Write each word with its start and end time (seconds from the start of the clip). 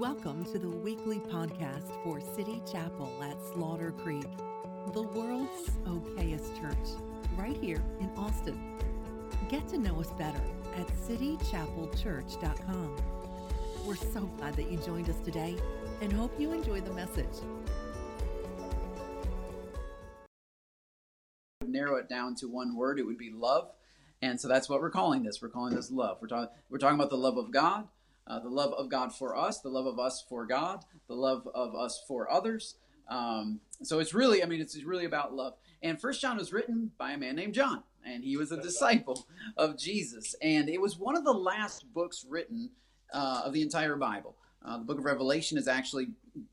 Welcome 0.00 0.46
to 0.46 0.58
the 0.58 0.70
weekly 0.70 1.18
podcast 1.18 1.92
for 2.02 2.22
City 2.34 2.62
Chapel 2.72 3.12
at 3.22 3.36
Slaughter 3.52 3.90
Creek, 3.90 4.24
the 4.94 5.02
world's 5.02 5.68
okayest 5.84 6.58
church, 6.58 6.88
right 7.36 7.54
here 7.54 7.82
in 8.00 8.08
Austin. 8.16 8.78
Get 9.50 9.68
to 9.68 9.76
know 9.76 10.00
us 10.00 10.10
better 10.12 10.40
at 10.78 10.86
citychapelchurch.com. 11.06 12.96
We're 13.84 13.94
so 13.94 14.22
glad 14.38 14.54
that 14.54 14.72
you 14.72 14.78
joined 14.78 15.10
us 15.10 15.20
today 15.22 15.58
and 16.00 16.10
hope 16.10 16.32
you 16.40 16.52
enjoy 16.52 16.80
the 16.80 16.94
message. 16.94 17.26
Narrow 21.66 21.96
it 21.96 22.08
down 22.08 22.36
to 22.36 22.48
one 22.48 22.74
word, 22.74 22.98
it 22.98 23.04
would 23.04 23.18
be 23.18 23.32
love. 23.32 23.68
And 24.22 24.40
so 24.40 24.48
that's 24.48 24.70
what 24.70 24.80
we're 24.80 24.88
calling 24.88 25.24
this. 25.24 25.42
We're 25.42 25.50
calling 25.50 25.74
this 25.74 25.90
love. 25.90 26.16
We're 26.22 26.28
talking 26.28 26.48
we're 26.70 26.78
talking 26.78 26.98
about 26.98 27.10
the 27.10 27.18
love 27.18 27.36
of 27.36 27.50
God, 27.50 27.86
uh, 28.26 28.38
the 28.40 28.48
love 28.48 28.72
of 28.74 28.88
God 28.88 29.14
for 29.14 29.36
us, 29.36 29.60
the 29.60 29.68
love 29.68 29.86
of 29.86 29.98
us 29.98 30.24
for 30.28 30.46
God, 30.46 30.84
the 31.08 31.14
love 31.14 31.48
of 31.54 31.74
us 31.74 32.02
for 32.06 32.30
others. 32.30 32.76
Um, 33.08 33.60
so 33.82 33.98
it's 33.98 34.14
really, 34.14 34.42
I 34.42 34.46
mean, 34.46 34.60
it's 34.60 34.80
really 34.82 35.04
about 35.04 35.34
love. 35.34 35.54
And 35.82 36.00
First 36.00 36.20
John 36.20 36.36
was 36.36 36.52
written 36.52 36.92
by 36.98 37.12
a 37.12 37.18
man 37.18 37.36
named 37.36 37.54
John, 37.54 37.82
and 38.04 38.22
he 38.22 38.36
was 38.36 38.52
a 38.52 38.60
disciple 38.60 39.26
of 39.56 39.78
Jesus. 39.78 40.34
And 40.42 40.68
it 40.68 40.80
was 40.80 40.98
one 40.98 41.16
of 41.16 41.24
the 41.24 41.32
last 41.32 41.92
books 41.92 42.24
written 42.28 42.70
uh, 43.12 43.42
of 43.44 43.52
the 43.52 43.62
entire 43.62 43.96
Bible. 43.96 44.36
Uh, 44.64 44.78
the 44.78 44.84
book 44.84 44.98
of 44.98 45.04
Revelation 45.04 45.56
is 45.56 45.66
actually 45.66 46.08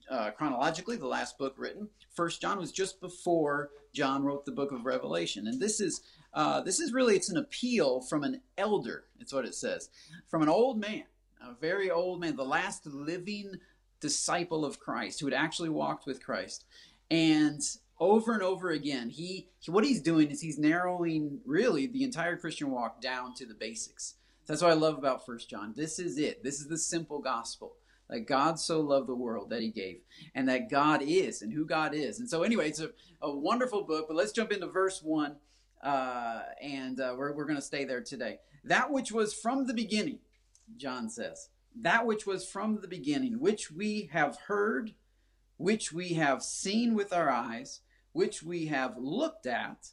uh, 0.09 0.31
chronologically 0.31 0.95
the 0.95 1.07
last 1.07 1.37
book 1.37 1.55
written. 1.57 1.89
First 2.15 2.41
John 2.41 2.57
was 2.57 2.71
just 2.71 3.01
before 3.01 3.69
John 3.93 4.23
wrote 4.23 4.45
the 4.45 4.51
book 4.51 4.71
of 4.71 4.85
Revelation, 4.85 5.47
and 5.47 5.61
this 5.61 5.81
is 5.81 6.01
uh, 6.33 6.61
this 6.61 6.79
is 6.79 6.93
really 6.93 7.15
it's 7.15 7.29
an 7.29 7.37
appeal 7.37 8.01
from 8.01 8.23
an 8.23 8.41
elder. 8.57 9.05
It's 9.19 9.33
what 9.33 9.45
it 9.45 9.55
says 9.55 9.89
from 10.29 10.41
an 10.41 10.49
old 10.49 10.79
man, 10.79 11.03
a 11.41 11.53
very 11.59 11.89
old 11.89 12.19
man, 12.19 12.35
the 12.35 12.43
last 12.43 12.85
living 12.85 13.59
disciple 13.99 14.63
of 14.65 14.79
Christ 14.79 15.19
who 15.19 15.25
had 15.25 15.33
actually 15.33 15.69
walked 15.69 16.05
with 16.05 16.23
Christ, 16.23 16.65
and 17.09 17.61
over 17.99 18.33
and 18.33 18.43
over 18.43 18.69
again, 18.69 19.09
he, 19.09 19.47
what 19.65 19.83
he's 19.83 20.01
doing 20.01 20.29
is 20.29 20.41
he's 20.41 20.59
narrowing 20.59 21.39
really 21.45 21.87
the 21.87 22.03
entire 22.03 22.37
Christian 22.37 22.69
walk 22.69 23.01
down 23.01 23.33
to 23.35 23.45
the 23.45 23.55
basics. 23.55 24.15
That's 24.45 24.61
what 24.61 24.71
I 24.71 24.75
love 24.75 24.97
about 24.97 25.25
First 25.25 25.49
John. 25.49 25.73
This 25.75 25.99
is 25.99 26.17
it. 26.17 26.43
This 26.43 26.59
is 26.59 26.67
the 26.67 26.77
simple 26.77 27.19
gospel 27.19 27.73
that 28.09 28.21
God 28.21 28.59
so 28.59 28.79
loved 28.79 29.07
the 29.07 29.15
world 29.15 29.49
that 29.49 29.61
he 29.61 29.69
gave, 29.69 29.97
and 30.33 30.47
that 30.47 30.69
God 30.69 31.01
is, 31.01 31.41
and 31.41 31.51
who 31.51 31.65
God 31.65 31.93
is. 31.93 32.19
And 32.19 32.29
so, 32.29 32.43
anyway, 32.43 32.69
it's 32.69 32.79
a, 32.79 32.91
a 33.21 33.29
wonderful 33.29 33.83
book, 33.83 34.05
but 34.07 34.15
let's 34.15 34.31
jump 34.31 34.53
into 34.53 34.67
verse 34.67 35.01
1, 35.03 35.35
uh, 35.83 36.41
and 36.61 37.01
uh, 37.01 37.15
we're, 37.17 37.33
we're 37.33 37.45
going 37.45 37.57
to 37.57 37.61
stay 37.61 37.83
there 37.83 38.01
today. 38.01 38.39
That 38.63 38.91
which 38.91 39.11
was 39.11 39.33
from 39.33 39.67
the 39.67 39.73
beginning, 39.73 40.19
John 40.75 41.09
says, 41.09 41.49
that 41.81 42.05
which 42.05 42.25
was 42.25 42.47
from 42.47 42.81
the 42.81 42.87
beginning, 42.87 43.39
which 43.39 43.71
we 43.71 44.09
have 44.11 44.37
heard, 44.47 44.93
which 45.57 45.91
we 45.91 46.09
have 46.13 46.43
seen 46.43 46.93
with 46.95 47.13
our 47.13 47.29
eyes, 47.29 47.81
which 48.11 48.41
we 48.43 48.65
have 48.67 48.97
looked 48.97 49.45
at, 49.45 49.91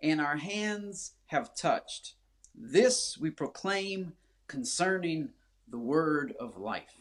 and 0.00 0.20
our 0.20 0.36
hands 0.36 1.12
have 1.26 1.54
touched. 1.54 2.14
This 2.54 3.18
we 3.18 3.30
proclaim 3.30 4.14
concerning 4.46 5.30
the 5.68 5.78
word 5.78 6.34
of 6.40 6.56
life. 6.56 6.94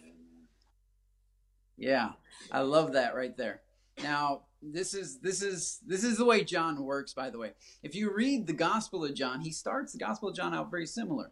Yeah, 1.77 2.11
I 2.51 2.61
love 2.61 2.93
that 2.93 3.15
right 3.15 3.35
there. 3.35 3.61
Now, 4.01 4.41
this 4.61 4.93
is 4.93 5.19
this 5.19 5.41
is 5.41 5.79
this 5.85 6.03
is 6.03 6.17
the 6.17 6.25
way 6.25 6.43
John 6.43 6.83
works 6.83 7.13
by 7.13 7.29
the 7.29 7.37
way. 7.37 7.51
If 7.83 7.95
you 7.95 8.13
read 8.13 8.47
the 8.47 8.53
Gospel 8.53 9.05
of 9.05 9.13
John, 9.13 9.41
he 9.41 9.51
starts 9.51 9.93
the 9.93 9.99
Gospel 9.99 10.29
of 10.29 10.35
John 10.35 10.53
out 10.53 10.71
very 10.71 10.87
similar. 10.87 11.31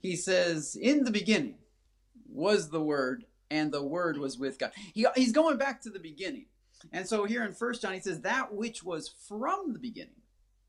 He 0.00 0.16
says, 0.16 0.76
"In 0.80 1.04
the 1.04 1.10
beginning 1.10 1.56
was 2.28 2.70
the 2.70 2.82
word, 2.82 3.26
and 3.50 3.72
the 3.72 3.82
word 3.82 4.16
was 4.18 4.38
with 4.38 4.58
God." 4.58 4.72
He, 4.94 5.06
he's 5.14 5.32
going 5.32 5.58
back 5.58 5.80
to 5.82 5.90
the 5.90 6.00
beginning. 6.00 6.46
And 6.92 7.06
so 7.06 7.24
here 7.24 7.44
in 7.44 7.52
First 7.52 7.82
John 7.82 7.92
he 7.92 8.00
says, 8.00 8.20
"That 8.22 8.54
which 8.54 8.82
was 8.82 9.08
from 9.08 9.72
the 9.72 9.78
beginning." 9.78 10.22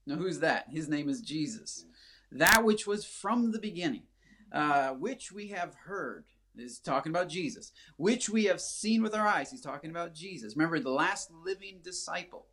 Now, 0.05 0.15
who's 0.15 0.39
that? 0.39 0.65
His 0.69 0.89
name 0.89 1.09
is 1.09 1.21
Jesus. 1.21 1.85
That 2.31 2.63
which 2.63 2.87
was 2.87 3.05
from 3.05 3.51
the 3.51 3.59
beginning, 3.59 4.03
uh, 4.51 4.89
which 4.91 5.31
we 5.31 5.49
have 5.49 5.75
heard 5.85 6.25
is 6.57 6.79
talking 6.79 7.11
about 7.11 7.29
Jesus, 7.29 7.71
which 7.97 8.29
we 8.29 8.45
have 8.45 8.59
seen 8.59 9.03
with 9.03 9.13
our 9.13 9.27
eyes. 9.27 9.51
He's 9.51 9.61
talking 9.61 9.89
about 9.89 10.13
Jesus. 10.13 10.55
Remember, 10.55 10.79
the 10.79 10.89
last 10.89 11.31
living 11.31 11.79
disciple, 11.83 12.47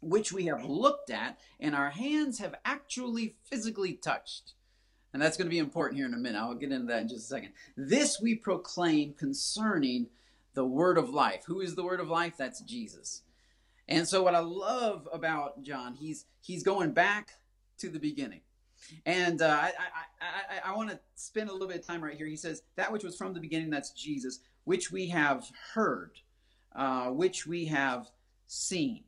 which 0.00 0.32
we 0.32 0.46
have 0.46 0.64
looked 0.64 1.10
at, 1.10 1.38
and 1.60 1.74
our 1.74 1.90
hands 1.90 2.38
have 2.38 2.54
actually 2.64 3.36
physically 3.42 3.92
touched. 3.92 4.54
And 5.12 5.20
that's 5.20 5.36
going 5.36 5.46
to 5.46 5.50
be 5.50 5.58
important 5.58 5.98
here 5.98 6.06
in 6.06 6.14
a 6.14 6.18
minute. 6.18 6.38
I'll 6.38 6.54
get 6.54 6.70
into 6.70 6.86
that 6.86 7.02
in 7.02 7.08
just 7.08 7.24
a 7.24 7.28
second. 7.28 7.52
This 7.76 8.20
we 8.20 8.36
proclaim 8.36 9.14
concerning 9.14 10.06
the 10.54 10.64
word 10.64 10.98
of 10.98 11.10
life. 11.10 11.44
Who 11.46 11.60
is 11.60 11.74
the 11.74 11.84
word 11.84 12.00
of 12.00 12.08
life? 12.08 12.34
That's 12.36 12.60
Jesus. 12.60 13.22
And 13.88 14.06
so 14.06 14.22
what 14.22 14.36
I 14.36 14.40
love 14.40 15.08
about 15.12 15.62
John, 15.62 15.94
he's 15.94 16.26
he's 16.40 16.62
going 16.62 16.92
back 16.92 17.30
to 17.78 17.88
the 17.88 17.98
beginning. 17.98 18.40
And 19.04 19.42
uh, 19.42 19.46
I, 19.46 19.72
I, 20.20 20.68
I, 20.68 20.70
I 20.72 20.76
want 20.76 20.90
to 20.90 20.98
spend 21.14 21.50
a 21.50 21.52
little 21.52 21.68
bit 21.68 21.80
of 21.80 21.86
time 21.86 22.02
right 22.02 22.16
here. 22.16 22.26
He 22.26 22.36
says, 22.36 22.62
That 22.76 22.92
which 22.92 23.04
was 23.04 23.16
from 23.16 23.34
the 23.34 23.40
beginning, 23.40 23.70
that's 23.70 23.90
Jesus, 23.90 24.40
which 24.64 24.90
we 24.90 25.08
have 25.08 25.50
heard, 25.74 26.12
uh, 26.74 27.08
which 27.08 27.46
we 27.46 27.66
have 27.66 28.10
seen 28.46 29.04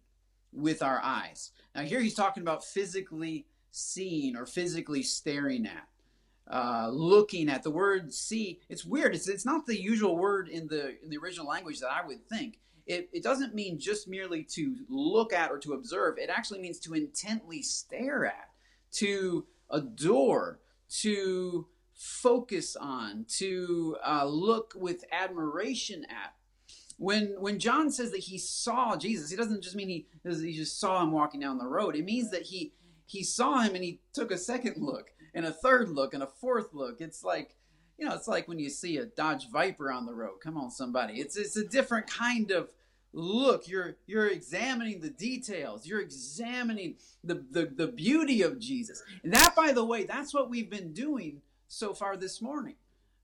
with 0.52 0.82
our 0.82 1.00
eyes. 1.02 1.52
Now, 1.74 1.82
here 1.82 2.00
he's 2.00 2.14
talking 2.14 2.42
about 2.42 2.64
physically 2.64 3.46
seeing 3.70 4.36
or 4.36 4.44
physically 4.44 5.02
staring 5.02 5.66
at. 5.66 5.88
Uh, 6.52 6.90
looking 6.92 7.48
at 7.48 7.62
the 7.62 7.70
word 7.70 8.12
see 8.12 8.60
it's 8.68 8.84
weird 8.84 9.14
it's, 9.14 9.26
it's 9.26 9.46
not 9.46 9.64
the 9.64 9.80
usual 9.80 10.18
word 10.18 10.50
in 10.50 10.66
the 10.66 11.02
in 11.02 11.08
the 11.08 11.16
original 11.16 11.46
language 11.46 11.80
that 11.80 11.90
i 11.90 12.06
would 12.06 12.22
think 12.28 12.58
it, 12.86 13.08
it 13.10 13.22
doesn't 13.22 13.54
mean 13.54 13.78
just 13.78 14.06
merely 14.06 14.42
to 14.42 14.76
look 14.90 15.32
at 15.32 15.50
or 15.50 15.58
to 15.58 15.72
observe 15.72 16.18
it 16.18 16.28
actually 16.28 16.60
means 16.60 16.78
to 16.78 16.92
intently 16.92 17.62
stare 17.62 18.26
at 18.26 18.50
to 18.92 19.46
adore, 19.70 20.60
to 21.00 21.66
focus 21.94 22.76
on, 22.76 23.24
to 23.38 23.96
uh, 24.06 24.26
look 24.26 24.74
with 24.76 25.04
admiration 25.10 26.04
at. 26.04 26.34
When 26.98 27.34
when 27.40 27.58
John 27.58 27.90
says 27.90 28.12
that 28.12 28.20
he 28.20 28.38
saw 28.38 28.96
Jesus, 28.96 29.30
he 29.30 29.36
doesn't 29.36 29.62
just 29.62 29.74
mean 29.74 29.88
he 29.88 30.06
he 30.22 30.52
just 30.52 30.78
saw 30.78 31.02
him 31.02 31.10
walking 31.10 31.40
down 31.40 31.58
the 31.58 31.66
road. 31.66 31.96
It 31.96 32.04
means 32.04 32.30
that 32.30 32.42
he 32.42 32.74
he 33.06 33.24
saw 33.24 33.60
him 33.60 33.74
and 33.74 33.82
he 33.82 34.00
took 34.12 34.30
a 34.30 34.38
second 34.38 34.76
look 34.76 35.10
and 35.34 35.46
a 35.46 35.52
third 35.52 35.88
look 35.88 36.14
and 36.14 36.22
a 36.22 36.26
fourth 36.26 36.72
look. 36.72 37.00
It's 37.00 37.24
like 37.24 37.56
you 37.98 38.08
know, 38.08 38.14
it's 38.14 38.28
like 38.28 38.48
when 38.48 38.58
you 38.58 38.70
see 38.70 38.96
a 38.96 39.04
Dodge 39.04 39.48
Viper 39.50 39.92
on 39.92 40.06
the 40.06 40.14
road. 40.14 40.40
Come 40.42 40.56
on, 40.56 40.70
somebody. 40.70 41.20
It's 41.20 41.36
it's 41.36 41.56
a 41.56 41.64
different 41.64 42.06
kind 42.06 42.50
of 42.50 42.70
look. 43.12 43.68
You're 43.68 43.96
you're 44.06 44.28
examining 44.28 45.00
the 45.00 45.10
details. 45.10 45.86
You're 45.86 46.00
examining 46.00 46.96
the, 47.22 47.44
the 47.50 47.66
the 47.66 47.88
beauty 47.88 48.42
of 48.42 48.58
jesus. 48.58 49.02
And 49.22 49.32
that 49.32 49.54
by 49.54 49.72
the 49.72 49.84
way 49.84 50.04
that's 50.04 50.34
what 50.34 50.50
we've 50.50 50.70
been 50.70 50.92
doing 50.92 51.42
so 51.68 51.94
far 51.94 52.16
this 52.16 52.40
morning. 52.40 52.76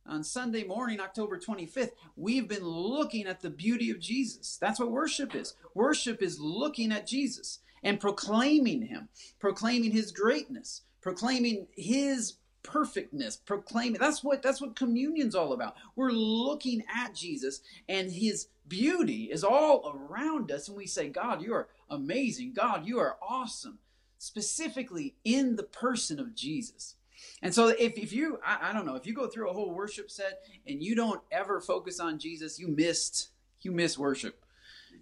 On 0.07 0.25
sunday 0.25 0.65
morning 0.65 1.01
october 1.01 1.39
25th 1.39 1.91
we've 2.17 2.49
been 2.49 2.65
looking 2.65 3.27
at 3.27 3.41
the 3.41 3.51
beauty 3.51 3.91
of 3.91 4.01
jesus. 4.01 4.57
That's 4.61 4.81
what 4.81 4.91
worship 4.91 5.35
is. 5.35 5.55
Worship 5.75 6.23
is 6.23 6.41
looking 6.41 6.93
at 6.93 7.07
jesus 7.07 7.61
and 7.83 8.01
proclaiming 8.01 8.83
him 8.83 9.09
proclaiming 9.39 9.93
his 9.93 10.13
greatness 10.13 10.83
proclaiming 11.01 11.67
his 11.77 12.35
perfectness 12.63 13.37
proclaiming 13.37 13.99
that's 13.99 14.23
what 14.23 14.43
that's 14.43 14.61
what 14.61 14.77
communion's 14.77 15.35
all 15.35 15.53
about. 15.53 15.75
We're 15.97 16.11
looking 16.11 16.83
at 16.95 17.15
jesus 17.15 17.61
and 17.89 18.13
his 18.13 18.49
beauty 18.69 19.31
is 19.33 19.43
all 19.43 19.91
around 19.95 20.53
us 20.53 20.69
and 20.69 20.77
we 20.77 20.87
say 20.87 21.09
god 21.09 21.41
you 21.43 21.55
are 21.55 21.69
amazing. 21.89 22.53
God 22.53 22.87
you 22.87 22.99
are 22.99 23.17
awesome. 23.27 23.79
Specifically 24.19 25.15
in 25.25 25.57
the 25.57 25.63
person 25.63 26.19
of 26.19 26.35
jesus. 26.35 26.97
And 27.43 27.55
so 27.55 27.69
if, 27.69 27.97
if 27.97 28.13
you 28.13 28.39
I, 28.45 28.71
I 28.71 28.73
don't 28.73 28.85
know 28.85 28.97
if 28.97 29.07
you 29.07 29.15
go 29.15 29.29
through 29.29 29.49
a 29.49 29.55
whole 29.55 29.73
worship 29.73 30.11
set 30.11 30.41
and 30.67 30.83
you 30.83 30.95
don't 30.95 31.23
ever 31.33 31.61
focus 31.61 32.01
on 32.01 32.19
jesus 32.19 32.59
you 32.59 32.69
missed 32.69 33.31
you 33.63 33.73
miss 33.73 33.99
worship. 33.99 34.45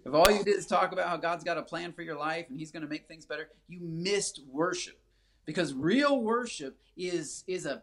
If 0.05 0.13
all 0.13 0.31
you 0.31 0.43
did 0.43 0.55
is 0.55 0.67
talk 0.67 0.93
about 0.93 1.09
how 1.09 1.17
god's 1.17 1.43
got 1.43 1.57
a 1.57 1.63
plan 1.63 1.91
for 1.91 2.01
your 2.01 2.17
life 2.17 2.45
and 2.49 2.57
he's 2.57 2.71
going 2.71 2.83
to 2.83 2.89
make 2.89 3.09
things 3.09 3.25
better 3.25 3.49
you 3.67 3.79
missed 3.81 4.41
worship 4.49 5.01
because 5.47 5.73
real 5.73 6.21
worship 6.21 6.77
is 6.95 7.43
is 7.47 7.65
a 7.65 7.81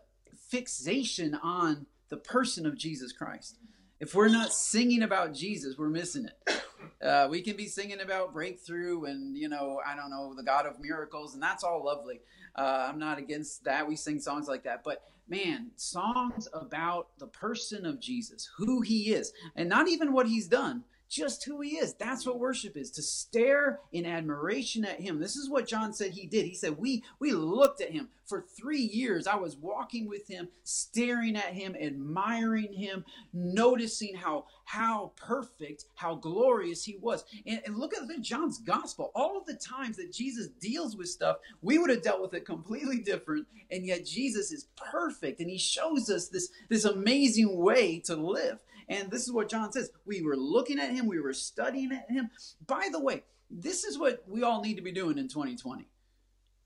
fixation 0.49 1.35
on 1.43 1.87
the 2.11 2.17
person 2.17 2.67
of 2.67 2.79
Jesus 2.79 3.11
Christ. 3.11 3.59
If 3.99 4.15
we're 4.15 4.29
not 4.29 4.53
singing 4.53 5.03
about 5.03 5.35
Jesus, 5.35 5.77
we're 5.77 5.89
missing 5.89 6.27
it. 6.27 6.63
Uh, 7.03 7.27
we 7.31 7.41
can 7.41 7.57
be 7.57 7.67
singing 7.67 8.01
about 8.01 8.33
breakthrough 8.33 9.05
and 9.05 9.37
you 9.37 9.49
know 9.49 9.81
I 9.85 9.97
don't 9.97 10.11
know 10.11 10.35
the 10.35 10.43
God 10.43 10.67
of 10.67 10.79
miracles, 10.79 11.35
and 11.35 11.43
that's 11.43 11.65
all 11.65 11.85
lovely. 11.85 12.21
Uh, 12.55 12.87
I'm 12.89 12.99
not 12.99 13.19
against 13.19 13.65
that. 13.65 13.89
We 13.89 13.97
sing 13.97 14.21
songs 14.21 14.47
like 14.47 14.63
that, 14.65 14.85
but 14.85 15.03
man, 15.27 15.71
songs 15.77 16.47
about 16.53 17.09
the 17.19 17.27
person 17.27 17.87
of 17.87 17.99
Jesus, 18.01 18.49
who 18.59 18.83
He 18.83 19.13
is, 19.13 19.33
and 19.57 19.69
not 19.69 19.89
even 19.89 20.13
what 20.13 20.29
He's 20.29 20.47
done. 20.47 20.85
Just 21.09 21.45
who 21.45 21.61
he 21.61 21.77
is. 21.77 21.95
That's 21.95 22.27
what 22.27 22.39
worship 22.39 22.77
is 22.77 22.91
to 22.93 23.03
stare 23.03 23.81
in 23.93 24.07
admiration 24.07 24.85
at 24.85 25.01
him. 25.01 25.21
This 25.21 25.37
is 25.37 25.49
what 25.49 25.67
John 25.67 25.93
said 25.93 26.13
he 26.13 26.27
did. 26.27 26.47
He 26.47 26.55
said, 26.55 26.79
We 26.79 27.05
we 27.19 27.33
looked 27.33 27.81
at 27.81 27.91
him 27.91 28.09
for 28.25 28.41
three 28.41 28.81
years. 28.81 29.27
I 29.27 29.37
was 29.37 29.57
walking 29.57 30.09
with 30.09 30.27
him, 30.29 30.49
staring 30.63 31.37
at 31.37 31.53
him, 31.53 31.77
admiring 31.81 32.73
him, 32.73 33.05
noticing 33.33 34.15
how 34.17 34.47
how 34.65 35.13
perfect, 35.17 35.85
how 35.95 36.15
glorious 36.15 36.85
he 36.85 36.97
was. 36.97 37.25
And, 37.47 37.61
and 37.67 37.77
look 37.77 37.93
at 37.95 38.05
John's 38.23 38.59
gospel. 38.59 39.13
All 39.15 39.37
of 39.37 39.47
the 39.47 39.55
times 39.55 39.97
that 39.99 40.13
Jesus 40.13 40.49
deals 40.61 40.97
with 40.97 41.09
stuff, 41.09 41.37
we 41.63 41.79
would 41.79 41.91
have 41.91 42.03
dealt 42.03 42.23
with 42.23 42.35
it 42.35 42.47
completely 42.47 42.99
different. 42.99 43.47
And 43.71 43.87
yet 43.87 44.07
Jesus 44.07 44.53
is 44.53 44.69
perfect 44.77 45.41
and 45.41 45.51
he 45.51 45.59
shows 45.59 46.11
us 46.11 46.29
this, 46.29 46.51
this 46.69 46.85
amazing 46.85 47.57
way 47.59 48.01
to 48.01 48.17
live. 48.17 48.59
And 48.89 49.11
this 49.11 49.23
is 49.23 49.33
what 49.33 49.49
John 49.49 49.73
says. 49.73 49.91
We 50.05 50.23
were 50.23 50.37
looking 50.37 50.79
at 50.79 50.91
him, 50.91 51.07
we 51.07 51.21
were 51.21 51.33
studying 51.33 51.93
at 51.93 52.11
him. 52.11 52.31
By 52.67 52.89
the 52.91 53.01
way, 53.01 53.25
this 53.51 53.85
is 53.85 53.99
what 53.99 54.25
we 54.27 54.43
all 54.43 54.63
need 54.63 54.77
to 54.77 54.83
be 54.83 54.93
doing 54.93 55.19
in 55.19 55.29
2020. 55.29 55.87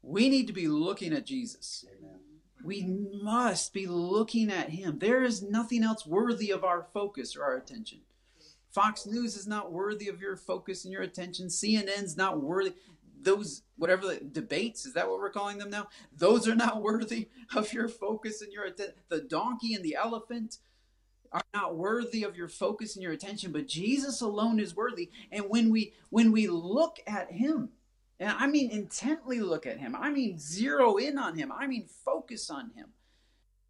We 0.02 0.28
need 0.28 0.46
to 0.46 0.52
be 0.52 0.68
looking 0.68 1.12
at 1.12 1.26
Jesus. 1.26 1.84
Amen. 1.98 2.20
We 2.64 2.82
must 3.22 3.72
be 3.72 3.86
looking 3.86 4.50
at 4.50 4.70
him. 4.70 4.98
There 4.98 5.22
is 5.22 5.42
nothing 5.42 5.84
else 5.84 6.06
worthy 6.06 6.50
of 6.50 6.64
our 6.64 6.86
focus 6.92 7.36
or 7.36 7.44
our 7.44 7.56
attention. 7.56 8.00
Fox 8.70 9.06
News 9.06 9.36
is 9.36 9.46
not 9.46 9.72
worthy 9.72 10.08
of 10.08 10.20
your 10.20 10.36
focus 10.36 10.84
and 10.84 10.92
your 10.92 11.02
attention. 11.02 11.46
CNN's 11.46 12.16
not 12.16 12.42
worthy. 12.42 12.74
Those, 13.20 13.62
whatever 13.76 14.06
the 14.06 14.20
debates, 14.20 14.86
is 14.86 14.94
that 14.94 15.08
what 15.08 15.18
we're 15.18 15.30
calling 15.30 15.58
them 15.58 15.70
now? 15.70 15.88
Those 16.16 16.46
are 16.46 16.54
not 16.54 16.82
worthy 16.82 17.28
of 17.54 17.72
your 17.72 17.88
focus 17.88 18.42
and 18.42 18.52
your 18.52 18.64
attention. 18.64 18.94
The 19.08 19.22
donkey 19.22 19.74
and 19.74 19.84
the 19.84 19.96
elephant, 19.96 20.58
are 21.32 21.42
not 21.54 21.76
worthy 21.76 22.22
of 22.22 22.36
your 22.36 22.48
focus 22.48 22.94
and 22.94 23.02
your 23.02 23.12
attention 23.12 23.52
but 23.52 23.66
jesus 23.69 24.20
alone 24.20 24.60
is 24.60 24.76
worthy. 24.76 25.10
And 25.30 25.44
when 25.48 25.70
we 25.70 25.92
when 26.10 26.32
we 26.32 26.46
look 26.46 26.98
at 27.06 27.30
him 27.30 27.70
and 28.20 28.30
i 28.38 28.46
mean 28.46 28.70
intently 28.70 29.40
look 29.40 29.66
at 29.66 29.78
him 29.78 29.94
i 29.96 30.10
mean 30.10 30.38
zero 30.38 30.96
in 30.96 31.19
on 31.19 31.36
him 31.36 31.52
i 31.52 31.66
mean 31.66 31.86
focus 32.04 32.50
on 32.50 32.70
him 32.75 32.86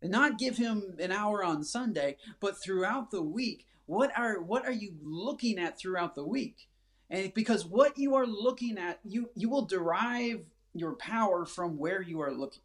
and 0.00 0.10
not 0.10 0.38
give 0.38 0.56
him 0.56 0.96
an 0.98 1.12
hour 1.12 1.44
on 1.44 1.62
sunday 1.64 2.16
but 2.40 2.62
throughout 2.62 3.10
the 3.10 3.22
week 3.22 3.66
what 3.88 4.12
are 4.18 4.38
what 4.42 4.66
are 4.66 4.72
you 4.72 4.92
looking 5.02 5.58
at 5.58 5.78
throughout 5.78 6.14
the 6.14 6.24
week? 6.24 6.68
And 7.08 7.32
because 7.32 7.64
what 7.64 7.96
you 7.96 8.16
are 8.16 8.26
looking 8.26 8.76
at 8.76 9.00
you 9.02 9.30
you 9.34 9.48
will 9.48 9.64
derive 9.64 10.42
your 10.74 10.92
power 10.96 11.46
from 11.46 11.78
where 11.78 12.02
you 12.02 12.20
are 12.20 12.30
looking. 12.30 12.60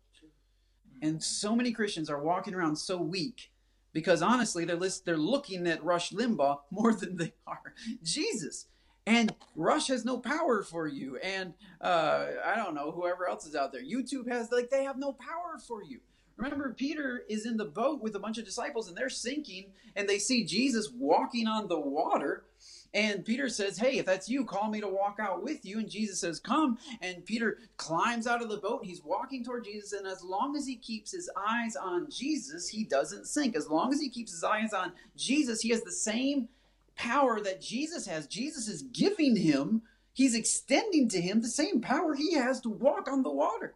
And 1.01 1.23
so 1.23 1.55
many 1.55 1.71
christians 1.71 2.09
are 2.09 2.21
walking 2.21 2.53
around 2.53 2.75
so 2.75 2.97
weak 2.97 3.52
because 3.93 4.21
honestly, 4.21 4.65
they're 4.65 4.75
list, 4.75 5.05
they're 5.05 5.17
looking 5.17 5.67
at 5.67 5.83
Rush 5.83 6.11
Limbaugh 6.11 6.59
more 6.71 6.93
than 6.99 7.17
they 7.17 7.33
are 7.47 7.73
Jesus. 8.03 8.67
And 9.05 9.35
Rush 9.55 9.87
has 9.87 10.05
no 10.05 10.17
power 10.17 10.63
for 10.63 10.87
you, 10.87 11.17
and 11.17 11.53
uh, 11.81 12.27
I 12.45 12.55
don't 12.55 12.73
know 12.73 12.91
whoever 12.91 13.27
else 13.27 13.45
is 13.45 13.53
out 13.53 13.73
there. 13.73 13.83
YouTube 13.83 14.29
has 14.29 14.49
like 14.49 14.69
they 14.69 14.85
have 14.85 14.97
no 14.97 15.11
power 15.11 15.59
for 15.67 15.83
you. 15.83 15.99
Remember, 16.37 16.73
Peter 16.73 17.23
is 17.29 17.45
in 17.45 17.57
the 17.57 17.65
boat 17.65 18.01
with 18.01 18.15
a 18.15 18.19
bunch 18.19 18.37
of 18.37 18.45
disciples, 18.45 18.87
and 18.87 18.97
they're 18.97 19.09
sinking, 19.09 19.65
and 19.95 20.07
they 20.07 20.19
see 20.19 20.45
Jesus 20.45 20.89
walking 20.89 21.47
on 21.47 21.67
the 21.67 21.79
water, 21.79 22.45
and 22.93 23.25
Peter 23.25 23.49
says, 23.49 23.77
Hey, 23.77 23.97
if 23.97 24.05
that's 24.05 24.29
you, 24.29 24.45
call 24.45 24.69
me 24.69 24.79
to 24.81 24.87
walk 24.87 25.17
out 25.19 25.41
with 25.41 25.65
you. 25.65 25.79
And 25.79 25.89
Jesus 25.89 26.19
says, 26.19 26.39
Come. 26.39 26.77
And 27.01 27.25
Peter 27.25 27.57
climbs 27.77 28.27
out 28.27 28.41
of 28.41 28.49
the 28.49 28.57
boat. 28.57 28.85
He's 28.85 29.03
walking 29.03 29.43
toward 29.43 29.63
Jesus. 29.63 29.93
And 29.93 30.05
as 30.07 30.23
long 30.23 30.55
as 30.55 30.67
he 30.67 30.75
keeps 30.75 31.11
his 31.11 31.29
eyes 31.35 31.75
on 31.75 32.09
Jesus, 32.11 32.69
he 32.69 32.83
doesn't 32.83 33.27
sink. 33.27 33.55
As 33.55 33.67
long 33.67 33.91
as 33.93 33.99
he 33.99 34.09
keeps 34.09 34.31
his 34.31 34.43
eyes 34.43 34.73
on 34.73 34.93
Jesus, 35.15 35.61
he 35.61 35.69
has 35.69 35.81
the 35.81 35.91
same 35.91 36.49
power 36.95 37.39
that 37.41 37.61
Jesus 37.61 38.05
has. 38.05 38.27
Jesus 38.27 38.67
is 38.67 38.83
giving 38.83 39.35
him, 39.35 39.81
he's 40.13 40.35
extending 40.35 41.09
to 41.09 41.19
him 41.19 41.41
the 41.41 41.47
same 41.47 41.81
power 41.81 42.13
he 42.13 42.33
has 42.33 42.61
to 42.61 42.69
walk 42.69 43.07
on 43.09 43.23
the 43.23 43.31
water. 43.31 43.73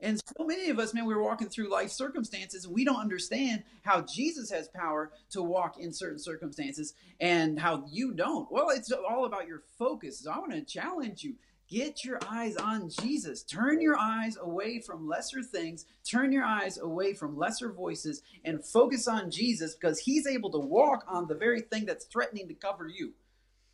And 0.00 0.20
so 0.36 0.44
many 0.44 0.68
of 0.70 0.78
us, 0.78 0.92
man, 0.92 1.06
we're 1.06 1.22
walking 1.22 1.48
through 1.48 1.70
life 1.70 1.90
circumstances 1.90 2.64
and 2.64 2.74
we 2.74 2.84
don't 2.84 3.00
understand 3.00 3.62
how 3.82 4.02
Jesus 4.02 4.50
has 4.50 4.68
power 4.68 5.12
to 5.30 5.42
walk 5.42 5.78
in 5.78 5.92
certain 5.92 6.18
circumstances 6.18 6.94
and 7.20 7.58
how 7.58 7.84
you 7.90 8.12
don't. 8.12 8.50
Well, 8.50 8.70
it's 8.70 8.92
all 8.92 9.24
about 9.24 9.48
your 9.48 9.62
focus. 9.78 10.20
So 10.20 10.30
I 10.30 10.38
want 10.38 10.52
to 10.52 10.62
challenge 10.62 11.22
you. 11.22 11.34
Get 11.68 12.04
your 12.04 12.18
eyes 12.28 12.56
on 12.56 12.90
Jesus. 12.90 13.42
Turn 13.42 13.80
your 13.80 13.96
eyes 13.98 14.36
away 14.38 14.80
from 14.80 15.08
lesser 15.08 15.42
things. 15.42 15.86
Turn 16.04 16.30
your 16.30 16.44
eyes 16.44 16.76
away 16.76 17.14
from 17.14 17.38
lesser 17.38 17.72
voices 17.72 18.22
and 18.44 18.64
focus 18.64 19.08
on 19.08 19.30
Jesus 19.30 19.74
because 19.74 19.98
he's 19.98 20.26
able 20.26 20.50
to 20.50 20.58
walk 20.58 21.04
on 21.08 21.26
the 21.26 21.34
very 21.34 21.62
thing 21.62 21.86
that's 21.86 22.04
threatening 22.04 22.48
to 22.48 22.54
cover 22.54 22.86
you. 22.86 23.12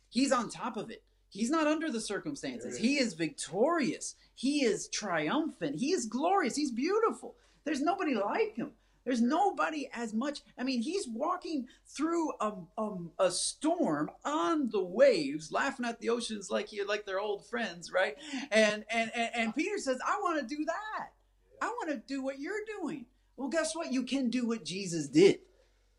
He's 0.09 0.31
on 0.31 0.49
top 0.49 0.77
of 0.77 0.89
it. 0.89 1.03
He's 1.31 1.49
not 1.49 1.65
under 1.65 1.89
the 1.89 2.01
circumstances. 2.01 2.77
He 2.77 2.99
is 2.99 3.13
victorious. 3.13 4.15
He 4.35 4.65
is 4.65 4.89
triumphant. 4.89 5.79
He 5.79 5.93
is 5.93 6.05
glorious. 6.05 6.57
He's 6.57 6.71
beautiful. 6.71 7.35
There's 7.63 7.81
nobody 7.81 8.15
like 8.15 8.57
him. 8.57 8.71
There's 9.05 9.21
nobody 9.21 9.89
as 9.93 10.13
much. 10.13 10.41
I 10.57 10.63
mean, 10.63 10.81
he's 10.81 11.07
walking 11.07 11.67
through 11.87 12.33
a, 12.41 12.53
a, 12.77 12.97
a, 13.17 13.31
storm 13.31 14.11
on 14.25 14.69
the 14.71 14.83
waves, 14.83 15.53
laughing 15.53 15.85
at 15.85 16.01
the 16.01 16.09
oceans 16.09 16.51
like 16.51 16.67
he 16.67 16.83
like 16.83 17.05
they're 17.05 17.19
old 17.19 17.47
friends, 17.47 17.91
right? 17.91 18.15
And 18.51 18.83
and 18.91 19.09
and, 19.15 19.29
and 19.33 19.55
Peter 19.55 19.77
says, 19.77 19.99
"I 20.05 20.19
want 20.21 20.39
to 20.47 20.55
do 20.55 20.65
that. 20.65 21.13
I 21.61 21.67
want 21.67 21.89
to 21.89 21.97
do 22.13 22.21
what 22.21 22.39
you're 22.39 22.65
doing." 22.79 23.05
Well, 23.37 23.49
guess 23.49 23.73
what? 23.73 23.91
You 23.91 24.03
can 24.03 24.29
do 24.29 24.45
what 24.45 24.65
Jesus 24.65 25.07
did 25.07 25.39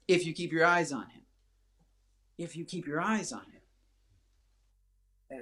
if 0.06 0.26
you 0.26 0.32
keep 0.32 0.52
your 0.52 0.66
eyes 0.66 0.92
on 0.92 1.08
him. 1.08 1.22
If 2.38 2.54
you 2.54 2.64
keep 2.64 2.86
your 2.86 3.00
eyes 3.00 3.32
on 3.32 3.40
him 3.40 3.51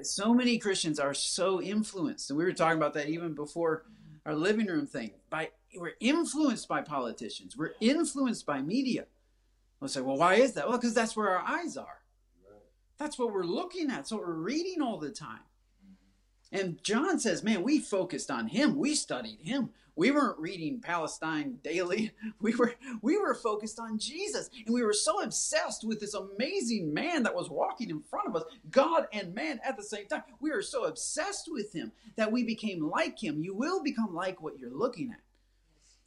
so 0.02 0.34
many 0.34 0.58
Christians 0.58 0.98
are 0.98 1.14
so 1.14 1.60
influenced, 1.60 2.31
and 2.31 2.38
we 2.38 2.44
were 2.44 2.52
talking 2.52 2.78
about 2.78 2.94
that 2.94 3.08
even 3.08 3.34
before 3.34 3.84
our 4.26 4.34
living 4.34 4.66
room 4.66 4.87
thing. 4.87 5.12
By 5.28 5.50
we're 5.76 5.92
influenced 6.00 6.69
by 6.69 6.82
politicians, 6.82 7.56
we're 7.56 7.72
influenced 7.81 8.46
by 8.46 8.60
media. 8.60 9.06
We'll 9.81 9.88
say, 9.88 10.00
well, 10.00 10.16
why 10.16 10.34
is 10.34 10.52
that? 10.54 10.69
Well, 10.69 10.78
because 10.78 10.94
that's 10.94 11.16
where 11.16 11.31
our 11.31 11.44
eyes 11.46 11.76
are. 11.76 12.00
That's 12.98 13.19
what 13.19 13.32
we're 13.32 13.44
looking 13.44 13.90
at. 13.90 14.06
So 14.06 14.19
we're 14.19 14.32
reading 14.32 14.82
all 14.82 14.98
the 14.98 15.10
time. 15.10 15.40
And 16.52 16.82
John 16.82 17.19
says, 17.20 17.44
man, 17.44 17.62
we 17.62 17.79
focused 17.79 18.31
on 18.31 18.49
him. 18.49 18.76
We 18.76 18.94
studied 18.94 19.38
him. 19.41 19.70
We 19.94 20.11
weren't 20.11 20.38
reading 20.38 20.81
Palestine 20.81 21.58
daily. 21.62 22.12
We 22.41 22.55
were 22.55 22.75
we 23.02 23.19
were 23.19 23.35
focused 23.35 23.79
on 23.79 23.99
Jesus. 23.99 24.49
And 24.64 24.75
we 24.75 24.82
were 24.82 24.94
so 24.94 25.23
obsessed 25.23 25.85
with 25.85 26.00
this 26.00 26.14
amazing 26.14 26.94
man 26.94 27.23
that 27.25 27.35
was 27.35 27.50
walking 27.50 27.91
in 27.91 28.00
front 28.00 28.29
of 28.29 28.37
us, 28.37 28.44
God 28.70 29.06
and 29.12 29.35
man 29.35 29.61
at 29.62 29.76
the 29.76 29.82
same 29.82 30.06
time. 30.06 30.23
We 30.41 30.50
were 30.50 30.62
so 30.62 30.87
obsessed 30.87 31.49
with 31.52 31.75
him 31.75 31.93
that 32.17 32.32
we 32.32 32.44
became 32.44 32.88
like 32.88 33.23
him. 33.23 33.43
You 33.43 33.55
will 33.55 33.82
become 33.82 34.14
like 34.14 34.41
what 34.41 34.58
you're 34.58 34.75
looking 34.75 35.11
at. 35.11 35.20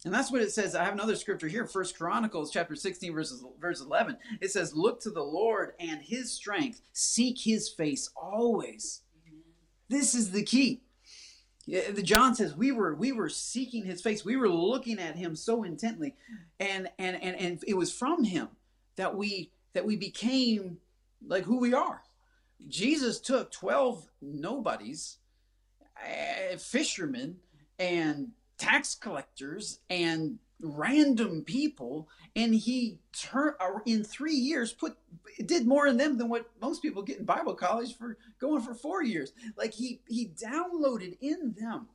And 0.05 0.13
that's 0.13 0.31
what 0.31 0.41
it 0.41 0.51
says. 0.51 0.75
I 0.75 0.83
have 0.83 0.93
another 0.93 1.15
scripture 1.15 1.47
here, 1.47 1.65
First 1.65 1.97
Chronicles 1.97 2.51
chapter 2.51 2.75
16, 2.75 3.13
verses, 3.13 3.45
verse 3.61 3.79
11. 3.79 4.17
It 4.41 4.51
says, 4.51 4.75
Look 4.75 4.99
to 5.01 5.11
the 5.11 5.23
Lord 5.23 5.73
and 5.79 6.01
his 6.01 6.31
strength, 6.31 6.81
seek 6.91 7.39
his 7.39 7.69
face 7.69 8.09
always. 8.15 9.02
This 9.93 10.15
is 10.15 10.31
the 10.31 10.41
key. 10.41 10.81
The 11.67 12.01
John 12.01 12.33
says 12.33 12.55
we 12.55 12.71
were 12.71 12.95
we 12.95 13.11
were 13.11 13.29
seeking 13.29 13.85
his 13.85 14.01
face. 14.01 14.25
We 14.25 14.35
were 14.35 14.49
looking 14.49 14.99
at 14.99 15.15
him 15.15 15.35
so 15.35 15.63
intently, 15.63 16.15
and 16.59 16.89
and 16.97 17.21
and 17.21 17.35
and 17.37 17.63
it 17.67 17.75
was 17.75 17.93
from 17.93 18.23
him 18.23 18.49
that 18.95 19.15
we 19.15 19.51
that 19.73 19.85
we 19.85 19.95
became 19.95 20.79
like 21.25 21.43
who 21.43 21.59
we 21.59 21.73
are. 21.73 22.01
Jesus 22.67 23.19
took 23.19 23.51
twelve 23.51 24.09
nobodies, 24.19 25.19
uh, 25.97 26.57
fishermen, 26.57 27.37
and 27.77 28.29
tax 28.57 28.95
collectors, 28.95 29.79
and 29.89 30.39
random 30.63 31.43
people 31.43 32.07
and 32.35 32.55
he 32.55 32.97
turned 33.11 33.55
uh, 33.59 33.79
in 33.85 34.03
three 34.03 34.33
years 34.33 34.71
put 34.71 34.97
did 35.45 35.67
more 35.67 35.87
in 35.87 35.97
them 35.97 36.17
than 36.17 36.29
what 36.29 36.49
most 36.61 36.81
people 36.81 37.01
get 37.01 37.19
in 37.19 37.25
bible 37.25 37.53
college 37.53 37.95
for 37.97 38.17
going 38.39 38.61
for 38.61 38.73
four 38.73 39.03
years. 39.03 39.33
Like 39.57 39.73
he 39.73 40.01
he 40.07 40.27
downloaded 40.27 41.17
in 41.21 41.55
them 41.59 41.87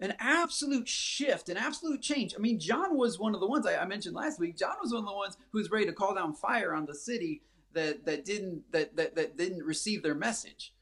an 0.00 0.14
absolute 0.18 0.88
shift 0.88 1.48
an 1.48 1.56
absolute 1.56 2.02
change. 2.02 2.34
I 2.36 2.40
mean 2.40 2.58
john 2.58 2.96
was 2.96 3.18
one 3.18 3.34
of 3.34 3.40
the 3.40 3.46
ones 3.46 3.66
i, 3.66 3.76
I 3.76 3.86
mentioned 3.86 4.16
last 4.16 4.40
week 4.40 4.56
john 4.56 4.76
was 4.82 4.92
one 4.92 5.02
of 5.02 5.08
the 5.08 5.14
ones 5.14 5.36
who 5.52 5.58
was 5.58 5.70
ready 5.70 5.86
to 5.86 5.92
call 5.92 6.14
down 6.14 6.34
fire 6.34 6.74
on 6.74 6.86
the 6.86 6.94
city 6.94 7.42
that 7.72 8.04
that 8.04 8.24
didn't 8.24 8.64
that 8.72 8.96
that, 8.96 9.14
that 9.14 9.36
didn't 9.36 9.64
receive 9.64 10.02
their 10.02 10.14
message. 10.14 10.74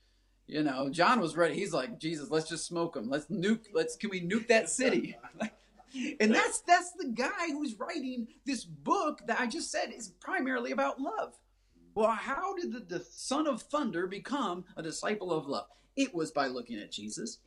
You 0.47 0.63
know 0.63 0.89
john 0.89 1.21
was 1.21 1.37
ready. 1.37 1.55
He's 1.55 1.75
like 1.75 1.99
jesus 1.99 2.31
let's 2.31 2.49
just 2.49 2.67
smoke 2.67 2.95
them 2.95 3.11
let's 3.11 3.27
nuke 3.27 3.67
let's 3.75 3.97
can 3.97 4.11
we 4.11 4.23
nuke 4.23 4.49
that 4.49 4.71
city 4.71 5.17
and 6.21 6.35
that's 6.35 6.61
that's 6.61 6.93
the 6.93 7.13
guy 7.15 7.49
who's 7.49 7.79
writing 7.79 8.29
this 8.45 8.65
book 8.65 9.21
that 9.27 9.41
I 9.41 9.47
just 9.47 9.71
said 9.71 9.93
is 9.95 10.09
primarily 10.21 10.73
about 10.73 11.01
love. 11.01 11.35
Well, 11.95 12.11
how 12.11 12.55
did 12.57 12.73
the, 12.73 12.81
the 12.81 13.05
son 13.11 13.47
of 13.47 13.63
thunder 13.63 14.07
become 14.07 14.65
a 14.77 14.83
disciple 14.83 15.33
of 15.33 15.47
love? 15.47 15.67
It 15.97 16.15
was 16.15 16.31
by 16.31 16.47
looking 16.47 16.79
at 16.79 16.93
Jesus. 16.93 17.39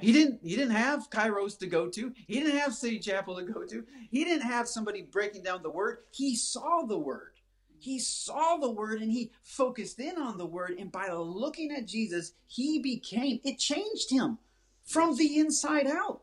He 0.00 0.12
didn't 0.12 0.40
he 0.42 0.56
didn't 0.56 0.74
have 0.74 1.08
Kairos 1.10 1.58
to 1.60 1.66
go 1.66 1.88
to. 1.88 2.12
He 2.26 2.40
didn't 2.40 2.58
have 2.58 2.74
City 2.74 2.98
Chapel 2.98 3.36
to 3.36 3.44
go 3.44 3.64
to. 3.64 3.84
He 4.10 4.24
didn't 4.24 4.46
have 4.46 4.68
somebody 4.68 5.02
breaking 5.02 5.44
down 5.44 5.62
the 5.62 5.70
word. 5.70 5.98
He 6.10 6.36
saw 6.36 6.84
the 6.84 6.98
word. 6.98 7.34
He 7.78 7.98
saw 7.98 8.56
the 8.56 8.70
word 8.70 9.02
and 9.02 9.12
he 9.12 9.30
focused 9.42 10.00
in 10.00 10.16
on 10.16 10.38
the 10.38 10.46
word. 10.46 10.76
And 10.78 10.90
by 10.90 11.08
looking 11.12 11.70
at 11.70 11.86
Jesus, 11.86 12.32
he 12.46 12.78
became, 12.80 13.40
it 13.44 13.58
changed 13.58 14.10
him 14.10 14.38
from 14.84 15.16
the 15.16 15.38
inside 15.38 15.86
out. 15.86 16.22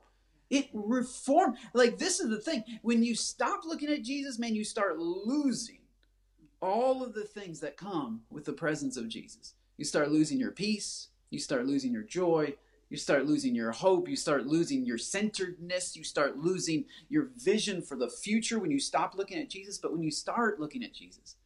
It 0.51 0.69
reformed. 0.73 1.57
Like, 1.73 1.97
this 1.97 2.19
is 2.19 2.29
the 2.29 2.41
thing. 2.41 2.63
When 2.81 3.03
you 3.03 3.15
stop 3.15 3.61
looking 3.65 3.89
at 3.89 4.03
Jesus, 4.03 4.37
man, 4.37 4.53
you 4.53 4.65
start 4.65 4.99
losing 4.99 5.79
all 6.61 7.03
of 7.03 7.13
the 7.13 7.23
things 7.23 7.61
that 7.61 7.77
come 7.77 8.21
with 8.29 8.45
the 8.45 8.53
presence 8.53 8.97
of 8.97 9.07
Jesus. 9.07 9.53
You 9.77 9.85
start 9.85 10.11
losing 10.11 10.39
your 10.39 10.51
peace. 10.51 11.07
You 11.29 11.39
start 11.39 11.65
losing 11.65 11.93
your 11.93 12.03
joy. 12.03 12.55
You 12.89 12.97
start 12.97 13.25
losing 13.25 13.55
your 13.55 13.71
hope. 13.71 14.09
You 14.09 14.17
start 14.17 14.45
losing 14.45 14.85
your 14.85 14.97
centeredness. 14.97 15.95
You 15.95 16.03
start 16.03 16.37
losing 16.37 16.83
your 17.07 17.29
vision 17.37 17.81
for 17.81 17.95
the 17.95 18.09
future 18.09 18.59
when 18.59 18.71
you 18.71 18.79
stop 18.79 19.15
looking 19.15 19.39
at 19.39 19.49
Jesus. 19.49 19.77
But 19.77 19.93
when 19.93 20.03
you 20.03 20.11
start 20.11 20.59
looking 20.59 20.83
at 20.83 20.93
Jesus, 20.93 21.37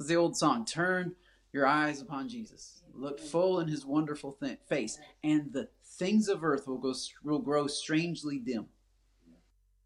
it's 0.00 0.08
the 0.08 0.16
old 0.16 0.36
song 0.36 0.64
turn 0.64 1.14
your 1.52 1.66
eyes 1.66 2.00
upon 2.00 2.28
Jesus, 2.28 2.82
look 2.94 3.20
full 3.20 3.60
in 3.60 3.68
his 3.68 3.84
wonderful 3.84 4.36
th- 4.42 4.58
face, 4.66 4.98
and 5.22 5.52
the 5.52 5.68
things 6.02 6.28
of 6.28 6.42
earth 6.42 6.66
will, 6.66 6.78
go, 6.78 6.92
will 7.22 7.38
grow 7.38 7.66
strangely 7.66 8.38
dim. 8.38 8.66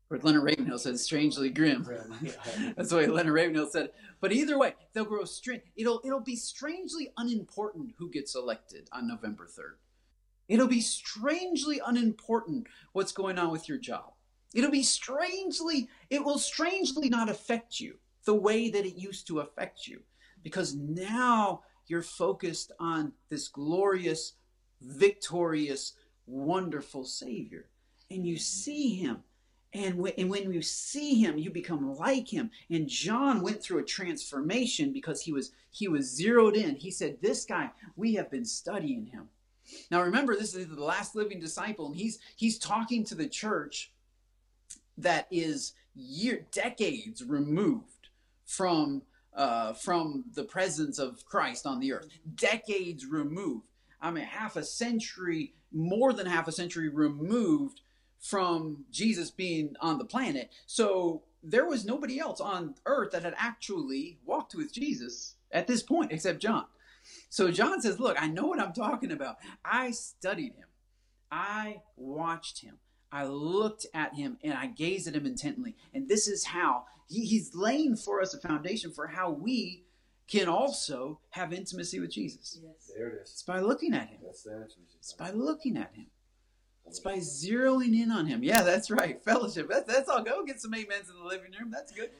Or 0.09 0.19
Leonard 0.19 0.45
Ravenhill 0.45 0.79
said, 0.79 0.99
strangely 0.99 1.51
grim. 1.51 1.85
That's 2.77 2.91
the 2.91 2.97
way 2.97 3.07
Leonard 3.07 3.35
Ravenhill 3.35 3.69
said. 3.69 3.91
But 4.21 4.33
either 4.33 4.57
way, 4.57 4.75
they'll 4.93 5.05
grow 5.05 5.25
strange. 5.25 5.63
It'll 5.77 6.01
it'll 6.05 6.21
be 6.21 6.37
strangely 6.37 7.11
unimportant 7.17 7.93
who 7.99 8.09
gets 8.09 8.37
elected 8.37 8.89
on 8.93 9.09
November 9.09 9.47
third. 9.47 9.79
It'll 10.49 10.69
be 10.69 10.81
strangely 10.81 11.81
unimportant 11.85 12.69
what's 12.93 13.13
going 13.13 13.37
on 13.37 13.51
with 13.51 13.69
your 13.69 13.79
job. 13.79 14.13
It'll 14.55 14.71
be 14.71 14.85
strangely, 14.85 15.89
it 16.09 16.25
will 16.25 16.39
strangely 16.39 17.09
not 17.09 17.29
affect 17.29 17.81
you 17.81 17.97
the 18.25 18.35
way 18.35 18.71
that 18.71 18.87
it 18.87 18.95
used 18.95 19.27
to 19.27 19.41
affect 19.41 19.87
you 19.87 20.03
because 20.43 20.75
now 20.75 21.63
you're 21.89 22.03
focused 22.03 22.73
on 22.79 23.13
this 23.29 23.49
glorious, 23.49 24.35
victorious, 24.81 25.95
wonderful 26.27 27.05
Savior. 27.05 27.67
And 28.11 28.27
you 28.27 28.37
see 28.37 28.95
Him. 28.95 29.23
And 29.73 29.97
when, 29.97 30.13
and 30.17 30.31
when 30.31 30.53
you 30.53 30.63
see 30.63 31.21
him, 31.21 31.37
you 31.37 31.51
become 31.51 31.97
like 31.97 32.29
him. 32.29 32.51
And 32.71 32.89
John 32.89 33.43
went 33.43 33.63
through 33.63 33.81
a 33.81 33.85
transformation 33.85 34.91
because 34.91 35.21
he 35.21 35.33
was 35.33 35.53
he 35.71 35.87
was 35.87 36.11
zeroed 36.11 36.57
in. 36.57 36.77
He 36.77 36.91
said, 36.91 37.19
"This 37.21 37.45
guy, 37.45 37.71
we 37.95 38.15
have 38.15 38.31
been 38.31 38.47
studying 38.47 39.05
him. 39.07 39.29
Now 39.91 40.03
remember, 40.03 40.35
this 40.35 40.55
is 40.55 40.69
the 40.69 40.83
last 40.83 41.15
living 41.15 41.41
disciple, 41.41 41.89
and 41.89 41.97
he's 41.97 42.19
he's 42.37 42.59
talking 42.59 43.05
to 43.05 43.15
the 43.15 43.29
church 43.29 43.93
that 44.97 45.27
is 45.31 45.75
year 45.95 46.47
decades 46.53 47.23
removed 47.23 48.09
from 48.47 49.03
uh, 49.35 49.75
from 49.75 50.25
the 50.35 50.45
presence 50.45 50.99
of 50.99 51.25
Christ 51.27 51.67
on 51.67 51.81
the 51.81 51.93
earth. 51.93 52.09
Decades 52.35 53.05
removed. 53.05 53.67
I 54.01 54.11
mean, 54.11 54.25
half 54.25 54.57
a 54.57 54.65
century, 54.65 55.55
more 55.73 56.13
than 56.13 56.27
half 56.27 56.49
a 56.49 56.53
century 56.53 56.89
removed 56.89 57.81
from 58.19 58.85
Jesus 58.91 59.31
being 59.31 59.75
on 59.81 59.99
the 59.99 60.05
planet. 60.05 60.51
So 60.67 61.23
there 61.43 61.67
was 61.67 61.85
nobody 61.85 62.19
else 62.19 62.41
on 62.41 62.75
earth 62.87 63.13
that 63.13 63.23
had 63.23 63.35
actually 63.37 64.19
walked 64.25 64.55
with 64.55 64.73
Jesus 64.73 65.35
at 65.53 65.67
this 65.67 65.83
point 65.83 66.13
except 66.13 66.41
John. 66.41 66.67
So 67.29 67.51
John 67.51 67.81
says, 67.81 68.01
Look, 68.01 68.21
I 68.21 68.27
know 68.27 68.47
what 68.47 68.61
I'm 68.61 68.73
talking 68.73 69.13
about. 69.13 69.37
I 69.65 69.93
studied 69.93 70.55
him, 70.55 70.69
I 71.31 71.83
watched 71.97 72.63
him, 72.63 72.79
I 73.13 73.27
looked 73.27 73.87
at 73.95 74.15
him, 74.15 74.39
and 74.43 74.55
I 74.55 74.67
gazed 74.67 75.07
at 75.07 75.15
him 75.15 75.27
intently. 75.27 75.77
And 75.95 76.09
this 76.09 76.27
is 76.27 76.47
how 76.47 76.85
he, 77.09 77.25
he's 77.25 77.55
laying 77.55 77.97
for 77.97 78.21
us 78.21 78.35
a 78.35 78.41
foundation 78.41 78.91
for 78.91 79.07
how 79.07 79.31
we 79.31 79.85
can 80.29 80.49
also 80.49 81.21
have 81.31 81.53
intimacy 81.53 82.01
with 82.01 82.11
Jesus. 82.11 82.59
Yes. 82.63 82.93
There 82.97 83.09
it 83.09 83.23
is. 83.23 83.31
It's 83.31 83.43
by 83.43 83.61
looking 83.61 83.95
at 83.95 84.09
him. 84.09 84.19
That's 84.25 84.43
the 84.43 84.55
answer. 84.55 84.79
It's 84.99 85.13
by 85.13 85.31
looking 85.31 85.77
at 85.77 85.95
him. 85.95 86.07
It's 86.87 87.01
by 87.01 87.17
zeroing 87.17 88.01
in 88.01 88.11
on 88.11 88.27
him. 88.27 88.43
Yeah, 88.43 88.63
that's 88.63 88.91
right. 88.91 89.23
Fellowship. 89.25 89.69
That's, 89.69 89.93
that's 89.93 90.09
all. 90.09 90.23
Go 90.23 90.45
get 90.45 90.61
some 90.61 90.73
amens 90.73 91.09
in 91.11 91.17
the 91.17 91.25
living 91.25 91.53
room. 91.59 91.71
That's 91.71 91.93
good. 91.93 92.11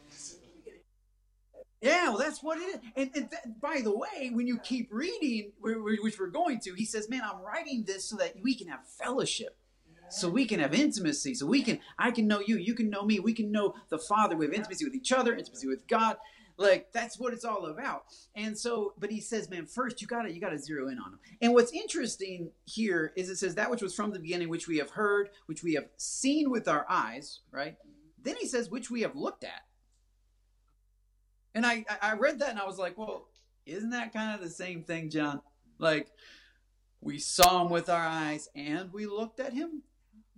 Yeah, 1.83 2.09
well, 2.09 2.19
that's 2.19 2.43
what 2.43 2.59
it 2.59 2.63
is. 2.63 2.79
And, 2.97 3.11
and 3.15 3.31
th- 3.31 3.43
by 3.61 3.81
the 3.83 3.97
way, 3.97 4.31
when 4.33 4.47
you 4.47 4.59
keep 4.59 4.89
reading, 4.91 5.53
which 5.61 6.19
we're 6.19 6.29
going 6.29 6.59
to, 6.61 6.73
he 6.75 6.85
says, 6.85 7.09
"Man, 7.09 7.21
I'm 7.23 7.41
writing 7.43 7.85
this 7.87 8.09
so 8.09 8.17
that 8.17 8.35
we 8.43 8.55
can 8.55 8.69
have 8.69 8.81
fellowship, 8.89 9.57
so 10.09 10.29
we 10.29 10.47
can 10.47 10.59
have 10.59 10.75
intimacy, 10.75 11.35
so 11.35 11.47
we 11.47 11.63
can, 11.63 11.79
I 11.99 12.11
can 12.13 12.27
know 12.27 12.41
you, 12.45 12.57
you 12.57 12.75
can 12.75 12.89
know 12.89 13.05
me, 13.05 13.21
we 13.21 13.35
can 13.35 13.53
know 13.53 13.75
the 13.91 13.99
Father. 13.99 14.37
We 14.37 14.47
have 14.47 14.55
intimacy 14.55 14.85
with 14.85 14.95
each 14.95 15.13
other, 15.13 15.37
intimacy 15.37 15.69
with 15.69 15.87
God. 15.87 16.17
Like 16.59 16.93
that's 16.93 17.19
what 17.19 17.33
it's 17.35 17.45
all 17.45 17.67
about. 17.67 18.05
And 18.35 18.57
so, 18.57 18.95
but 18.99 19.11
he 19.11 19.21
says, 19.21 19.51
man, 19.51 19.67
first 19.67 20.01
you 20.01 20.07
gotta 20.07 20.33
you 20.33 20.41
gotta 20.41 20.59
zero 20.59 20.89
in 20.89 20.99
on 20.99 21.13
him. 21.13 21.19
And 21.43 21.53
what's 21.53 21.73
interesting 21.73 22.51
here 22.65 23.13
is 23.17 23.29
it 23.29 23.37
says 23.37 23.55
that 23.57 23.71
which 23.71 23.83
was 23.83 23.95
from 23.95 24.13
the 24.13 24.19
beginning, 24.19 24.49
which 24.49 24.69
we 24.69 24.79
have 24.79 24.91
heard, 24.91 25.29
which 25.47 25.63
we 25.63 25.75
have 25.75 25.89
seen 25.99 26.51
with 26.51 26.67
our 26.67 26.87
eyes, 26.89 27.41
right? 27.51 27.77
Then 28.23 28.37
he 28.41 28.47
says, 28.47 28.71
which 28.71 28.91
we 28.91 29.03
have 29.03 29.15
looked 29.15 29.45
at. 29.45 29.63
And 31.55 31.65
I, 31.65 31.85
I 32.03 32.15
read 32.15 32.41
that 32.41 32.51
and 32.51 32.59
I 32.59 32.67
was 32.67 32.79
like, 32.79 32.99
well, 32.99 33.29
isn't 33.65 33.91
that 33.91 34.13
kind 34.13 34.35
of 34.35 34.41
the 34.41 34.51
same 34.51 34.83
thing, 34.83 35.11
John? 35.11 35.41
Like, 35.79 36.09
we 37.01 37.19
saw 37.19 37.63
him 37.63 37.71
with 37.71 37.89
our 37.89 38.05
eyes 38.05 38.49
and 38.55 38.93
we 38.93 39.07
looked 39.07 39.41
at 39.41 39.53
him? 39.53 39.83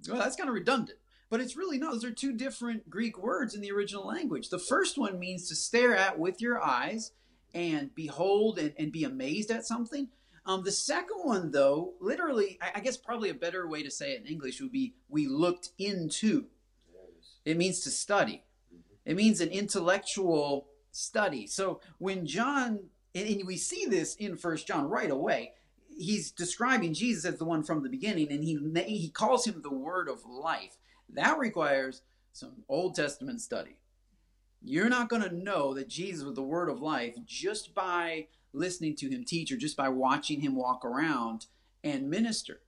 Well, 0.09 0.19
that's 0.19 0.37
kind 0.37 0.49
of 0.49 0.55
redundant. 0.55 0.99
But 1.31 1.41
it's 1.41 1.57
really 1.57 1.79
not. 1.79 1.93
Those 1.93 2.05
are 2.05 2.11
two 2.11 2.33
different 2.33 2.89
Greek 2.89 3.19
words 3.19 3.55
in 3.55 3.61
the 3.61 3.71
original 3.71 4.07
language. 4.07 4.49
The 4.49 4.59
first 4.59 4.97
one 4.97 5.19
means 5.19 5.49
to 5.49 5.55
stare 5.55 5.95
at 5.95 6.19
with 6.19 6.41
your 6.41 6.63
eyes 6.63 7.13
and 7.55 7.95
behold 7.95 8.59
and, 8.59 8.73
and 8.79 8.93
be 8.93 9.05
amazed 9.05 9.51
at 9.51 9.67
something. 9.67 10.09
Um, 10.47 10.65
the 10.65 10.73
second 10.73 11.19
one, 11.25 11.51
though, 11.51 11.93
literally, 12.01 12.59
I, 12.63 12.79
I 12.79 12.81
guess 12.81 12.97
probably 12.97 13.29
a 13.29 13.35
better 13.35 13.69
way 13.69 13.83
to 13.83 13.91
say 13.91 14.13
it 14.13 14.23
in 14.23 14.27
English 14.27 14.61
would 14.63 14.73
be 14.73 14.95
we 15.09 15.27
looked 15.27 15.71
into. 15.79 16.47
It 17.45 17.59
means 17.59 17.81
to 17.81 17.91
study. 17.91 18.45
It 19.05 19.17
means 19.17 19.41
an 19.41 19.51
intellectual 19.51 20.69
study. 20.91 21.47
So 21.47 21.81
when 21.99 22.27
John, 22.27 22.81
and 23.15 23.43
we 23.47 23.57
see 23.57 23.85
this 23.87 24.15
in 24.17 24.37
First 24.37 24.67
John 24.67 24.89
right 24.89 25.11
away, 25.11 25.53
he's 25.99 26.31
describing 26.31 26.95
Jesus 26.95 27.25
as 27.25 27.39
the 27.39 27.45
one 27.45 27.63
from 27.63 27.83
the 27.83 27.89
beginning, 27.89 28.31
and 28.31 28.43
he 28.43 28.59
he 28.87 29.11
calls 29.11 29.47
him 29.47 29.61
the 29.63 29.73
Word 29.73 30.09
of 30.09 30.25
life. 30.27 30.77
That 31.15 31.39
requires 31.39 32.03
some 32.33 32.65
Old 32.69 32.95
Testament 32.95 33.41
study. 33.41 33.77
You're 34.63 34.89
not 34.89 35.09
going 35.09 35.23
to 35.23 35.35
know 35.35 35.75
that 35.75 35.89
Jesus 35.89 36.25
was 36.25 36.35
the 36.35 36.43
Word 36.43 36.69
of 36.69 36.83
life 36.83 37.15
just 37.25 37.75
by 37.75 38.27
listening 38.53 38.97
to 38.97 39.09
him 39.09 39.25
teach 39.25 39.53
or 39.53 39.57
just 39.57 39.77
by 39.77 39.89
watching 39.89 40.41
him 40.41 40.57
walk 40.57 40.85
around 40.85 41.47
and 41.85 42.11
minister. 42.11 42.61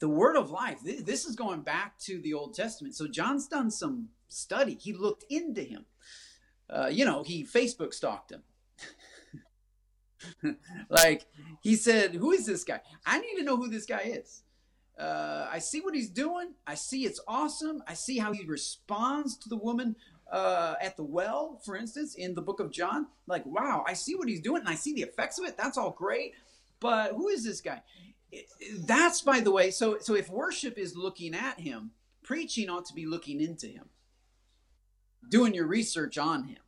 The 0.00 0.08
Word 0.08 0.36
of 0.36 0.50
life. 0.50 0.78
This 0.82 1.24
is 1.24 1.36
going 1.36 1.60
back 1.60 1.98
to 2.00 2.20
the 2.20 2.34
Old 2.34 2.54
Testament. 2.54 2.94
So 2.94 3.06
John's 3.06 3.46
done 3.46 3.70
some 3.70 4.08
study. 4.28 4.74
He 4.74 4.92
looked 4.92 5.24
into 5.28 5.62
him 5.62 5.84
uh, 6.70 6.88
you 6.90 7.04
know, 7.04 7.22
he 7.22 7.44
Facebook 7.44 7.92
stalked 7.92 8.32
him. 8.32 8.42
like 10.88 11.26
he 11.60 11.74
said, 11.74 12.14
"Who 12.14 12.30
is 12.30 12.46
this 12.46 12.64
guy? 12.64 12.80
I 13.04 13.18
need 13.18 13.36
to 13.36 13.42
know 13.42 13.56
who 13.56 13.68
this 13.68 13.86
guy 13.86 14.02
is." 14.04 14.42
Uh, 14.98 15.48
I 15.50 15.58
see 15.58 15.80
what 15.80 15.94
he's 15.94 16.10
doing. 16.10 16.54
I 16.66 16.74
see 16.74 17.04
it's 17.04 17.20
awesome. 17.26 17.82
I 17.88 17.94
see 17.94 18.18
how 18.18 18.32
he 18.32 18.44
responds 18.44 19.36
to 19.38 19.48
the 19.48 19.56
woman 19.56 19.96
uh, 20.30 20.74
at 20.80 20.96
the 20.96 21.04
well, 21.04 21.60
for 21.64 21.76
instance, 21.76 22.14
in 22.14 22.34
the 22.34 22.42
book 22.42 22.60
of 22.60 22.70
John. 22.70 23.06
Like, 23.26 23.44
wow, 23.46 23.84
I 23.86 23.94
see 23.94 24.14
what 24.14 24.28
he's 24.28 24.40
doing, 24.40 24.60
and 24.60 24.68
I 24.68 24.74
see 24.74 24.94
the 24.94 25.02
effects 25.02 25.38
of 25.38 25.46
it. 25.46 25.56
That's 25.56 25.78
all 25.78 25.90
great. 25.90 26.34
But 26.80 27.12
who 27.12 27.28
is 27.28 27.44
this 27.44 27.60
guy? 27.60 27.82
That's 28.80 29.22
by 29.22 29.40
the 29.40 29.50
way. 29.50 29.70
So, 29.70 29.98
so 30.00 30.14
if 30.14 30.30
worship 30.30 30.78
is 30.78 30.94
looking 30.94 31.34
at 31.34 31.60
him, 31.60 31.92
preaching 32.22 32.68
ought 32.68 32.86
to 32.86 32.94
be 32.94 33.06
looking 33.06 33.40
into 33.40 33.66
him 33.66 33.88
doing 35.28 35.54
your 35.54 35.66
research 35.66 36.18
on 36.18 36.44
him. 36.44 36.58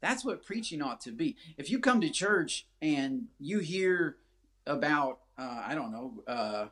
That's 0.00 0.24
what 0.24 0.44
preaching 0.44 0.82
ought 0.82 1.00
to 1.02 1.12
be. 1.12 1.36
If 1.56 1.70
you 1.70 1.78
come 1.78 2.00
to 2.00 2.10
church 2.10 2.66
and 2.80 3.26
you 3.38 3.60
hear 3.60 4.16
about, 4.66 5.20
uh, 5.38 5.62
I 5.64 5.74
don't 5.74 5.92
know, 5.92 6.22
uh, 6.26 6.66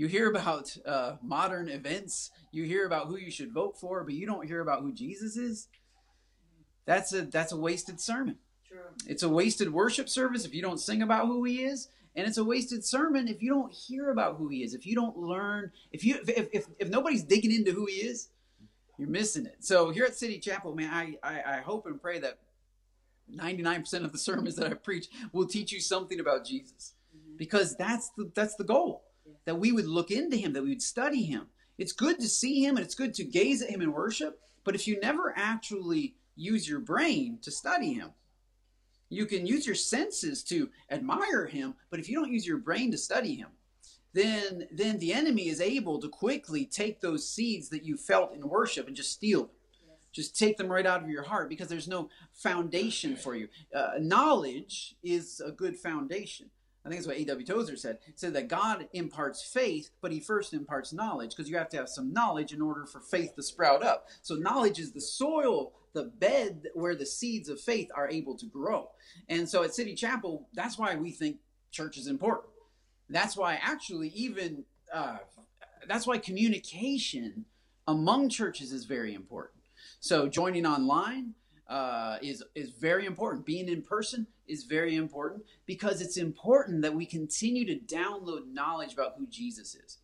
you 0.00 0.06
hear 0.06 0.30
about 0.30 0.74
uh, 0.86 1.16
modern 1.22 1.68
events, 1.68 2.30
you 2.52 2.64
hear 2.64 2.86
about 2.86 3.08
who 3.08 3.18
you 3.18 3.30
should 3.30 3.52
vote 3.52 3.78
for, 3.78 4.02
but 4.02 4.14
you 4.14 4.26
don't 4.26 4.46
hear 4.46 4.62
about 4.62 4.80
who 4.80 4.94
Jesus 4.94 5.36
is. 5.36 5.68
That's 6.86 7.12
a 7.12 7.22
that's 7.22 7.52
a 7.52 7.56
wasted 7.58 8.00
sermon. 8.00 8.36
True. 8.66 8.78
It's 9.06 9.22
a 9.22 9.28
wasted 9.28 9.70
worship 9.70 10.08
service 10.08 10.46
if 10.46 10.54
you 10.54 10.62
don't 10.62 10.80
sing 10.80 11.02
about 11.02 11.26
who 11.26 11.44
he 11.44 11.64
is, 11.64 11.88
and 12.16 12.26
it's 12.26 12.38
a 12.38 12.44
wasted 12.44 12.82
sermon 12.82 13.28
if 13.28 13.42
you 13.42 13.50
don't 13.50 13.74
hear 13.74 14.10
about 14.10 14.36
who 14.36 14.48
he 14.48 14.62
is. 14.62 14.72
If 14.72 14.86
you 14.86 14.94
don't 14.94 15.18
learn, 15.18 15.70
if 15.92 16.02
you 16.02 16.18
if 16.26 16.48
if, 16.50 16.66
if 16.78 16.88
nobody's 16.88 17.22
digging 17.22 17.52
into 17.52 17.72
who 17.72 17.84
he 17.84 17.96
is, 17.96 18.30
you're 18.96 19.06
missing 19.06 19.44
it. 19.44 19.58
So 19.60 19.90
here 19.90 20.06
at 20.06 20.14
City 20.14 20.38
Chapel, 20.38 20.74
man, 20.74 20.90
I, 20.90 21.16
I, 21.22 21.58
I 21.58 21.60
hope 21.60 21.84
and 21.84 22.00
pray 22.00 22.20
that 22.20 22.38
99% 23.30 24.02
of 24.02 24.12
the 24.12 24.18
sermons 24.18 24.56
that 24.56 24.66
I 24.66 24.74
preach 24.74 25.08
will 25.34 25.46
teach 25.46 25.72
you 25.72 25.80
something 25.80 26.18
about 26.18 26.46
Jesus. 26.46 26.94
Mm-hmm. 27.14 27.36
Because 27.36 27.76
that's 27.76 28.10
the 28.16 28.30
that's 28.34 28.56
the 28.56 28.64
goal. 28.64 29.04
That 29.44 29.58
we 29.58 29.72
would 29.72 29.86
look 29.86 30.10
into 30.10 30.36
him, 30.36 30.52
that 30.52 30.62
we 30.62 30.70
would 30.70 30.82
study 30.82 31.22
him. 31.24 31.48
It's 31.78 31.92
good 31.92 32.20
to 32.20 32.28
see 32.28 32.62
him 32.64 32.76
and 32.76 32.84
it's 32.84 32.94
good 32.94 33.14
to 33.14 33.24
gaze 33.24 33.62
at 33.62 33.70
him 33.70 33.80
in 33.82 33.92
worship, 33.92 34.38
but 34.64 34.74
if 34.74 34.86
you 34.86 35.00
never 35.00 35.32
actually 35.36 36.14
use 36.36 36.68
your 36.68 36.80
brain 36.80 37.38
to 37.42 37.50
study 37.50 37.94
him, 37.94 38.12
You 39.10 39.26
can 39.26 39.44
use 39.44 39.66
your 39.66 39.74
senses 39.74 40.42
to 40.44 40.70
admire 40.90 41.46
him, 41.46 41.74
but 41.90 41.98
if 41.98 42.08
you 42.08 42.14
don't 42.14 42.32
use 42.32 42.46
your 42.46 42.58
brain 42.58 42.92
to 42.92 42.98
study 42.98 43.34
him, 43.34 43.48
then 44.12 44.68
then 44.72 44.98
the 44.98 45.12
enemy 45.12 45.48
is 45.48 45.60
able 45.60 46.00
to 46.00 46.08
quickly 46.08 46.64
take 46.64 47.00
those 47.00 47.28
seeds 47.28 47.68
that 47.70 47.84
you 47.84 47.96
felt 47.96 48.34
in 48.34 48.48
worship 48.48 48.86
and 48.86 48.96
just 48.96 49.12
steal 49.12 49.40
them. 49.40 49.50
Just 50.12 50.36
take 50.36 50.56
them 50.56 50.68
right 50.68 50.86
out 50.86 51.02
of 51.02 51.08
your 51.08 51.22
heart 51.22 51.48
because 51.48 51.68
there's 51.68 51.86
no 51.88 52.08
foundation 52.32 53.14
for 53.16 53.36
you. 53.36 53.48
Uh, 53.74 53.90
knowledge 54.00 54.96
is 55.04 55.40
a 55.40 55.52
good 55.52 55.76
foundation. 55.76 56.50
I 56.84 56.88
think 56.88 57.00
that's 57.00 57.08
what 57.08 57.18
A.W. 57.18 57.46
Tozer 57.46 57.76
said. 57.76 57.98
He 58.06 58.12
said 58.16 58.32
that 58.34 58.48
God 58.48 58.88
imparts 58.94 59.42
faith, 59.42 59.90
but 60.00 60.12
he 60.12 60.20
first 60.20 60.54
imparts 60.54 60.92
knowledge 60.92 61.30
because 61.36 61.50
you 61.50 61.58
have 61.58 61.68
to 61.70 61.76
have 61.76 61.90
some 61.90 62.12
knowledge 62.12 62.54
in 62.54 62.62
order 62.62 62.86
for 62.86 63.00
faith 63.00 63.34
to 63.36 63.42
sprout 63.42 63.82
up. 63.82 64.08
So, 64.22 64.34
knowledge 64.34 64.78
is 64.78 64.92
the 64.92 65.00
soil, 65.00 65.72
the 65.92 66.04
bed 66.04 66.68
where 66.74 66.94
the 66.94 67.04
seeds 67.04 67.50
of 67.50 67.60
faith 67.60 67.90
are 67.94 68.08
able 68.08 68.34
to 68.38 68.46
grow. 68.46 68.90
And 69.28 69.46
so, 69.48 69.62
at 69.62 69.74
City 69.74 69.94
Chapel, 69.94 70.48
that's 70.54 70.78
why 70.78 70.96
we 70.96 71.10
think 71.10 71.36
church 71.70 71.98
is 71.98 72.06
important. 72.06 72.52
That's 73.10 73.36
why, 73.36 73.58
actually, 73.62 74.08
even 74.14 74.64
uh, 74.92 75.18
that's 75.86 76.06
why 76.06 76.16
communication 76.16 77.44
among 77.86 78.30
churches 78.30 78.72
is 78.72 78.86
very 78.86 79.12
important. 79.12 79.64
So, 80.00 80.28
joining 80.28 80.64
online, 80.64 81.34
uh, 81.70 82.18
is 82.20 82.42
is 82.54 82.70
very 82.70 83.06
important. 83.06 83.46
Being 83.46 83.68
in 83.68 83.80
person 83.80 84.26
is 84.48 84.64
very 84.64 84.96
important 84.96 85.44
because 85.66 86.02
it's 86.02 86.16
important 86.16 86.82
that 86.82 86.94
we 86.94 87.06
continue 87.06 87.64
to 87.64 87.94
download 87.94 88.52
knowledge 88.52 88.92
about 88.92 89.14
who 89.16 89.26
Jesus 89.28 89.76
is. 89.76 89.98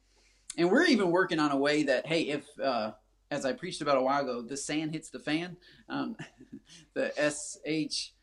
And 0.57 0.71
we're 0.71 0.87
even 0.87 1.11
working 1.11 1.41
on 1.41 1.51
a 1.51 1.57
way 1.57 1.83
that 1.83 2.07
hey, 2.07 2.23
if 2.23 2.47
uh, 2.61 2.93
as 3.33 3.45
I 3.45 3.53
preached 3.53 3.83
about 3.83 3.99
a 3.99 4.03
while 4.03 4.23
ago, 4.23 4.43
the 4.43 4.57
sand 4.57 4.93
hits 4.93 5.11
the 5.11 5.19
fan, 5.19 5.57
um, 5.89 6.17
the 6.95 7.13
S 7.21 7.59
H 7.65 8.15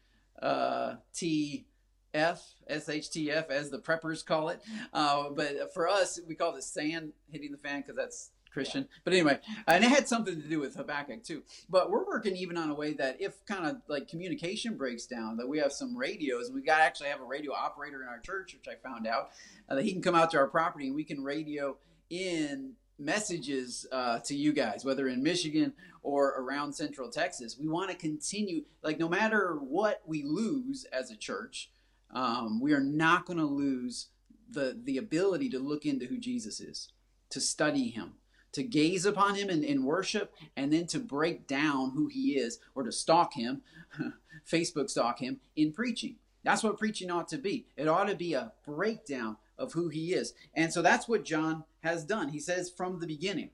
uh, 0.42 0.96
T 1.14 1.66
F 2.14 2.42
S 2.68 2.88
H 2.88 3.10
T 3.12 3.30
F 3.30 3.50
as 3.50 3.70
the 3.70 3.80
preppers 3.80 4.26
call 4.26 4.50
it. 4.50 4.62
Uh, 4.94 5.30
but 5.32 5.74
for 5.74 5.90
us, 5.90 6.18
we 6.26 6.36
call 6.36 6.56
it 6.56 6.64
sand 6.64 7.12
hitting 7.30 7.52
the 7.52 7.58
fan 7.58 7.82
because 7.82 7.98
that's 7.98 8.32
Christian. 8.54 8.88
But 9.04 9.14
anyway, 9.14 9.40
and 9.68 9.84
it 9.84 9.90
had 9.90 10.08
something 10.08 10.42
to 10.42 10.48
do 10.48 10.60
with 10.60 10.76
Habakkuk 10.76 11.24
too. 11.24 11.44
But 11.70 11.90
we're 11.90 12.06
working 12.06 12.36
even 12.38 12.58
on 12.58 12.70
a 12.70 12.76
way 12.76 12.94
that 12.94 13.20
if 13.20 13.44
kind 13.46 13.66
of 13.66 13.78
like 13.88 14.08
communication 14.08 14.78
breaks 14.78 15.06
down, 15.06 15.38
that 15.38 15.48
we 15.48 15.58
have 15.60 15.74
some 15.74 15.98
radios, 15.98 16.48
and 16.48 16.56
we 16.56 16.62
got 16.62 16.80
actually 16.82 17.10
have 17.10 17.22
a 17.22 17.26
radio 17.26 17.54
operator 17.54 18.02
in 18.02 18.08
our 18.08 18.20
church, 18.20 18.54
which 18.54 18.68
I 18.68 18.76
found 18.88 19.08
out 19.08 19.30
uh, 19.70 19.76
that 19.76 19.84
he 19.84 19.92
can 19.92 20.02
come 20.02 20.16
out 20.16 20.32
to 20.32 20.38
our 20.38 20.48
property 20.48 20.88
and 20.88 20.96
we 20.96 21.04
can 21.04 21.24
radio 21.24 21.78
in 22.10 22.74
messages 23.00 23.88
uh, 23.92 24.20
to 24.20 24.36
you 24.36 24.54
guys, 24.54 24.86
whether 24.86 25.08
in 25.08 25.24
Michigan 25.24 25.74
or 26.04 26.30
around 26.38 26.74
Central 26.74 27.10
Texas. 27.10 27.58
We 27.60 27.68
want 27.68 27.90
to 27.90 27.98
continue, 27.98 28.64
like 28.84 29.00
no 29.00 29.10
matter 29.10 29.58
what 29.60 30.02
we 30.06 30.24
lose 30.24 30.86
as 30.94 31.10
a 31.10 31.18
church, 31.18 31.72
um, 32.14 32.62
we 32.62 32.74
are 32.74 32.80
not 32.80 33.26
going 33.26 33.40
to 33.40 33.46
lose 33.46 34.10
the 34.50 34.80
the 34.84 34.98
ability 34.98 35.50
to 35.50 35.60
look 35.60 35.86
into 35.86 36.06
who 36.06 36.18
Jesus 36.18 36.60
is, 36.60 36.90
to 37.30 37.42
study 37.42 37.90
Him, 37.90 38.14
to 38.54 38.64
gaze 38.64 39.06
upon 39.06 39.36
him 39.36 39.50
in, 39.50 39.64
in 39.64 39.84
worship 39.84 40.34
and 40.56 40.72
then 40.72 40.88
to 40.88 41.00
break 41.00 41.48
down 41.48 41.92
who 41.92 42.08
he 42.08 42.34
is 42.34 42.60
or 42.76 42.84
to 42.84 42.92
stalk 42.92 43.34
him, 43.34 43.62
Facebook 44.50 44.90
stalk 44.90 45.20
him 45.20 45.40
in 45.56 45.72
preaching. 45.74 46.16
That's 46.44 46.64
what 46.64 46.78
preaching 46.78 47.12
ought 47.12 47.28
to 47.30 47.38
be. 47.38 47.66
It 47.78 47.88
ought 47.88 48.06
to 48.06 48.16
be 48.16 48.34
a 48.34 48.52
breakdown 48.66 49.38
of 49.58 49.74
who 49.74 49.90
he 49.90 50.14
is. 50.14 50.34
And 50.56 50.74
so 50.74 50.82
that's 50.82 51.08
what 51.08 51.26
John 51.26 51.64
has 51.84 52.04
done. 52.04 52.30
He 52.30 52.40
says 52.40 52.72
from 52.76 53.00
the 53.00 53.08
beginning, 53.08 53.50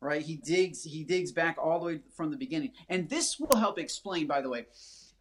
right? 0.00 0.22
He 0.22 0.36
digs 0.36 0.84
he 0.84 1.02
digs 1.02 1.32
back 1.32 1.56
all 1.58 1.78
the 1.78 1.86
way 1.86 2.00
from 2.14 2.30
the 2.30 2.36
beginning. 2.36 2.72
And 2.88 3.08
this 3.08 3.38
will 3.38 3.56
help 3.56 3.78
explain 3.78 4.26
by 4.26 4.42
the 4.42 4.50
way 4.50 4.66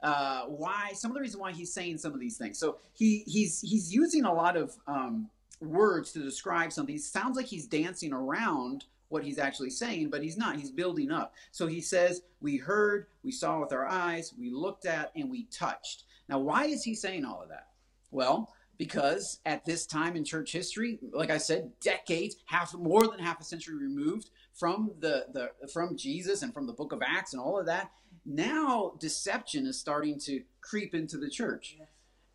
uh, 0.03 0.43
why 0.43 0.91
some 0.93 1.11
of 1.11 1.15
the 1.15 1.21
reason 1.21 1.39
why 1.39 1.51
he's 1.51 1.73
saying 1.73 1.97
some 1.97 2.13
of 2.13 2.19
these 2.19 2.37
things. 2.37 2.59
So 2.59 2.77
he 2.93 3.23
he's 3.25 3.61
he's 3.61 3.93
using 3.93 4.25
a 4.25 4.33
lot 4.33 4.57
of 4.57 4.75
um, 4.87 5.29
words 5.61 6.11
to 6.13 6.19
describe 6.19 6.73
something. 6.73 6.93
He 6.93 6.99
sounds 6.99 7.37
like 7.37 7.45
he's 7.45 7.67
dancing 7.67 8.13
around 8.13 8.85
what 9.09 9.23
he's 9.23 9.39
actually 9.39 9.69
saying, 9.69 10.09
but 10.09 10.23
he's 10.23 10.37
not. 10.37 10.57
He's 10.57 10.71
building 10.71 11.11
up. 11.11 11.33
So 11.51 11.67
he 11.67 11.81
says, 11.81 12.21
We 12.41 12.57
heard, 12.57 13.07
we 13.23 13.31
saw 13.31 13.59
with 13.59 13.71
our 13.71 13.85
eyes, 13.85 14.33
we 14.37 14.49
looked 14.49 14.85
at, 14.85 15.11
and 15.15 15.29
we 15.29 15.45
touched. 15.45 16.03
Now, 16.27 16.39
why 16.39 16.65
is 16.65 16.83
he 16.83 16.95
saying 16.95 17.25
all 17.25 17.41
of 17.41 17.49
that? 17.49 17.67
Well, 18.11 18.53
because 18.77 19.39
at 19.45 19.65
this 19.65 19.85
time 19.85 20.15
in 20.15 20.25
church 20.25 20.51
history, 20.51 20.99
like 21.13 21.29
I 21.29 21.37
said, 21.37 21.71
decades, 21.81 22.35
half 22.45 22.73
more 22.73 23.07
than 23.07 23.19
half 23.19 23.39
a 23.39 23.43
century 23.43 23.75
removed 23.75 24.29
from 24.53 24.91
the, 24.99 25.27
the 25.33 25.51
from 25.71 25.95
Jesus 25.95 26.41
and 26.41 26.53
from 26.53 26.67
the 26.67 26.73
book 26.73 26.91
of 26.91 27.01
Acts 27.05 27.33
and 27.33 27.41
all 27.41 27.59
of 27.59 27.67
that, 27.67 27.91
now 28.25 28.93
deception 28.99 29.65
is 29.65 29.79
starting 29.79 30.19
to 30.21 30.41
creep 30.61 30.93
into 30.95 31.17
the 31.17 31.29
church. 31.29 31.75
Yes. 31.77 31.87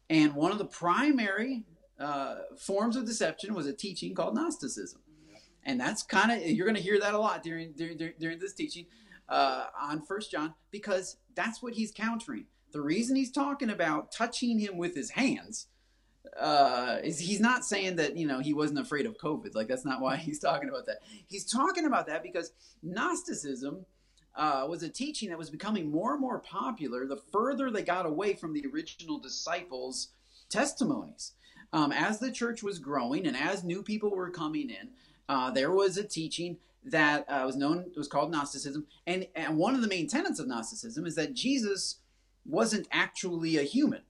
And 0.08 0.34
one 0.34 0.50
of 0.50 0.58
the 0.58 0.64
primary 0.64 1.64
uh, 1.98 2.36
forms 2.58 2.96
of 2.96 3.04
deception 3.04 3.54
was 3.54 3.66
a 3.66 3.72
teaching 3.72 4.14
called 4.14 4.34
Gnosticism 4.34 5.00
and 5.64 5.80
that's 5.80 6.02
kind 6.02 6.32
of 6.32 6.46
you're 6.48 6.66
going 6.66 6.76
to 6.76 6.82
hear 6.82 6.98
that 7.00 7.14
a 7.14 7.18
lot 7.18 7.42
during 7.42 7.72
during 7.72 7.96
during 8.18 8.38
this 8.38 8.54
teaching 8.54 8.86
uh, 9.28 9.66
on 9.80 10.04
First 10.04 10.30
John 10.30 10.54
because 10.70 11.16
that's 11.34 11.62
what 11.62 11.74
he's 11.74 11.92
countering. 11.92 12.46
The 12.72 12.80
reason 12.80 13.16
he's 13.16 13.32
talking 13.32 13.70
about 13.70 14.12
touching 14.12 14.58
him 14.58 14.76
with 14.76 14.94
his 14.94 15.10
hands 15.10 15.66
uh, 16.38 16.98
is 17.02 17.18
he's 17.18 17.40
not 17.40 17.64
saying 17.64 17.96
that 17.96 18.16
you 18.16 18.26
know 18.26 18.40
he 18.40 18.52
wasn't 18.52 18.78
afraid 18.78 19.06
of 19.06 19.16
COVID. 19.18 19.54
Like 19.54 19.68
that's 19.68 19.84
not 19.84 20.00
why 20.00 20.16
he's 20.16 20.38
talking 20.38 20.68
about 20.68 20.86
that. 20.86 20.98
He's 21.28 21.44
talking 21.44 21.86
about 21.86 22.06
that 22.06 22.22
because 22.22 22.52
Gnosticism. 22.82 23.86
Uh, 24.36 24.64
was 24.70 24.84
a 24.84 24.88
teaching 24.88 25.28
that 25.28 25.36
was 25.36 25.50
becoming 25.50 25.90
more 25.90 26.12
and 26.12 26.20
more 26.20 26.38
popular 26.38 27.04
the 27.04 27.16
further 27.16 27.68
they 27.68 27.82
got 27.82 28.06
away 28.06 28.32
from 28.32 28.52
the 28.52 28.64
original 28.72 29.18
disciples' 29.18 30.10
testimonies. 30.48 31.32
Um, 31.72 31.90
as 31.90 32.20
the 32.20 32.30
church 32.30 32.62
was 32.62 32.78
growing 32.78 33.26
and 33.26 33.36
as 33.36 33.64
new 33.64 33.82
people 33.82 34.10
were 34.10 34.30
coming 34.30 34.70
in, 34.70 34.90
uh, 35.30 35.48
there 35.48 35.70
was 35.70 35.96
a 35.96 36.02
teaching 36.02 36.56
that 36.84 37.24
uh, 37.28 37.44
was 37.46 37.54
known 37.54 37.88
was 37.96 38.08
called 38.08 38.32
Gnosticism, 38.32 38.86
and 39.06 39.28
and 39.36 39.56
one 39.56 39.76
of 39.76 39.80
the 39.80 39.86
main 39.86 40.08
tenets 40.08 40.40
of 40.40 40.48
Gnosticism 40.48 41.06
is 41.06 41.14
that 41.14 41.34
Jesus 41.34 42.00
wasn't 42.44 42.88
actually 42.90 43.56
a 43.56 43.62
human, 43.62 44.02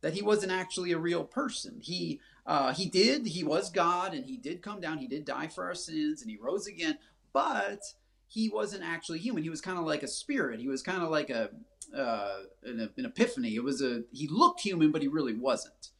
that 0.00 0.14
he 0.14 0.22
wasn't 0.22 0.50
actually 0.50 0.92
a 0.92 0.98
real 0.98 1.24
person. 1.24 1.78
He 1.82 2.20
uh, 2.46 2.72
he 2.72 2.86
did 2.88 3.26
he 3.26 3.44
was 3.44 3.68
God, 3.68 4.14
and 4.14 4.24
he 4.24 4.38
did 4.38 4.62
come 4.62 4.80
down, 4.80 4.96
he 4.96 5.06
did 5.06 5.26
die 5.26 5.48
for 5.48 5.66
our 5.66 5.74
sins, 5.74 6.22
and 6.22 6.30
he 6.30 6.38
rose 6.38 6.66
again, 6.66 6.96
but 7.34 7.82
he 8.26 8.48
wasn't 8.48 8.82
actually 8.82 9.18
human. 9.18 9.42
He 9.42 9.50
was 9.50 9.60
kind 9.60 9.78
of 9.78 9.84
like 9.84 10.02
a 10.02 10.08
spirit. 10.08 10.58
He 10.58 10.68
was 10.68 10.82
kind 10.82 11.02
of 11.02 11.10
like 11.10 11.28
a 11.28 11.50
uh, 11.94 12.44
an, 12.64 12.88
an 12.96 13.04
epiphany. 13.04 13.56
It 13.56 13.62
was 13.62 13.82
a 13.82 14.04
he 14.10 14.26
looked 14.26 14.62
human, 14.62 14.90
but 14.90 15.02
he 15.02 15.08
really 15.08 15.34
wasn't. 15.34 15.90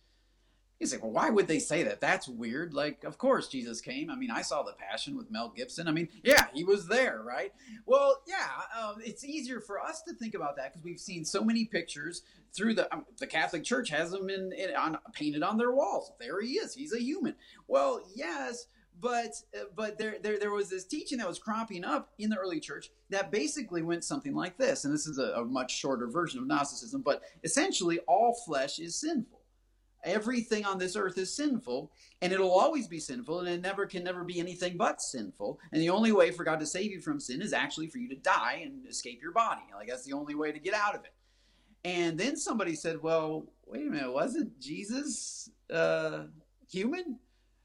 He's 0.82 0.92
like, 0.92 1.04
well, 1.04 1.12
why 1.12 1.30
would 1.30 1.46
they 1.46 1.60
say 1.60 1.84
that? 1.84 2.00
That's 2.00 2.26
weird. 2.26 2.74
Like, 2.74 3.04
of 3.04 3.16
course 3.16 3.46
Jesus 3.46 3.80
came. 3.80 4.10
I 4.10 4.16
mean, 4.16 4.32
I 4.32 4.42
saw 4.42 4.64
The 4.64 4.72
Passion 4.72 5.16
with 5.16 5.30
Mel 5.30 5.52
Gibson. 5.54 5.86
I 5.86 5.92
mean, 5.92 6.08
yeah, 6.24 6.46
he 6.52 6.64
was 6.64 6.88
there, 6.88 7.22
right? 7.24 7.52
Well, 7.86 8.20
yeah, 8.26 8.48
um, 8.76 8.96
it's 8.98 9.22
easier 9.22 9.60
for 9.60 9.80
us 9.80 10.02
to 10.08 10.12
think 10.12 10.34
about 10.34 10.56
that 10.56 10.72
because 10.72 10.82
we've 10.82 10.98
seen 10.98 11.24
so 11.24 11.44
many 11.44 11.66
pictures 11.66 12.22
through 12.52 12.74
the 12.74 12.92
um, 12.92 13.06
the 13.20 13.28
Catholic 13.28 13.62
Church 13.62 13.90
has 13.90 14.10
them 14.10 14.28
in, 14.28 14.52
in 14.54 14.74
on 14.74 14.98
painted 15.12 15.44
on 15.44 15.56
their 15.56 15.70
walls. 15.70 16.10
There 16.18 16.40
he 16.40 16.54
is. 16.54 16.74
He's 16.74 16.92
a 16.92 17.00
human. 17.00 17.36
Well, 17.68 18.02
yes, 18.16 18.66
but 19.00 19.36
uh, 19.56 19.66
but 19.76 19.98
there, 19.98 20.16
there 20.20 20.40
there 20.40 20.50
was 20.50 20.68
this 20.68 20.84
teaching 20.84 21.18
that 21.18 21.28
was 21.28 21.38
cropping 21.38 21.84
up 21.84 22.10
in 22.18 22.28
the 22.28 22.38
early 22.38 22.58
church 22.58 22.90
that 23.10 23.30
basically 23.30 23.82
went 23.82 24.02
something 24.02 24.34
like 24.34 24.58
this, 24.58 24.84
and 24.84 24.92
this 24.92 25.06
is 25.06 25.18
a, 25.18 25.32
a 25.34 25.44
much 25.44 25.78
shorter 25.78 26.08
version 26.08 26.40
of 26.40 26.48
Gnosticism, 26.48 27.02
but 27.02 27.22
essentially 27.44 28.00
all 28.08 28.34
flesh 28.44 28.80
is 28.80 28.96
sinful 28.96 29.41
everything 30.04 30.64
on 30.64 30.78
this 30.78 30.96
earth 30.96 31.18
is 31.18 31.34
sinful 31.34 31.92
and 32.20 32.32
it'll 32.32 32.50
always 32.50 32.88
be 32.88 32.98
sinful 32.98 33.40
and 33.40 33.48
it 33.48 33.60
never 33.60 33.86
can 33.86 34.04
never 34.04 34.24
be 34.24 34.40
anything 34.40 34.76
but 34.76 35.00
sinful. 35.00 35.60
And 35.72 35.80
the 35.80 35.90
only 35.90 36.12
way 36.12 36.30
for 36.30 36.44
god 36.44 36.60
to 36.60 36.66
save 36.66 36.90
you 36.90 37.00
from 37.00 37.20
sin 37.20 37.42
is 37.42 37.52
actually 37.52 37.88
for 37.88 37.98
you 37.98 38.08
to 38.08 38.16
die 38.16 38.62
and 38.64 38.86
escape 38.86 39.20
your 39.22 39.32
body. 39.32 39.62
Like 39.74 39.88
that's 39.88 40.04
the 40.04 40.12
only 40.12 40.34
way 40.34 40.52
to 40.52 40.58
get 40.58 40.74
out 40.74 40.94
of 40.94 41.04
it. 41.04 41.14
And 41.84 42.18
then 42.18 42.36
somebody 42.36 42.74
said 42.74 43.02
well 43.02 43.46
wait 43.66 43.86
a 43.86 43.90
minute 43.90 44.12
wasn't 44.12 44.58
jesus 44.60 45.50
uh, 45.72 46.24
human? 46.70 47.18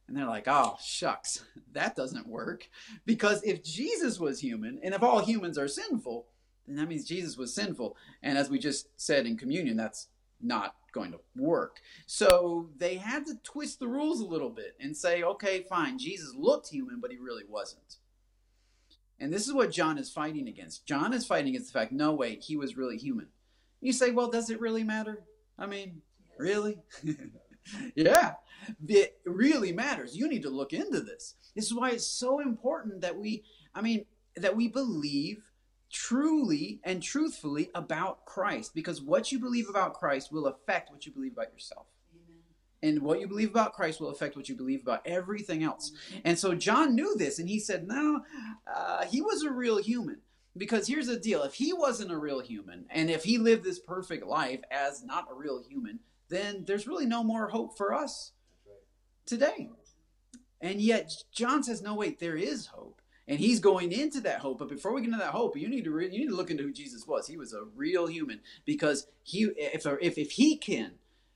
And 0.07 0.15
they're 0.15 0.25
like 0.25 0.47
oh 0.47 0.77
shucks 0.83 1.43
that 1.73 1.95
doesn't 1.95 2.27
work. 2.27 2.69
Because 3.05 3.43
if 3.43 3.63
jesus 3.63 4.19
was 4.19 4.39
human 4.39 4.79
and 4.83 4.93
if 4.93 5.03
all 5.03 5.19
humans 5.19 5.57
are 5.57 5.67
sinful 5.67 6.27
then 6.67 6.75
that 6.75 6.87
means 6.87 7.05
jesus 7.05 7.37
was 7.37 7.53
sinful. 7.53 7.97
And 8.21 8.37
as 8.37 8.49
we 8.49 8.59
just 8.59 8.89
said 8.97 9.25
in 9.25 9.37
communion 9.37 9.77
that's 9.77 10.07
not 10.41 10.75
going 10.97 11.11
to 11.11 11.19
work. 11.35 11.79
So 12.05 12.69
they 12.77 12.95
had 12.95 13.25
to 13.27 13.35
twist 13.43 13.79
the 13.79 13.87
rules 13.87 14.19
a 14.19 14.25
little 14.25 14.49
bit 14.49 14.75
and 14.79 14.95
say, 14.95 15.23
okay, 15.23 15.63
fine, 15.69 15.99
Jesus 15.99 16.33
looked 16.35 16.69
human, 16.69 16.99
but 16.99 17.11
he 17.11 17.17
really 17.17 17.43
wasn't. 17.47 17.97
And 19.19 19.33
this 19.33 19.47
is 19.47 19.53
what 19.53 19.71
John 19.71 19.97
is 19.97 20.09
fighting 20.09 20.47
against. 20.47 20.85
John 20.85 21.13
is 21.13 21.25
fighting 21.25 21.49
against 21.49 21.73
the 21.73 21.79
fact, 21.79 21.91
no, 21.91 22.13
wait, 22.13 22.43
he 22.43 22.55
was 22.55 22.77
really 22.77 22.97
human. 22.97 23.27
You 23.81 23.93
say, 23.93 24.11
well, 24.11 24.29
does 24.29 24.49
it 24.49 24.59
really 24.59 24.83
matter? 24.83 25.23
I 25.57 25.65
mean, 25.65 26.01
really? 26.37 26.79
yeah, 27.95 28.33
it 28.87 29.19
really 29.25 29.71
matters. 29.71 30.15
You 30.15 30.27
need 30.27 30.43
to 30.43 30.49
look 30.49 30.73
into 30.73 31.01
this. 31.01 31.35
This 31.55 31.65
is 31.65 31.73
why 31.73 31.91
it's 31.91 32.05
so 32.05 32.39
important 32.39 33.01
that 33.01 33.17
we, 33.17 33.43
I 33.73 33.81
mean, 33.81 34.05
that 34.35 34.55
we 34.55 34.67
believe 34.67 35.43
truly 35.91 36.79
and 36.83 37.01
truthfully 37.01 37.69
about 37.73 38.25
Christ 38.25 38.73
because 38.73 39.01
what 39.01 39.31
you 39.31 39.39
believe 39.39 39.69
about 39.69 39.93
Christ 39.93 40.31
will 40.31 40.47
affect 40.47 40.91
what 40.91 41.05
you 41.05 41.11
believe 41.11 41.33
about 41.33 41.53
yourself. 41.53 41.87
And 42.83 43.01
what 43.01 43.19
you 43.19 43.27
believe 43.27 43.49
about 43.49 43.73
Christ 43.73 43.99
will 43.99 44.09
affect 44.09 44.35
what 44.35 44.49
you 44.49 44.55
believe 44.55 44.83
about 44.83 45.01
everything 45.05 45.63
else. 45.63 45.91
And 46.23 46.37
so 46.37 46.53
John 46.53 46.93
knew 46.93 47.15
this 47.17 47.39
and 47.39 47.49
he 47.49 47.59
said, 47.59 47.87
No, 47.87 48.21
uh, 48.71 49.05
he 49.05 49.19
was 49.19 49.43
a 49.43 49.51
real 49.51 49.77
human. 49.77 50.19
Because 50.55 50.87
here's 50.87 51.07
the 51.07 51.17
deal 51.17 51.43
if 51.43 51.55
he 51.55 51.73
wasn't 51.73 52.11
a 52.11 52.17
real 52.17 52.39
human 52.39 52.85
and 52.89 53.09
if 53.09 53.23
he 53.23 53.37
lived 53.37 53.63
this 53.63 53.79
perfect 53.79 54.25
life 54.25 54.61
as 54.71 55.03
not 55.03 55.27
a 55.31 55.35
real 55.35 55.63
human, 55.67 55.99
then 56.29 56.65
there's 56.65 56.87
really 56.87 57.05
no 57.05 57.23
more 57.23 57.49
hope 57.49 57.77
for 57.77 57.93
us 57.93 58.33
today. 59.25 59.69
And 60.61 60.81
yet 60.81 61.11
John 61.31 61.63
says, 61.63 61.81
No, 61.81 61.95
wait, 61.95 62.19
there 62.19 62.35
is 62.35 62.67
hope 62.67 63.01
and 63.27 63.39
he's 63.39 63.59
going 63.59 63.91
into 63.91 64.21
that 64.21 64.39
hope. 64.39 64.59
But 64.59 64.69
before 64.69 64.93
we 64.93 65.01
get 65.01 65.07
into 65.07 65.19
that 65.19 65.31
hope, 65.31 65.57
you 65.57 65.67
need 65.67 65.83
to 65.83 65.91
re- 65.91 66.09
you 66.09 66.19
need 66.19 66.29
to 66.29 66.35
look 66.35 66.51
into 66.51 66.63
who 66.63 66.71
Jesus 66.71 67.05
was. 67.05 67.27
He 67.27 67.37
was 67.37 67.53
a 67.53 67.63
real 67.75 68.07
human 68.07 68.39
because 68.65 69.07
he 69.23 69.49
if 69.57 69.85
if 70.01 70.17
if 70.17 70.31
he 70.31 70.57
can 70.57 70.93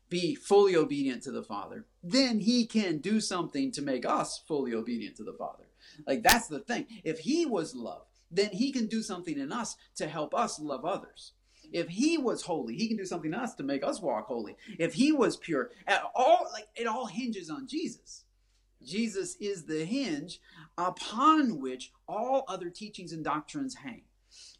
be 0.09 0.35
fully 0.35 0.75
obedient 0.75 1.23
to 1.23 1.31
the 1.31 1.43
Father, 1.43 1.85
then 2.03 2.39
he 2.39 2.65
can 2.65 2.97
do 2.97 3.21
something 3.21 3.71
to 3.71 3.81
make 3.81 4.05
us 4.05 4.41
fully 4.47 4.73
obedient 4.73 5.15
to 5.17 5.23
the 5.23 5.33
Father. 5.33 5.63
Like 6.05 6.23
that's 6.23 6.47
the 6.47 6.59
thing. 6.59 6.87
If 7.03 7.19
he 7.19 7.45
was 7.45 7.75
love, 7.75 8.05
then 8.29 8.49
he 8.51 8.71
can 8.71 8.87
do 8.87 9.01
something 9.01 9.37
in 9.37 9.51
us 9.51 9.75
to 9.95 10.07
help 10.07 10.33
us 10.33 10.59
love 10.59 10.85
others. 10.85 11.33
If 11.71 11.87
he 11.87 12.17
was 12.17 12.43
holy, 12.43 12.75
he 12.75 12.87
can 12.87 12.97
do 12.97 13.05
something 13.05 13.33
in 13.33 13.39
us 13.39 13.55
to 13.55 13.63
make 13.63 13.83
us 13.83 14.01
walk 14.01 14.27
holy. 14.27 14.57
If 14.77 14.93
he 14.93 15.11
was 15.11 15.37
pure, 15.37 15.71
at 15.87 16.03
all 16.15 16.49
like 16.53 16.67
it 16.75 16.87
all 16.87 17.05
hinges 17.05 17.49
on 17.49 17.67
Jesus. 17.67 18.25
Jesus 18.85 19.35
is 19.39 19.65
the 19.65 19.85
hinge 19.85 20.39
upon 20.77 21.59
which 21.59 21.91
all 22.07 22.45
other 22.47 22.69
teachings 22.69 23.11
and 23.11 23.23
doctrines 23.23 23.75
hang. 23.75 24.03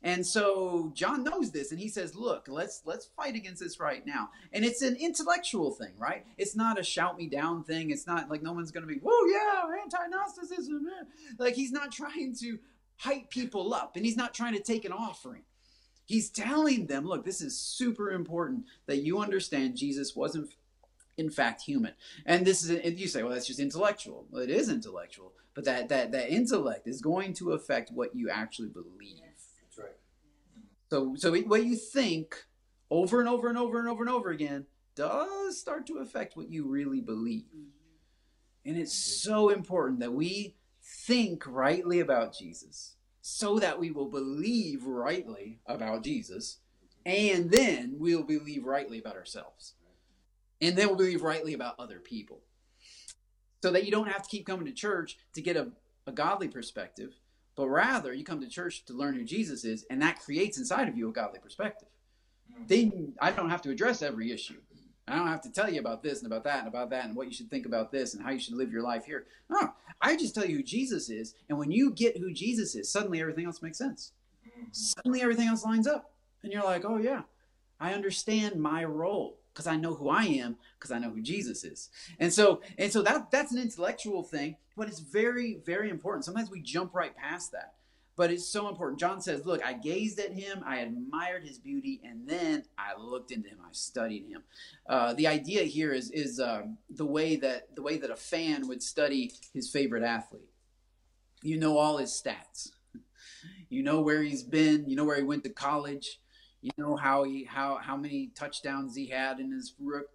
And 0.04 0.26
so 0.26 0.92
John 0.96 1.24
knows 1.24 1.52
this 1.52 1.72
and 1.72 1.80
he 1.80 1.88
says, 1.88 2.16
"Look, 2.16 2.48
let's 2.48 2.82
let's 2.86 3.06
fight 3.06 3.36
against 3.36 3.62
this 3.62 3.80
right 3.80 4.06
now." 4.06 4.30
And 4.52 4.66
it's 4.66 4.82
an 4.82 4.96
intellectual 4.96 5.72
thing, 5.72 5.94
right? 5.98 6.26
It's 6.38 6.56
not 6.56 6.80
a 6.80 6.84
shout 6.84 7.18
me 7.18 7.28
down 7.28 7.64
thing. 7.64 7.92
It's 7.92 8.08
not 8.08 8.30
like 8.30 8.42
no 8.42 8.54
one's 8.54 8.72
going 8.72 8.86
to 8.86 8.94
be, 8.94 9.00
"Whoa, 9.00 9.26
yeah, 9.28 9.64
anti-Gnosticism." 9.82 10.88
Like 11.38 11.56
he's 11.56 11.72
not 11.72 11.92
trying 11.92 12.36
to 12.42 12.60
hype 12.98 13.30
people 13.30 13.74
up 13.74 13.96
and 13.96 14.06
he's 14.06 14.18
not 14.18 14.34
trying 14.34 14.54
to 14.54 14.62
take 14.62 14.86
an 14.86 14.92
offering. 14.92 15.44
He's 16.06 16.30
telling 16.30 16.88
them, 16.88 17.06
"Look, 17.06 17.24
this 17.24 17.42
is 17.42 17.58
super 17.58 18.12
important 18.12 18.66
that 18.88 19.04
you 19.04 19.20
understand 19.20 19.78
Jesus 19.78 20.16
wasn't 20.16 20.50
in 21.18 21.30
fact 21.30 21.62
human. 21.62 21.94
And 22.26 22.46
this 22.46 22.64
is 22.64 23.00
you 23.00 23.08
say, 23.08 23.24
well, 23.24 23.34
that's 23.34 23.48
just 23.48 23.60
intellectual. 23.60 24.26
Well, 24.30 24.44
it 24.44 24.50
is 24.50 24.70
intellectual, 24.70 25.34
but 25.54 25.66
that 25.66 25.90
that 25.90 26.12
that 26.12 26.30
intellect 26.30 26.88
is 26.88 27.02
going 27.02 27.34
to 27.36 27.52
affect 27.52 27.92
what 27.92 28.16
you 28.16 28.30
actually 28.30 28.70
believe. 28.70 29.22
That's 29.22 29.78
right. 29.78 29.98
So 30.90 31.16
so 31.16 31.36
what 31.42 31.66
you 31.66 31.76
think 31.76 32.46
over 32.90 33.20
and 33.20 33.30
over 33.30 33.48
and 33.48 33.58
over 33.58 33.80
and 33.80 33.88
over 33.88 34.04
and 34.04 34.12
over 34.12 34.30
again 34.30 34.66
does 34.96 35.60
start 35.60 35.88
to 35.88 36.00
affect 36.00 36.36
what 36.36 36.50
you 36.50 36.68
really 36.68 37.02
believe. 37.02 37.46
Mm-hmm. 37.46 37.70
And 38.66 38.78
it's 38.78 38.94
so 38.94 39.50
important 39.50 40.00
that 40.02 40.14
we 40.14 40.56
think 40.84 41.44
rightly 41.48 42.00
about 42.00 42.38
Jesus 42.38 42.96
so 43.22 43.60
that 43.60 43.80
we 43.80 43.92
will 43.92 44.10
believe 44.10 44.84
rightly 44.86 45.60
about 45.66 46.04
Jesus 46.04 46.60
and 47.06 47.50
then 47.50 47.96
we'll 47.98 48.24
believe 48.24 48.66
rightly 48.66 49.00
about 49.00 49.16
ourselves 49.16 49.76
and 50.62 50.78
then 50.78 50.88
we'll 50.88 50.96
believe 50.96 51.24
rightly 51.24 51.54
about 51.54 51.80
other 51.80 52.00
people. 52.00 52.40
So 53.64 53.72
that 53.72 53.86
you 53.86 53.92
don't 53.92 54.08
have 54.08 54.24
to 54.24 54.30
keep 54.30 54.46
coming 54.46 54.66
to 54.66 54.72
church 54.72 55.18
to 55.34 55.42
get 55.42 55.58
a, 55.58 55.70
a 56.08 56.12
godly 56.12 56.48
perspective, 56.48 57.14
but 57.56 57.68
rather 57.68 58.14
you 58.14 58.24
come 58.24 58.42
to 58.42 58.48
church 58.48 58.86
to 58.86 58.94
learn 58.94 59.16
who 59.16 59.24
Jesus 59.24 59.66
is, 59.66 59.86
and 59.90 60.02
that 60.02 60.20
creates 60.20 60.58
inside 60.58 60.88
of 60.88 60.98
you 60.98 61.10
a 61.10 61.14
godly 61.14 61.40
perspective. 61.40 61.90
Then 62.68 63.14
I 63.22 63.32
don't 63.32 63.50
have 63.50 63.62
to 63.64 63.72
address 63.72 64.02
every 64.02 64.32
issue. 64.32 64.60
I 65.08 65.16
don't 65.16 65.28
have 65.28 65.42
to 65.42 65.52
tell 65.52 65.70
you 65.70 65.80
about 65.80 66.04
this 66.04 66.20
and 66.20 66.28
about 66.28 66.44
that 66.46 66.60
and 66.60 66.68
about 66.68 66.90
that 66.92 67.06
and 67.06 67.16
what 67.16 67.28
you 67.28 67.34
should 67.34 67.50
think 67.50 67.66
about 67.66 67.92
this 67.92 68.14
and 68.14 68.24
how 68.24 68.32
you 68.32 68.40
should 68.40 68.56
live 68.56 68.72
your 68.72 68.84
life 68.84 69.06
here. 69.06 69.26
No, 69.50 69.74
I 70.00 70.16
just 70.16 70.34
tell 70.34 70.46
you 70.46 70.58
who 70.58 70.64
Jesus 70.64 71.10
is, 71.10 71.36
and 71.50 71.58
when 71.58 71.72
you 71.72 71.92
get 71.92 72.18
who 72.18 72.32
Jesus 72.32 72.76
is, 72.76 72.92
suddenly 72.92 73.20
everything 73.20 73.46
else 73.46 73.62
makes 73.62 73.78
sense. 73.78 74.14
Suddenly 74.72 75.22
everything 75.22 75.48
else 75.48 75.66
lines 75.66 75.88
up, 75.88 76.14
and 76.44 76.54
you're 76.54 76.64
like, 76.64 76.86
oh 76.86 76.98
yeah, 76.98 77.24
I 77.80 77.94
understand 77.94 78.56
my 78.56 78.86
role 78.86 79.41
because 79.54 79.68
I 79.68 79.76
know 79.76 79.94
who 79.94 80.10
I 80.10 80.24
am 80.24 80.58
because 80.78 80.92
I 80.92 81.00
know 81.00 81.10
who 81.10 81.22
Jesus 81.22 81.64
is. 81.64 81.90
And 82.20 82.32
so 82.32 82.62
and 82.78 82.92
so 82.92 83.02
that 83.02 83.32
that's 83.32 83.52
an 83.52 83.62
intellectual 83.62 84.24
thing, 84.24 84.56
but 84.76 84.88
it's 84.88 85.00
very 85.00 85.60
very 85.66 85.90
important. 85.90 86.26
Sometimes 86.26 86.50
we 86.50 86.62
jump 86.62 86.94
right 86.94 87.16
past 87.16 87.52
that. 87.52 87.74
But 88.18 88.30
it's 88.30 88.46
so 88.46 88.68
important. 88.68 89.00
John 89.00 89.22
says, 89.22 89.46
"Look, 89.46 89.66
I 89.66 89.74
gazed 89.74 90.20
at 90.20 90.34
him, 90.34 90.62
I 90.66 90.80
admired 90.80 91.44
his 91.44 91.58
beauty, 91.58 92.02
and 92.04 92.28
then 92.28 92.64
I 92.78 93.00
looked 93.00 93.32
into 93.32 93.50
him. 93.50 93.60
I 93.64 93.70
studied 93.72 94.28
him." 94.28 94.44
Uh, 94.88 95.14
the 95.14 95.28
idea 95.28 95.64
here 95.64 95.94
is 95.94 96.12
is 96.12 96.40
um, 96.40 96.78
the 96.90 97.06
way 97.06 97.38
that 97.38 97.74
the 97.76 97.82
way 97.82 97.98
that 97.98 98.12
a 98.12 98.16
fan 98.16 98.68
would 98.68 98.84
study 98.84 99.32
his 99.54 99.72
favorite 99.72 100.04
athlete. 100.04 100.50
You 101.42 101.58
know 101.58 101.78
all 101.78 101.98
his 101.98 102.12
stats. 102.12 102.72
You 103.70 103.82
know 103.82 104.02
where 104.02 104.22
he's 104.22 104.44
been. 104.44 104.90
You 104.90 104.98
know 104.98 105.06
where 105.06 105.18
he 105.18 105.24
went 105.24 105.46
to 105.46 105.50
college. 105.50 106.20
You 106.62 106.72
know 106.78 106.96
how 106.96 107.24
he 107.24 107.44
how 107.44 107.80
how 107.82 107.98
many 107.98 108.32
touchdowns 108.36 108.96
he 108.96 109.08
had 109.08 109.40
in 109.40 109.52
his 109.52 109.74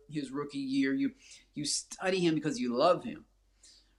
his 0.09 0.31
rookie 0.31 0.59
year. 0.59 0.95
You 0.95 1.13
you 1.55 1.65
study 1.65 2.21
him 2.21 2.35
because 2.37 2.61
you 2.61 2.75
love 2.75 3.03
him, 3.03 3.25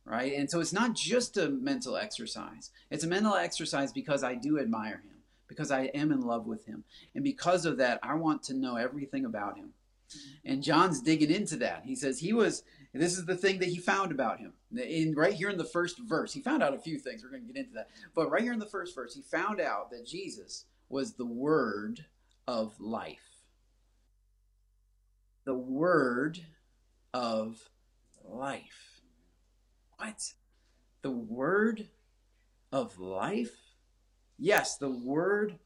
right? 0.05 0.33
And 0.33 0.49
so 0.49 0.61
it's 0.61 0.73
not 0.73 0.95
just 0.95 1.35
a 1.35 1.49
mental 1.49 1.97
exercise. 1.97 2.71
It's 2.89 3.03
a 3.03 3.07
mental 3.07 3.35
exercise 3.35 3.91
because 3.91 4.23
I 4.23 4.35
do 4.35 4.59
admire 4.59 5.01
him, 5.03 5.17
because 5.47 5.71
I 5.71 5.85
am 5.85 6.11
in 6.11 6.21
love 6.21 6.47
with 6.47 6.65
him, 6.65 6.85
and 7.13 7.23
because 7.23 7.65
of 7.65 7.77
that, 7.77 7.99
I 8.01 8.15
want 8.15 8.43
to 8.43 8.53
know 8.53 8.77
everything 8.77 9.25
about 9.25 9.57
him. 9.57 9.73
And 10.45 10.63
John's 10.63 11.01
digging 11.01 11.31
into 11.31 11.57
that. 11.57 11.83
He 11.85 11.95
says 11.95 12.19
he 12.19 12.31
was. 12.31 12.63
This 12.93 13.17
is 13.17 13.25
the 13.25 13.35
thing 13.35 13.59
that 13.59 13.67
he 13.67 13.77
found 13.77 14.11
about 14.11 14.39
him. 14.39 14.53
In 14.75 15.13
right 15.13 15.33
here 15.33 15.49
in 15.49 15.57
the 15.57 15.65
first 15.65 15.99
verse, 15.99 16.33
he 16.33 16.41
found 16.41 16.63
out 16.63 16.73
a 16.73 16.79
few 16.79 16.97
things. 16.97 17.23
We're 17.23 17.29
going 17.29 17.45
to 17.45 17.53
get 17.53 17.59
into 17.59 17.73
that. 17.73 17.89
But 18.15 18.31
right 18.31 18.41
here 18.41 18.53
in 18.53 18.59
the 18.59 18.65
first 18.65 18.95
verse, 18.95 19.13
he 19.13 19.21
found 19.21 19.59
out 19.59 19.91
that 19.91 20.07
Jesus 20.07 20.65
was 20.89 21.13
the 21.13 21.25
Word 21.25 22.05
of 22.47 22.79
life. 22.79 23.43
The 25.45 25.55
word 25.55 26.39
of 27.13 27.69
life. 28.23 29.01
What? 29.97 30.33
The 31.01 31.11
word 31.11 31.87
of 32.71 32.99
life? 32.99 33.55
Yes, 34.37 34.77
the 34.77 34.89
word 34.89 35.59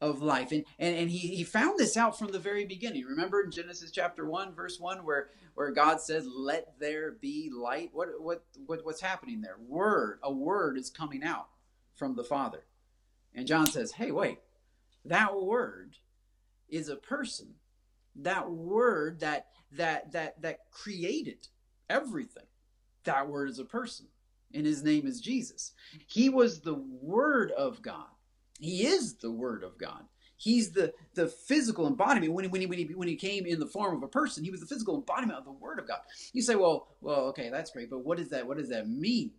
of 0.00 0.22
life. 0.22 0.52
And, 0.52 0.64
and, 0.78 0.96
and 0.96 1.10
he, 1.10 1.36
he 1.36 1.44
found 1.44 1.78
this 1.78 1.96
out 1.96 2.18
from 2.18 2.28
the 2.28 2.38
very 2.38 2.64
beginning. 2.64 3.04
Remember 3.04 3.42
in 3.42 3.50
Genesis 3.50 3.90
chapter 3.90 4.26
1, 4.26 4.54
verse 4.54 4.78
1, 4.78 5.04
where, 5.04 5.28
where 5.54 5.70
God 5.70 6.00
says, 6.00 6.26
Let 6.26 6.78
there 6.78 7.12
be 7.12 7.50
light? 7.52 7.90
What, 7.92 8.08
what, 8.18 8.44
what, 8.66 8.84
what's 8.84 9.00
happening 9.00 9.40
there? 9.40 9.56
Word, 9.66 10.18
a 10.22 10.32
word 10.32 10.76
is 10.76 10.90
coming 10.90 11.24
out 11.24 11.48
from 11.94 12.14
the 12.14 12.24
Father. 12.24 12.64
And 13.34 13.46
John 13.46 13.66
says, 13.66 13.92
Hey, 13.92 14.10
wait, 14.10 14.38
that 15.04 15.40
word 15.40 15.96
is 16.68 16.88
a 16.88 16.96
person. 16.96 17.54
That 18.16 18.50
word 18.50 19.20
that 19.20 19.46
that 19.72 20.12
that 20.12 20.40
that 20.42 20.70
created 20.70 21.48
everything. 21.88 22.46
That 23.04 23.28
word 23.28 23.50
is 23.50 23.58
a 23.58 23.64
person. 23.64 24.06
And 24.54 24.64
his 24.64 24.82
name 24.82 25.06
is 25.06 25.20
Jesus. 25.20 25.72
He 26.06 26.28
was 26.28 26.60
the 26.60 26.74
word 26.74 27.50
of 27.52 27.82
God. 27.82 28.06
He 28.58 28.86
is 28.86 29.16
the 29.16 29.30
word 29.30 29.64
of 29.64 29.76
God. 29.78 30.04
He's 30.36 30.70
the, 30.72 30.92
the 31.14 31.28
physical 31.28 31.86
embodiment. 31.86 32.32
When 32.32 32.44
he, 32.44 32.48
when, 32.50 32.60
he, 32.60 32.66
when, 32.66 32.78
he, 32.78 32.84
when 32.94 33.08
he 33.08 33.16
came 33.16 33.46
in 33.46 33.58
the 33.58 33.66
form 33.66 33.96
of 33.96 34.02
a 34.02 34.08
person, 34.08 34.44
he 34.44 34.50
was 34.50 34.60
the 34.60 34.66
physical 34.66 34.96
embodiment 34.96 35.38
of 35.38 35.44
the 35.44 35.52
word 35.52 35.78
of 35.78 35.88
God. 35.88 36.00
You 36.32 36.42
say, 36.42 36.56
well, 36.56 36.88
well, 37.00 37.20
okay, 37.28 37.48
that's 37.48 37.70
great, 37.70 37.90
but 37.90 38.04
what 38.04 38.18
does 38.18 38.28
that 38.30 38.46
what 38.46 38.58
does 38.58 38.68
that 38.68 38.88
mean? 38.88 39.32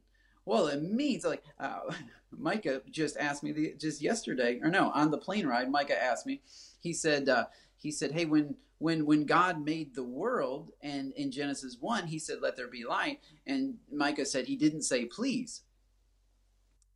Well, 0.48 0.68
it 0.68 0.82
means 0.82 1.26
like 1.26 1.44
uh, 1.60 1.82
Micah 2.32 2.82
just 2.90 3.18
asked 3.18 3.44
me 3.44 3.52
the, 3.52 3.76
just 3.78 4.02
yesterday, 4.02 4.60
or 4.64 4.70
no, 4.70 4.92
on 4.92 5.12
the 5.12 5.18
plane 5.18 5.46
ride. 5.46 5.70
Micah 5.70 6.02
asked 6.02 6.26
me. 6.26 6.42
He 6.80 6.94
said, 6.94 7.28
uh, 7.28 7.46
he 7.78 7.92
said, 7.92 8.12
hey, 8.14 8.26
when 8.26 8.56
when 8.78 9.06
when 9.06 9.26
God 9.26 9.64
made 9.64 9.94
the 9.94 10.04
world, 10.04 10.72
and 10.82 11.12
in 11.14 11.32
Genesis 11.32 11.78
one, 11.80 12.08
he 12.08 12.18
said, 12.18 12.38
"Let 12.42 12.56
there 12.56 12.68
be 12.68 12.86
light," 12.86 13.20
and 13.46 13.76
Micah 13.92 14.26
said 14.26 14.46
he 14.46 14.56
didn't 14.56 14.84
say 14.84 15.06
please. 15.06 15.64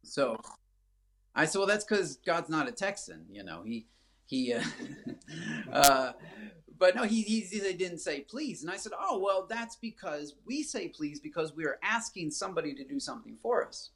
So 0.04 0.40
I 1.36 1.46
said, 1.46 1.60
well, 1.60 1.68
that's 1.68 1.86
because 1.86 2.18
God's 2.26 2.50
not 2.50 2.70
a 2.70 2.72
Texan, 2.72 3.26
you 3.30 3.44
know. 3.44 3.64
He 3.64 3.86
he. 4.26 4.54
Uh, 4.54 4.64
uh, 5.74 6.12
but 6.82 6.96
no, 6.96 7.04
he, 7.04 7.22
he, 7.22 7.42
he 7.42 7.60
didn't 7.74 8.00
say 8.00 8.22
please. 8.22 8.64
And 8.64 8.72
I 8.72 8.76
said, 8.76 8.94
oh, 9.00 9.20
well, 9.20 9.46
that's 9.48 9.76
because 9.76 10.34
we 10.48 10.64
say 10.64 10.88
please 10.88 11.20
because 11.20 11.56
we 11.56 11.64
are 11.64 11.78
asking 11.84 12.32
somebody 12.32 12.74
to 12.74 12.84
do 12.84 13.00
something 13.00 13.38
for 13.40 13.64
us. 13.64 13.92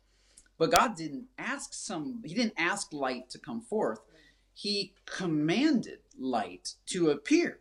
But 0.59 0.69
God 0.69 0.95
didn't 0.95 1.25
ask 1.39 1.73
some, 1.73 2.21
he 2.23 2.35
didn't 2.35 2.53
ask 2.59 2.93
light 2.93 3.31
to 3.31 3.39
come 3.39 3.59
forth. 3.59 4.01
He 4.53 4.93
commanded 5.07 5.97
light 6.15 6.75
to 6.85 7.09
appear. 7.09 7.57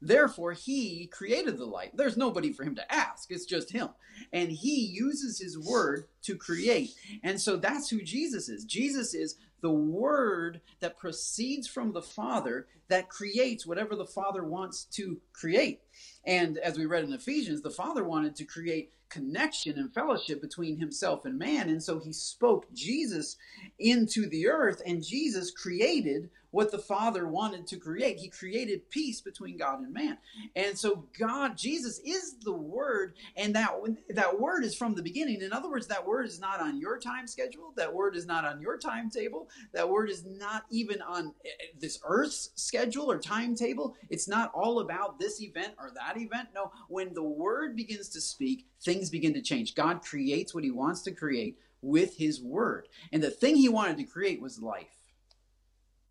Therefore, 0.00 0.52
he 0.52 1.08
created 1.08 1.58
the 1.58 1.66
light. 1.66 1.96
There's 1.96 2.16
nobody 2.16 2.52
for 2.52 2.62
him 2.62 2.76
to 2.76 2.94
ask. 2.94 3.32
It's 3.32 3.46
just 3.46 3.72
him. 3.72 3.88
And 4.32 4.52
he 4.52 4.86
uses 4.86 5.40
his 5.40 5.58
word 5.58 6.04
to 6.22 6.36
create. 6.36 6.90
And 7.24 7.40
so 7.40 7.56
that's 7.56 7.90
who 7.90 8.00
Jesus 8.00 8.48
is. 8.48 8.64
Jesus 8.64 9.12
is 9.12 9.38
the 9.60 9.70
word 9.70 10.60
that 10.80 10.98
proceeds 10.98 11.66
from 11.66 11.92
the 11.92 12.02
Father 12.02 12.66
that 12.88 13.08
creates 13.08 13.66
whatever 13.66 13.94
the 13.96 14.04
Father 14.06 14.44
wants 14.44 14.84
to 14.84 15.20
create. 15.32 15.80
And 16.24 16.58
as 16.58 16.78
we 16.78 16.86
read 16.86 17.04
in 17.04 17.12
Ephesians, 17.12 17.62
the 17.62 17.70
Father 17.70 18.04
wanted 18.04 18.36
to 18.36 18.44
create 18.44 18.92
connection 19.08 19.78
and 19.78 19.92
fellowship 19.92 20.40
between 20.40 20.76
himself 20.76 21.24
and 21.24 21.38
man. 21.38 21.70
And 21.70 21.82
so 21.82 21.98
he 21.98 22.12
spoke 22.12 22.66
Jesus 22.74 23.36
into 23.78 24.28
the 24.28 24.48
earth, 24.48 24.82
and 24.84 25.02
Jesus 25.02 25.50
created 25.50 26.28
what 26.50 26.70
the 26.70 26.78
Father 26.78 27.28
wanted 27.28 27.66
to 27.66 27.76
create. 27.76 28.18
He 28.18 28.28
created 28.28 28.88
peace 28.88 29.20
between 29.20 29.58
God 29.58 29.80
and 29.80 29.92
man. 29.92 30.16
And 30.56 30.78
so 30.78 31.04
God, 31.18 31.58
Jesus 31.58 32.00
is 32.04 32.36
the 32.42 32.54
word, 32.54 33.14
and 33.36 33.54
that 33.54 33.74
that 34.10 34.40
word 34.40 34.64
is 34.64 34.74
from 34.74 34.94
the 34.94 35.02
beginning. 35.02 35.42
In 35.42 35.52
other 35.52 35.68
words, 35.70 35.86
that 35.88 36.06
word 36.06 36.26
is 36.26 36.40
not 36.40 36.60
on 36.60 36.78
your 36.78 36.98
time 36.98 37.26
schedule. 37.26 37.74
That 37.76 37.92
word 37.92 38.16
is 38.16 38.24
not 38.24 38.46
on 38.46 38.62
your 38.62 38.78
timetable. 38.78 39.50
That 39.74 39.90
word 39.90 40.08
is 40.08 40.24
not 40.24 40.64
even 40.70 41.02
on 41.02 41.34
this 41.78 42.00
earth's 42.04 42.50
schedule 42.54 43.10
or 43.10 43.18
timetable. 43.18 43.94
It's 44.08 44.26
not 44.26 44.50
all 44.54 44.80
about 44.80 45.18
this 45.18 45.42
event 45.42 45.74
or 45.78 45.87
that 45.94 46.16
event. 46.16 46.48
No, 46.54 46.72
when 46.88 47.14
the 47.14 47.22
word 47.22 47.76
begins 47.76 48.08
to 48.10 48.20
speak, 48.20 48.66
things 48.82 49.10
begin 49.10 49.34
to 49.34 49.42
change. 49.42 49.74
God 49.74 50.02
creates 50.02 50.54
what 50.54 50.64
he 50.64 50.70
wants 50.70 51.02
to 51.02 51.12
create 51.12 51.58
with 51.82 52.16
his 52.16 52.40
word. 52.40 52.88
And 53.12 53.22
the 53.22 53.30
thing 53.30 53.56
he 53.56 53.68
wanted 53.68 53.98
to 53.98 54.04
create 54.04 54.40
was 54.40 54.60
life. 54.60 54.86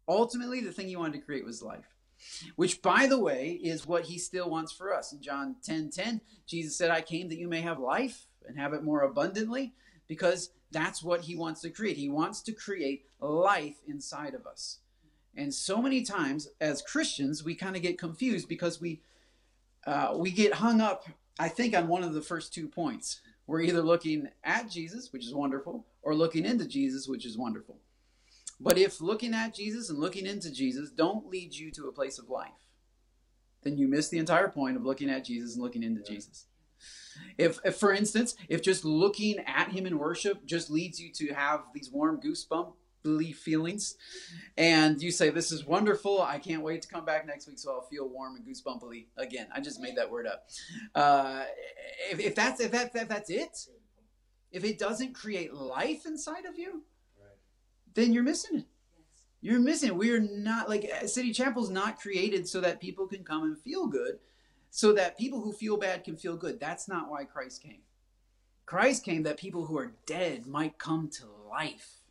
Ultimately, 0.08 0.62
the 0.62 0.72
thing 0.72 0.88
he 0.88 0.96
wanted 0.96 1.20
to 1.20 1.26
create 1.26 1.46
was 1.46 1.62
life. 1.62 1.94
Which, 2.56 2.82
by 2.82 3.06
the 3.08 3.20
way, 3.20 3.60
is 3.62 3.86
what 3.86 4.06
he 4.06 4.18
still 4.18 4.50
wants 4.50 4.72
for 4.72 4.94
us. 4.94 5.12
In 5.14 5.22
John 5.22 5.58
10 5.64 5.92
10, 5.92 6.22
Jesus 6.48 6.76
said, 6.76 6.90
I 6.90 7.02
came 7.02 7.30
that 7.30 7.38
you 7.38 7.48
may 7.48 7.62
have 7.62 7.80
life 7.80 8.26
and 8.48 8.58
have 8.58 8.74
it 8.74 8.84
more 8.84 9.02
abundantly, 9.02 9.74
because 10.08 10.50
that's 10.72 11.04
what 11.04 11.22
he 11.22 11.36
wants 11.36 11.62
to 11.62 11.70
create. 11.70 11.98
He 11.98 12.10
wants 12.10 12.42
to 12.44 12.54
create 12.54 13.06
life 13.20 13.76
inside 13.88 14.34
of 14.34 14.48
us. 14.48 14.80
And 15.36 15.54
so 15.54 15.82
many 15.82 16.02
times 16.02 16.50
as 16.60 16.82
Christians, 16.82 17.44
we 17.44 17.54
kind 17.54 17.76
of 17.76 17.82
get 17.82 18.00
confused 18.00 18.50
because 18.50 18.82
we 18.82 19.02
uh, 19.88 20.14
we 20.18 20.30
get 20.30 20.54
hung 20.54 20.82
up, 20.82 21.06
I 21.40 21.48
think, 21.48 21.76
on 21.76 21.88
one 21.88 22.04
of 22.04 22.14
the 22.14 22.22
first 22.22 22.54
two 22.54 22.68
points. 22.68 23.22
We're 23.48 23.62
either 23.62 23.82
looking 23.82 24.28
at 24.44 24.70
Jesus, 24.70 25.14
which 25.14 25.26
is 25.26 25.34
wonderful, 25.34 25.86
or 26.02 26.14
looking 26.14 26.46
into 26.46 26.68
Jesus, 26.68 27.08
which 27.08 27.26
is 27.26 27.38
wonderful. 27.38 27.78
But 28.60 28.78
if 28.78 29.00
looking 29.00 29.34
at 29.34 29.54
Jesus 29.54 29.90
and 29.90 29.98
looking 29.98 30.26
into 30.26 30.52
Jesus 30.52 30.90
don't 30.90 31.30
lead 31.30 31.54
you 31.54 31.72
to 31.72 31.88
a 31.88 31.92
place 31.94 32.20
of 32.20 32.30
life, 32.30 32.52
then 33.64 33.78
you 33.78 33.88
miss 33.88 34.10
the 34.10 34.18
entire 34.18 34.50
point 34.50 34.76
of 34.76 34.84
looking 34.84 35.10
at 35.10 35.24
Jesus 35.24 35.56
and 35.56 35.64
looking 35.64 35.84
into 35.84 36.02
yeah. 36.02 36.16
Jesus. 36.16 36.48
If, 37.38 37.60
if, 37.64 37.78
for 37.78 37.94
instance, 37.94 38.36
if 38.50 38.62
just 38.62 38.84
looking 38.84 39.40
at 39.46 39.72
him 39.72 39.86
in 39.86 39.98
worship 39.98 40.46
just 40.46 40.70
leads 40.70 41.00
you 41.00 41.12
to 41.14 41.34
have 41.34 41.62
these 41.74 41.90
warm 41.90 42.20
feelings, 43.34 43.96
and 44.58 45.02
you 45.02 45.12
say, 45.12 45.30
This 45.30 45.52
is 45.52 45.66
wonderful, 45.66 46.22
I 46.22 46.40
can't 46.40 46.64
wait 46.64 46.82
to 46.84 46.88
come 46.88 47.06
back 47.06 47.26
next 47.26 47.48
week 47.48 47.60
so 47.60 47.72
I'll 47.72 47.82
feel 47.82 48.08
warm 48.10 48.36
and 48.36 48.46
goosebumpily 48.46 49.06
again. 49.18 49.48
I 49.54 49.62
just 49.62 49.80
made 49.80 49.96
that 49.98 50.10
word 50.10 50.28
up. 50.28 50.48
Uh, 50.94 51.44
if, 52.12 52.20
if, 52.20 52.36
that's, 52.36 52.60
if, 52.60 52.72
that, 52.72 52.92
if 52.94 53.08
that's 53.08 53.30
it, 53.30 53.58
if 54.52 54.64
it 54.64 54.80
doesn't 54.80 55.14
create 55.14 55.54
life 55.54 56.06
inside 56.06 56.46
of 56.46 56.58
you, 56.58 56.84
then 57.94 58.14
you're 58.14 58.24
missing 58.24 58.60
it. 58.60 58.66
You're 59.42 59.60
missing 59.60 59.90
it. 59.90 59.96
We're 59.96 60.20
not 60.20 60.70
like 60.70 60.90
City 61.06 61.32
Chapel's 61.32 61.70
not 61.70 62.00
created 62.00 62.48
so 62.48 62.62
that 62.62 62.82
people 62.82 63.08
can 63.08 63.24
come 63.24 63.44
and 63.44 63.58
feel 63.58 63.88
good, 63.88 64.20
so 64.70 64.94
that 64.94 65.18
people 65.18 65.42
who 65.42 65.54
feel 65.54 65.78
bad 65.78 66.04
can 66.04 66.18
feel 66.18 66.36
good. 66.36 66.60
That's 66.60 66.88
not 66.88 67.10
why 67.10 67.24
Christ 67.24 67.62
came. 67.62 67.82
Christ 68.66 69.06
came 69.06 69.24
that 69.24 69.38
people 69.38 69.66
who 69.66 69.78
are 69.78 69.94
dead 70.06 70.46
might 70.46 70.78
come 70.78 71.10
to 71.20 71.26
life. 71.50 72.02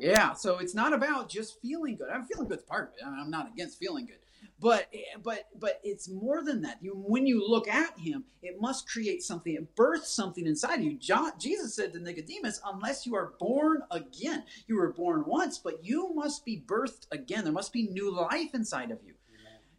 Yeah, 0.00 0.32
so 0.32 0.58
it's 0.58 0.74
not 0.74 0.94
about 0.94 1.28
just 1.28 1.60
feeling 1.60 1.96
good. 1.96 2.08
I'm 2.12 2.24
feeling 2.24 2.48
good's 2.48 2.62
part 2.62 2.88
of 2.88 2.94
it. 2.94 3.06
I 3.06 3.10
mean, 3.10 3.20
I'm 3.20 3.30
not 3.30 3.50
against 3.52 3.78
feeling 3.78 4.06
good. 4.06 4.16
But 4.58 4.88
eh, 4.94 5.18
but 5.22 5.48
but 5.58 5.80
it's 5.84 6.08
more 6.08 6.42
than 6.42 6.62
that. 6.62 6.78
You 6.82 6.92
when 6.94 7.26
you 7.26 7.46
look 7.46 7.68
at 7.68 7.98
him 7.98 8.24
it 8.42 8.60
must 8.60 8.88
create 8.88 9.22
something. 9.22 9.54
It 9.54 9.74
births 9.76 10.10
something 10.14 10.46
inside 10.46 10.76
of 10.76 10.84
you. 10.84 10.98
John, 10.98 11.32
jesus 11.38 11.74
said 11.74 11.92
to 11.92 12.00
nicodemus 12.00 12.60
unless 12.64 13.06
you 13.06 13.14
are 13.14 13.32
born 13.38 13.82
again. 13.90 14.44
You 14.66 14.76
were 14.76 14.92
born 14.92 15.24
once 15.26 15.58
but 15.58 15.84
you 15.84 16.14
must 16.14 16.44
be 16.44 16.62
birthed 16.66 17.06
again. 17.10 17.44
There 17.44 17.52
must 17.52 17.72
be 17.72 17.88
new 17.88 18.14
life 18.14 18.54
inside 18.54 18.90
of 18.90 18.98
you. 19.04 19.14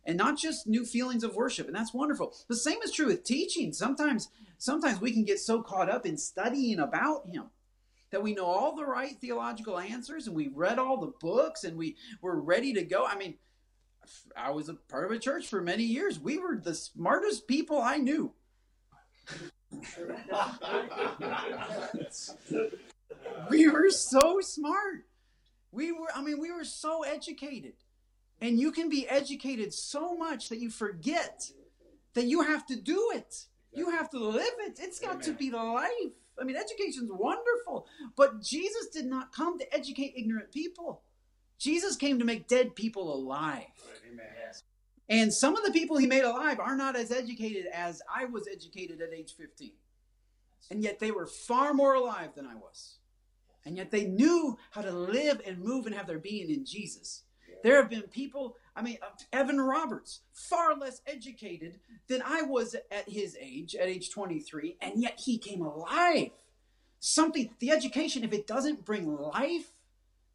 And 0.04 0.18
not 0.18 0.38
just 0.38 0.66
new 0.66 0.84
feelings 0.84 1.24
of 1.24 1.36
worship. 1.36 1.68
And 1.68 1.76
that's 1.76 1.94
wonderful. 1.94 2.34
The 2.48 2.56
same 2.56 2.82
is 2.84 2.92
true 2.92 3.06
with 3.08 3.24
teaching. 3.24 3.74
Sometimes 3.74 4.30
sometimes 4.58 5.00
we 5.00 5.12
can 5.12 5.26
get 5.26 5.40
so 5.40 5.62
caught 5.62 5.90
up 5.90 6.08
in 6.08 6.18
studying 6.18 6.80
about 6.80 7.28
him 7.28 7.46
that 8.12 8.22
we 8.22 8.34
know 8.34 8.46
all 8.46 8.76
the 8.76 8.86
right 8.86 9.18
theological 9.20 9.80
answers 9.80 10.28
and 10.28 10.36
we 10.36 10.50
read 10.50 10.80
all 10.80 10.98
the 10.98 11.14
books 11.20 11.64
and 11.64 11.78
we 11.78 11.96
we're 12.22 12.40
ready 12.40 12.74
to 12.74 12.84
go 12.84 13.06
i 13.06 13.16
mean 13.16 13.36
I 14.36 14.52
was 14.52 14.70
a 14.70 14.76
part 14.76 15.06
of 15.06 15.12
a 15.12 15.20
church 15.20 15.48
for 15.48 15.62
many 15.62 15.84
years. 15.84 16.20
We 16.20 16.38
were 16.38 16.58
the 16.58 16.74
smartest 16.74 17.48
people 17.48 17.82
I 17.82 17.98
knew. 17.98 18.34
we 23.50 23.70
were 23.70 23.90
so 23.90 24.40
smart. 24.42 25.06
We 25.72 25.92
were, 25.92 26.08
I 26.14 26.22
mean, 26.22 26.40
we 26.40 26.52
were 26.52 26.66
so 26.66 27.04
educated. 27.04 27.74
And 28.42 28.60
you 28.60 28.72
can 28.72 28.90
be 28.90 29.08
educated 29.08 29.74
so 29.74 30.18
much 30.18 30.50
that 30.50 30.60
you 30.60 30.70
forget 30.70 31.50
that 32.14 32.26
you 32.26 32.42
have 32.42 32.66
to 32.68 32.76
do 32.76 33.12
it. 33.14 33.46
You 33.74 33.92
have 33.92 34.10
to 34.10 34.20
live 34.20 34.54
it. 34.60 34.80
It's 34.82 35.00
got 35.00 35.12
Amen. 35.12 35.26
to 35.26 35.34
be 35.34 35.50
the 35.50 35.64
life. 35.64 35.90
I 36.42 36.44
mean, 36.44 36.56
education's 36.56 37.12
wonderful, 37.12 37.88
but 38.16 38.42
Jesus 38.42 38.88
did 38.88 39.06
not 39.06 39.32
come 39.32 39.60
to 39.60 39.74
educate 39.74 40.14
ignorant 40.16 40.52
people. 40.52 41.04
Jesus 41.60 41.96
came 41.96 42.18
to 42.18 42.26
make 42.26 42.48
dead 42.48 42.76
people 42.76 43.14
alive. 43.14 43.66
Amen. 44.12 44.26
And 45.12 45.34
some 45.34 45.58
of 45.58 45.66
the 45.66 45.72
people 45.72 45.98
he 45.98 46.08
made 46.08 46.24
alive 46.24 46.60
are 46.60 46.76
not 46.78 46.96
as 46.96 47.12
educated 47.12 47.66
as 47.74 48.02
I 48.14 48.26
was 48.26 48.48
educated 48.52 49.02
at 49.02 49.14
age 49.14 49.34
15. 49.38 49.74
And 50.72 50.82
yet 50.82 51.00
they 51.00 51.12
were 51.12 51.28
far 51.28 51.74
more 51.74 51.96
alive 51.96 52.30
than 52.34 52.48
I 52.48 52.56
was. 52.56 52.98
And 53.66 53.76
yet 53.76 53.92
they 53.92 54.06
knew 54.06 54.58
how 54.72 54.82
to 54.82 54.92
live 54.92 55.42
and 55.46 55.60
move 55.60 55.86
and 55.86 55.94
have 55.94 56.08
their 56.08 56.18
being 56.18 56.50
in 56.50 56.66
Jesus. 56.66 57.24
There 57.62 57.76
have 57.76 57.90
been 57.90 58.04
people, 58.04 58.56
I 58.76 58.82
mean, 58.82 58.98
Evan 59.34 59.60
Roberts, 59.60 60.22
far 60.32 60.76
less 60.78 61.02
educated 61.06 61.80
than 62.08 62.22
I 62.26 62.44
was 62.44 62.76
at 62.90 63.10
his 63.10 63.38
age, 63.40 63.76
at 63.76 63.88
age 63.88 64.12
23, 64.12 64.78
and 64.82 65.02
yet 65.02 65.20
he 65.24 65.38
came 65.38 65.62
alive. 65.62 66.30
Something, 67.00 67.50
the 67.60 67.72
education, 67.72 68.24
if 68.24 68.32
it 68.32 68.48
doesn't 68.48 68.86
bring 68.86 69.18
life, 69.18 69.74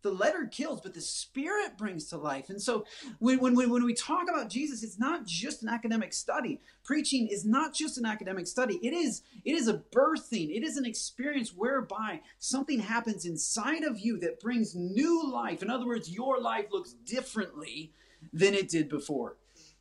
the 0.02 0.12
letter 0.12 0.46
kills, 0.46 0.80
but 0.80 0.94
the 0.94 1.00
spirit 1.00 1.76
brings 1.76 2.06
to 2.06 2.16
life. 2.16 2.48
And 2.48 2.62
so 2.62 2.84
when, 3.18 3.40
when, 3.40 3.56
when 3.56 3.84
we 3.84 3.94
talk 3.94 4.28
about 4.28 4.48
Jesus, 4.48 4.84
it's 4.84 4.98
not 4.98 5.26
just 5.26 5.62
an 5.62 5.68
academic 5.68 6.12
study. 6.12 6.60
Preaching 6.84 7.26
is 7.26 7.44
not 7.44 7.74
just 7.74 7.98
an 7.98 8.06
academic 8.06 8.46
study. 8.46 8.78
It 8.82 8.92
is, 8.92 9.22
it 9.44 9.52
is 9.52 9.66
a 9.66 9.82
birthing. 9.92 10.54
It 10.54 10.62
is 10.62 10.76
an 10.76 10.86
experience 10.86 11.52
whereby 11.52 12.20
something 12.38 12.78
happens 12.78 13.24
inside 13.24 13.82
of 13.82 13.98
you 13.98 14.18
that 14.20 14.38
brings 14.38 14.76
new 14.76 15.28
life. 15.28 15.60
In 15.60 15.70
other 15.70 15.86
words, 15.86 16.08
your 16.08 16.40
life 16.40 16.66
looks 16.70 16.92
differently 16.92 17.92
than 18.32 18.54
it 18.54 18.68
did 18.68 18.88
before 18.88 19.36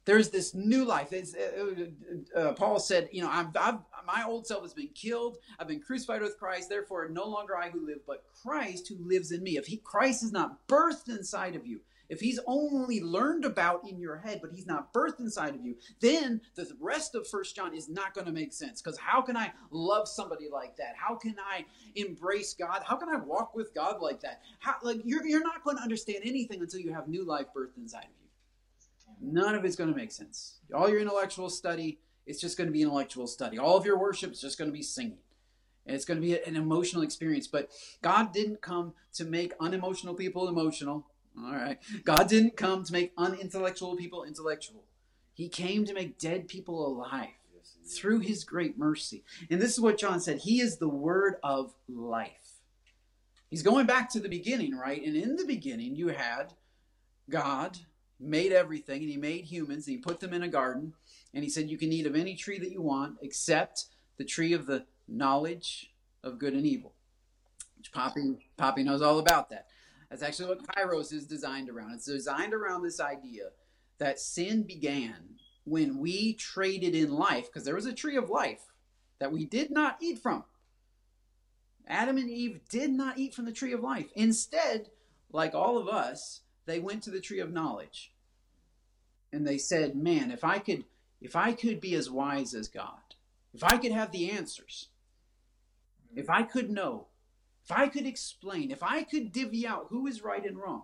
there's 0.05 0.29
this 0.29 0.53
new 0.53 0.85
life. 0.85 1.11
Uh, 1.11 2.39
uh, 2.39 2.39
uh, 2.39 2.53
Paul 2.53 2.79
said, 2.79 3.09
you 3.11 3.21
know, 3.21 3.29
I've, 3.29 3.47
I've, 3.59 3.79
my 4.05 4.23
old 4.25 4.47
self 4.47 4.61
has 4.61 4.73
been 4.73 4.89
killed. 4.89 5.37
I've 5.59 5.67
been 5.67 5.81
crucified 5.81 6.21
with 6.21 6.37
Christ. 6.37 6.69
Therefore, 6.69 7.09
no 7.09 7.25
longer 7.25 7.57
I 7.57 7.69
who 7.69 7.85
live, 7.85 7.99
but 8.05 8.23
Christ 8.43 8.87
who 8.87 8.97
lives 8.99 9.31
in 9.31 9.43
me. 9.43 9.57
If 9.57 9.65
he, 9.65 9.77
Christ 9.77 10.23
is 10.23 10.31
not 10.31 10.67
birthed 10.67 11.09
inside 11.09 11.55
of 11.55 11.65
you, 11.65 11.81
if 12.07 12.19
he's 12.19 12.39
only 12.45 13.01
learned 13.01 13.45
about 13.45 13.89
in 13.89 13.99
your 13.99 14.17
head, 14.17 14.39
but 14.39 14.51
he's 14.53 14.67
not 14.67 14.93
birthed 14.93 15.19
inside 15.19 15.55
of 15.55 15.65
you, 15.65 15.75
then 16.01 16.39
the 16.53 16.69
rest 16.79 17.15
of 17.15 17.27
First 17.27 17.55
John 17.55 17.73
is 17.73 17.89
not 17.89 18.13
going 18.13 18.27
to 18.27 18.31
make 18.31 18.53
sense. 18.53 18.79
Because 18.79 18.99
how 18.99 19.23
can 19.23 19.35
I 19.35 19.51
love 19.71 20.07
somebody 20.07 20.47
like 20.51 20.77
that? 20.77 20.93
How 20.95 21.15
can 21.15 21.35
I 21.39 21.65
embrace 21.95 22.53
God? 22.53 22.83
How 22.85 22.95
can 22.95 23.09
I 23.09 23.17
walk 23.17 23.55
with 23.55 23.73
God 23.73 24.01
like 24.01 24.19
that? 24.19 24.41
How, 24.59 24.75
like 24.83 25.01
you're, 25.03 25.25
you're 25.25 25.41
not 25.41 25.63
going 25.63 25.77
to 25.77 25.83
understand 25.83 26.19
anything 26.23 26.61
until 26.61 26.79
you 26.79 26.93
have 26.93 27.07
new 27.07 27.25
life 27.25 27.47
birthed 27.57 27.77
inside 27.77 28.03
of 28.03 28.09
you. 28.21 28.24
None 29.21 29.55
of 29.55 29.65
it's 29.65 29.75
going 29.75 29.89
to 29.89 29.95
make 29.95 30.11
sense. 30.11 30.59
All 30.73 30.89
your 30.89 30.99
intellectual 30.99 31.49
study, 31.49 31.99
it's 32.25 32.39
just 32.39 32.57
going 32.57 32.67
to 32.67 32.73
be 32.73 32.81
intellectual 32.81 33.27
study. 33.27 33.57
All 33.57 33.77
of 33.77 33.85
your 33.85 33.97
worship 33.97 34.31
is 34.31 34.41
just 34.41 34.57
going 34.57 34.69
to 34.69 34.73
be 34.73 34.83
singing. 34.83 35.19
And 35.85 35.95
it's 35.95 36.05
going 36.05 36.19
to 36.19 36.25
be 36.25 36.37
an 36.37 36.55
emotional 36.55 37.03
experience. 37.03 37.47
But 37.47 37.69
God 38.01 38.33
didn't 38.33 38.61
come 38.61 38.93
to 39.13 39.25
make 39.25 39.53
unemotional 39.59 40.15
people 40.15 40.47
emotional. 40.47 41.05
All 41.37 41.53
right. 41.53 41.77
God 42.03 42.27
didn't 42.27 42.57
come 42.57 42.83
to 42.83 42.93
make 42.93 43.13
unintellectual 43.17 43.95
people 43.95 44.23
intellectual. 44.23 44.83
He 45.33 45.49
came 45.49 45.85
to 45.85 45.93
make 45.93 46.17
dead 46.17 46.47
people 46.47 46.87
alive 46.87 47.29
through 47.85 48.19
his 48.19 48.43
great 48.43 48.77
mercy. 48.77 49.23
And 49.49 49.61
this 49.61 49.73
is 49.73 49.79
what 49.79 49.97
John 49.97 50.19
said 50.19 50.39
He 50.39 50.59
is 50.59 50.77
the 50.77 50.89
word 50.89 51.35
of 51.43 51.73
life. 51.87 52.55
He's 53.49 53.61
going 53.61 53.85
back 53.85 54.09
to 54.11 54.19
the 54.19 54.29
beginning, 54.29 54.75
right? 54.75 55.01
And 55.05 55.15
in 55.15 55.35
the 55.35 55.45
beginning, 55.45 55.95
you 55.95 56.09
had 56.09 56.53
God, 57.29 57.79
made 58.19 58.51
everything 58.51 59.01
and 59.01 59.09
he 59.09 59.17
made 59.17 59.45
humans 59.45 59.87
and 59.87 59.95
he 59.95 60.01
put 60.01 60.19
them 60.19 60.33
in 60.33 60.43
a 60.43 60.47
garden 60.47 60.93
and 61.33 61.43
he 61.43 61.49
said 61.49 61.69
you 61.69 61.77
can 61.77 61.91
eat 61.91 62.05
of 62.05 62.15
any 62.15 62.35
tree 62.35 62.59
that 62.59 62.71
you 62.71 62.81
want 62.81 63.17
except 63.21 63.85
the 64.17 64.23
tree 64.25 64.53
of 64.53 64.65
the 64.65 64.85
knowledge 65.07 65.91
of 66.23 66.39
good 66.39 66.53
and 66.53 66.65
evil 66.65 66.93
which 67.77 67.91
poppy 67.91 68.49
poppy 68.57 68.83
knows 68.83 69.01
all 69.01 69.19
about 69.19 69.49
that 69.49 69.67
That's 70.09 70.23
actually 70.23 70.49
what 70.49 70.67
Kairos 70.67 71.11
is 71.11 71.25
designed 71.25 71.69
around. 71.69 71.93
It's 71.93 72.05
designed 72.05 72.53
around 72.53 72.83
this 72.83 72.99
idea 72.99 73.49
that 73.97 74.19
sin 74.19 74.63
began 74.63 75.35
when 75.65 75.97
we 75.97 76.33
traded 76.33 76.93
in 76.95 77.11
life, 77.11 77.47
because 77.47 77.65
there 77.65 77.75
was 77.75 77.87
a 77.87 77.93
tree 77.93 78.15
of 78.17 78.29
life 78.29 78.61
that 79.19 79.31
we 79.31 79.45
did 79.45 79.71
not 79.71 79.97
eat 80.01 80.19
from. 80.19 80.43
Adam 81.87 82.17
and 82.17 82.29
Eve 82.29 82.61
did 82.69 82.91
not 82.91 83.17
eat 83.17 83.33
from 83.33 83.45
the 83.45 83.51
tree 83.51 83.73
of 83.73 83.81
life. 83.81 84.07
Instead, 84.15 84.89
like 85.31 85.53
all 85.53 85.77
of 85.77 85.87
us, 85.87 86.41
they 86.65 86.79
went 86.79 87.03
to 87.03 87.11
the 87.11 87.21
tree 87.21 87.39
of 87.39 87.51
knowledge. 87.51 88.11
And 89.31 89.45
they 89.45 89.57
said, 89.57 89.95
"Man, 89.95 90.31
if 90.31 90.43
I 90.43 90.59
could 90.59 90.85
if 91.21 91.35
I 91.35 91.53
could 91.53 91.81
be 91.81 91.95
as 91.95 92.09
wise 92.09 92.53
as 92.53 92.67
God, 92.67 93.15
if 93.53 93.63
I 93.63 93.77
could 93.77 93.91
have 93.91 94.11
the 94.11 94.29
answers, 94.31 94.89
if 96.15 96.29
I 96.29 96.43
could 96.43 96.69
know, 96.69 97.07
if 97.63 97.71
I 97.71 97.87
could 97.87 98.05
explain, 98.05 98.69
if 98.69 98.83
I 98.83 99.03
could 99.03 99.31
divvy 99.31 99.65
out 99.65 99.87
who 99.89 100.07
is 100.07 100.23
right 100.23 100.45
and 100.45 100.57
wrong, 100.57 100.83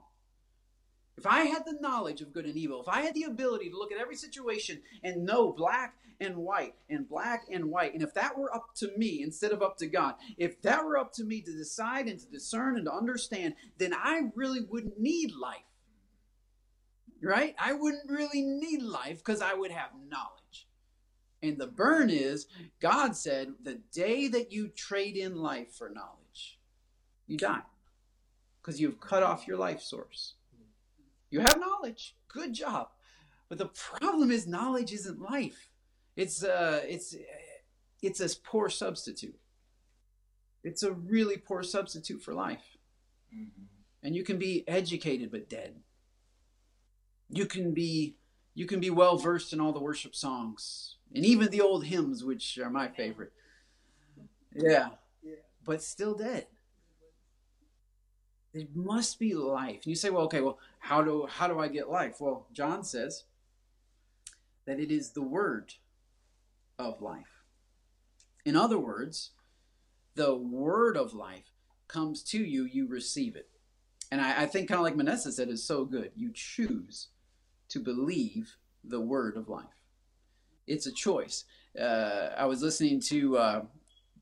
if 1.18 1.28
I 1.28 1.44
had 1.44 1.66
the 1.66 1.78
knowledge 1.80 2.22
of 2.22 2.34
good 2.34 2.46
and 2.46 2.56
evil, 2.56 2.82
if 2.82 2.88
I 2.88 3.02
had 3.02 3.14
the 3.14 3.24
ability 3.24 3.70
to 3.70 3.78
look 3.78 3.92
at 3.92 4.00
every 4.00 4.16
situation 4.16 4.82
and 5.04 5.26
know 5.26 5.52
black 5.52 5.96
and 6.20 6.38
white 6.38 6.76
and 6.90 7.08
black 7.08 7.46
and 7.52 7.66
white, 7.66 7.94
and 7.94 8.02
if 8.02 8.14
that 8.16 8.38
were 8.38 8.54
up 8.56 8.74
to 8.78 8.90
me 8.98 9.22
instead 9.22 9.52
of 9.52 9.62
up 9.62 9.78
to 9.78 9.88
God, 9.88 10.16
if 10.38 10.62
that 10.64 10.84
were 10.84 10.98
up 10.98 11.14
to 11.14 11.24
me 11.24 11.42
to 11.42 11.52
decide 11.52 12.08
and 12.08 12.20
to 12.20 12.26
discern 12.28 12.78
and 12.78 12.86
to 12.86 12.94
understand, 12.94 13.56
then 13.78 13.94
I 13.94 14.32
really 14.36 14.62
wouldn't 14.62 15.00
need 15.00 15.32
life. 15.34 15.60
Right? 17.22 17.56
I 17.60 17.74
wouldn't 17.74 18.10
really 18.10 18.42
need 18.42 18.82
life 18.82 19.18
because 19.18 19.42
I 19.42 19.54
would 19.54 19.72
have 19.72 19.92
knowledge. 20.10 20.68
And 21.44 21.58
the 21.58 21.68
burn 21.68 22.10
is 22.10 22.48
God 22.80 23.16
said, 23.16 23.54
the 23.64 23.80
day 23.92 24.28
that 24.28 24.52
you 24.52 24.68
trade 24.68 25.18
in 25.18 25.36
life 25.36 25.74
for 25.74 25.90
knowledge, 25.90 26.60
you 27.28 27.38
die 27.38 27.62
because 28.62 28.80
you've 28.80 29.00
cut 29.00 29.24
off 29.24 29.48
your 29.48 29.58
life 29.58 29.82
source. 29.82 30.36
You 31.30 31.40
have 31.40 31.60
knowledge. 31.60 32.16
Good 32.28 32.54
job. 32.54 32.90
But 33.50 33.58
the 33.58 33.68
problem 33.68 34.32
is 34.32 34.48
knowledge 34.48 34.94
isn't 34.94 35.22
life. 35.22 35.70
It's 36.16 36.44
uh 36.44 36.82
it's 36.88 37.16
it's 38.02 38.20
a 38.20 38.40
poor 38.40 38.70
substitute. 38.70 39.40
It's 40.64 40.84
a 40.84 40.92
really 40.92 41.38
poor 41.38 41.64
substitute 41.64 42.22
for 42.22 42.34
life. 42.34 42.78
Mm-hmm. 43.36 43.64
And 44.04 44.16
you 44.16 44.24
can 44.24 44.38
be 44.38 44.64
educated 44.68 45.32
but 45.32 45.50
dead. 45.50 45.76
You 47.32 47.46
can 47.46 47.74
be 47.74 48.16
you 48.54 48.66
can 48.66 48.80
be 48.80 48.90
well 48.90 49.18
versed 49.18 49.54
in 49.54 49.62
all 49.62 49.72
the 49.72 49.80
worship 49.80 50.16
songs 50.16 50.98
and 51.16 51.26
even 51.26 51.50
the 51.50 51.62
old 51.62 51.86
hymns 51.86 52.24
which 52.24 52.58
are 52.58 52.70
my 52.70 52.88
favorite. 52.88 53.32
Yeah. 54.54 54.90
But 55.64 55.82
still 55.82 56.16
dead. 56.16 56.48
There 58.54 58.66
must 58.74 59.20
be 59.20 59.34
life. 59.34 59.82
And 59.84 59.88
you 59.88 59.96
say, 59.96 60.10
well, 60.10 60.24
okay, 60.24 60.42
well, 60.42 60.60
how 60.80 61.02
do 61.02 61.26
how 61.30 61.48
do 61.48 61.60
I 61.60 61.68
get 61.68 61.90
life? 61.90 62.16
Well, 62.20 62.48
John 62.52 62.84
says 62.84 63.24
that 64.66 64.80
it 64.80 64.92
is 64.92 65.12
the 65.12 65.22
word 65.22 65.76
of 66.78 67.02
life. 67.02 67.44
In 68.44 68.56
other 68.56 68.78
words, 68.78 69.32
the 70.16 70.36
word 70.36 70.98
of 70.98 71.14
life 71.14 71.54
comes 71.88 72.24
to 72.24 72.44
you, 72.44 72.66
you 72.66 72.88
receive 72.88 73.36
it. 73.36 73.48
And 74.12 74.20
I, 74.20 74.44
I 74.44 74.46
think 74.46 74.68
kind 74.68 74.80
of 74.80 74.84
like 74.84 74.96
Manessa 74.96 75.32
said 75.32 75.50
is 75.50 75.64
so 75.64 75.86
good. 75.86 76.12
You 76.16 76.32
choose 76.34 77.08
to 77.72 77.80
believe 77.80 78.58
the 78.84 79.00
word 79.00 79.38
of 79.38 79.48
life. 79.48 79.66
It's 80.68 80.86
a 80.88 80.92
choice. 80.92 81.46
Uh, 81.80 82.30
I 82.38 82.46
was 82.46 82.62
listening 82.62 83.00
to 83.02 83.38
uh, 83.38 83.62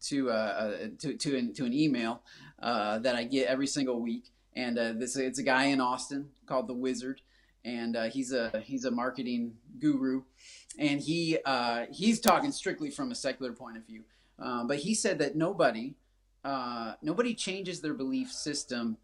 to, 0.01 0.29
uh, 0.29 0.33
uh 0.33 0.88
to 0.99 1.13
to 1.15 1.38
an, 1.38 1.53
to 1.53 1.65
an 1.65 1.73
email 1.73 2.21
uh, 2.62 2.99
that 2.99 3.15
I 3.15 3.23
get 3.23 3.47
every 3.47 3.67
single 3.67 3.99
week. 3.99 4.31
And 4.55 4.77
uh, 4.77 4.93
this 4.93 5.15
it's 5.15 5.39
a 5.39 5.43
guy 5.43 5.65
in 5.65 5.81
Austin 5.81 6.29
called 6.45 6.67
the 6.67 6.73
Wizard, 6.73 7.21
and 7.65 7.97
he's 8.12 8.33
a 8.33 8.62
he's 8.63 8.85
a 8.85 8.91
marketing 8.91 9.53
guru, 9.79 10.23
and 10.77 10.99
he 11.01 11.38
he's 11.91 12.19
talking 12.19 12.51
strictly 12.51 12.89
from 12.89 13.12
a 13.12 13.15
secular 13.15 13.53
point 13.53 13.77
of 13.77 13.85
view. 13.85 14.03
Um, 14.38 14.67
but 14.67 14.77
he 14.77 14.95
said 14.95 15.19
that 15.19 15.35
nobody 15.35 15.95
nobody 17.01 17.33
changes 17.33 17.81
their 17.81 17.93
belief 17.93 18.31
system 18.31 18.97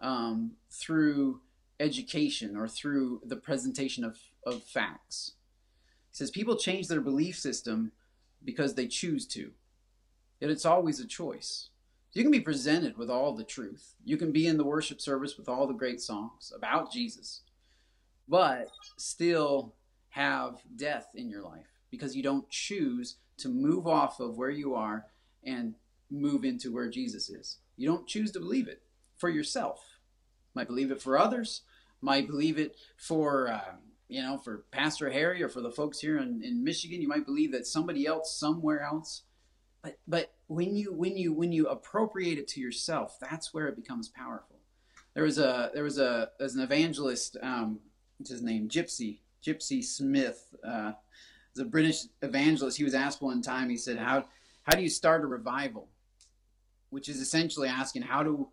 um, 0.00 0.52
through 0.70 1.40
education 1.80 2.56
or 2.56 2.68
through 2.68 3.22
the 3.24 3.36
presentation 3.36 4.04
of, 4.04 4.18
of 4.46 4.62
facts. 4.62 5.32
He 6.10 6.16
says 6.16 6.30
people 6.30 6.56
change 6.56 6.88
their 6.88 7.00
belief 7.00 7.38
system 7.38 7.92
because 8.44 8.74
they 8.74 8.86
choose 8.86 9.26
to. 9.28 9.50
Yet 10.40 10.50
it's 10.50 10.66
always 10.66 11.00
a 11.00 11.06
choice. 11.06 11.70
You 12.12 12.22
can 12.22 12.32
be 12.32 12.40
presented 12.40 12.96
with 12.96 13.10
all 13.10 13.34
the 13.34 13.44
truth. 13.44 13.94
You 14.04 14.16
can 14.16 14.32
be 14.32 14.46
in 14.46 14.56
the 14.56 14.64
worship 14.64 15.00
service 15.00 15.38
with 15.38 15.48
all 15.48 15.66
the 15.66 15.74
great 15.74 16.00
songs 16.00 16.52
about 16.54 16.92
Jesus, 16.92 17.42
but 18.28 18.68
still 18.96 19.74
have 20.10 20.60
death 20.76 21.08
in 21.14 21.28
your 21.28 21.42
life 21.42 21.66
because 21.90 22.16
you 22.16 22.22
don't 22.22 22.48
choose 22.50 23.16
to 23.38 23.48
move 23.48 23.86
off 23.86 24.20
of 24.20 24.36
where 24.36 24.50
you 24.50 24.74
are 24.74 25.06
and 25.44 25.74
move 26.10 26.44
into 26.44 26.72
where 26.72 26.88
Jesus 26.88 27.30
is. 27.30 27.58
You 27.76 27.88
don't 27.88 28.06
choose 28.06 28.32
to 28.32 28.40
believe 28.40 28.68
it 28.68 28.82
for 29.16 29.28
yourself. 29.28 29.80
Might 30.54 30.66
believe 30.66 30.90
it 30.90 31.00
for 31.00 31.16
others. 31.16 31.62
Might 32.02 32.26
believe 32.26 32.58
it 32.58 32.76
for 32.96 33.48
uh, 33.48 33.74
you 34.08 34.22
know 34.22 34.38
for 34.38 34.64
Pastor 34.70 35.10
Harry 35.10 35.42
or 35.42 35.48
for 35.48 35.60
the 35.60 35.70
folks 35.70 36.00
here 36.00 36.18
in, 36.18 36.42
in 36.42 36.64
Michigan. 36.64 37.02
You 37.02 37.08
might 37.08 37.26
believe 37.26 37.52
that 37.52 37.66
somebody 37.66 38.06
else 38.06 38.34
somewhere 38.34 38.82
else. 38.82 39.22
But 39.82 39.98
but 40.06 40.32
when 40.46 40.76
you 40.76 40.92
when 40.92 41.16
you 41.16 41.32
when 41.32 41.52
you 41.52 41.66
appropriate 41.68 42.38
it 42.38 42.48
to 42.48 42.60
yourself, 42.60 43.16
that's 43.20 43.52
where 43.52 43.68
it 43.68 43.76
becomes 43.76 44.08
powerful. 44.08 44.56
There 45.14 45.24
was 45.24 45.38
a 45.38 45.70
there 45.74 45.84
was 45.84 45.98
a 45.98 46.30
there's 46.38 46.54
an 46.54 46.62
evangelist, 46.62 47.36
um, 47.42 47.80
what's 48.18 48.30
his 48.30 48.42
name, 48.42 48.68
Gypsy 48.68 49.18
Gypsy 49.44 49.82
Smith. 49.84 50.54
Uh, 50.64 50.92
a 51.58 51.64
British 51.64 52.04
evangelist. 52.22 52.78
He 52.78 52.84
was 52.84 52.94
asked 52.94 53.22
one 53.22 53.42
time. 53.42 53.68
He 53.68 53.76
said, 53.76 53.98
"How 53.98 54.26
how 54.64 54.76
do 54.76 54.82
you 54.82 54.88
start 54.88 55.22
a 55.22 55.26
revival?" 55.26 55.88
Which 56.90 57.08
is 57.08 57.20
essentially 57.20 57.68
asking 57.68 58.02
how 58.02 58.22
do 58.22 58.48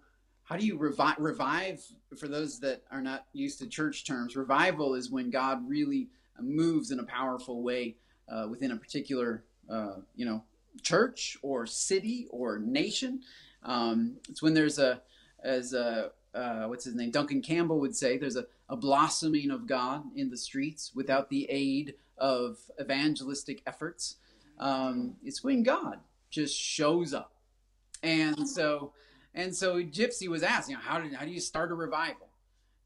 how 0.48 0.56
do 0.56 0.66
you 0.66 0.78
revive 0.78 1.16
revive 1.20 1.84
for 2.18 2.28
those 2.28 2.60
that 2.60 2.84
are 2.92 3.02
not 3.02 3.26
used 3.34 3.60
to 3.60 3.68
church 3.68 4.06
terms 4.06 4.36
revival 4.36 4.96
is 4.96 5.12
when 5.12 5.30
god 5.30 5.68
really 5.68 6.10
moves 6.40 6.92
in 6.92 7.00
a 7.00 7.04
powerful 7.04 7.62
way 7.62 7.96
uh, 8.30 8.48
within 8.50 8.72
a 8.72 8.78
particular 8.78 9.44
uh, 9.70 9.96
you 10.16 10.26
know 10.26 10.44
church 10.82 11.38
or 11.42 11.66
city 11.66 12.28
or 12.30 12.60
nation. 12.60 13.22
Um, 13.64 14.18
it's 14.30 14.42
when 14.42 14.54
there's 14.54 14.80
a, 14.80 15.02
as 15.44 15.74
a, 15.74 16.12
uh, 16.34 16.66
what's 16.66 16.86
his 16.86 16.96
name, 16.96 17.12
Duncan 17.12 17.42
Campbell 17.42 17.80
would 17.80 17.96
say, 17.96 18.18
there's 18.18 18.36
a, 18.36 18.46
a 18.70 18.76
blossoming 18.76 19.52
of 19.52 19.68
God 19.68 20.04
in 20.16 20.30
the 20.30 20.38
streets 20.38 20.92
without 20.94 21.30
the 21.30 21.48
aid 21.50 21.96
of 22.18 22.58
evangelistic 22.80 23.62
efforts. 23.66 24.16
Um, 24.60 25.16
it's 25.24 25.44
when 25.44 25.64
God 25.64 26.00
just 26.30 26.58
shows 26.58 27.14
up. 27.14 27.34
And 28.04 28.48
so, 28.48 28.94
and 29.38 29.56
so 29.56 29.84
Gypsy 29.84 30.28
was 30.28 30.42
asking, 30.42 30.78
how, 30.78 31.00
did, 31.00 31.14
how 31.14 31.24
do 31.24 31.30
you 31.30 31.40
start 31.40 31.72
a 31.72 31.76
revival? 31.76 32.28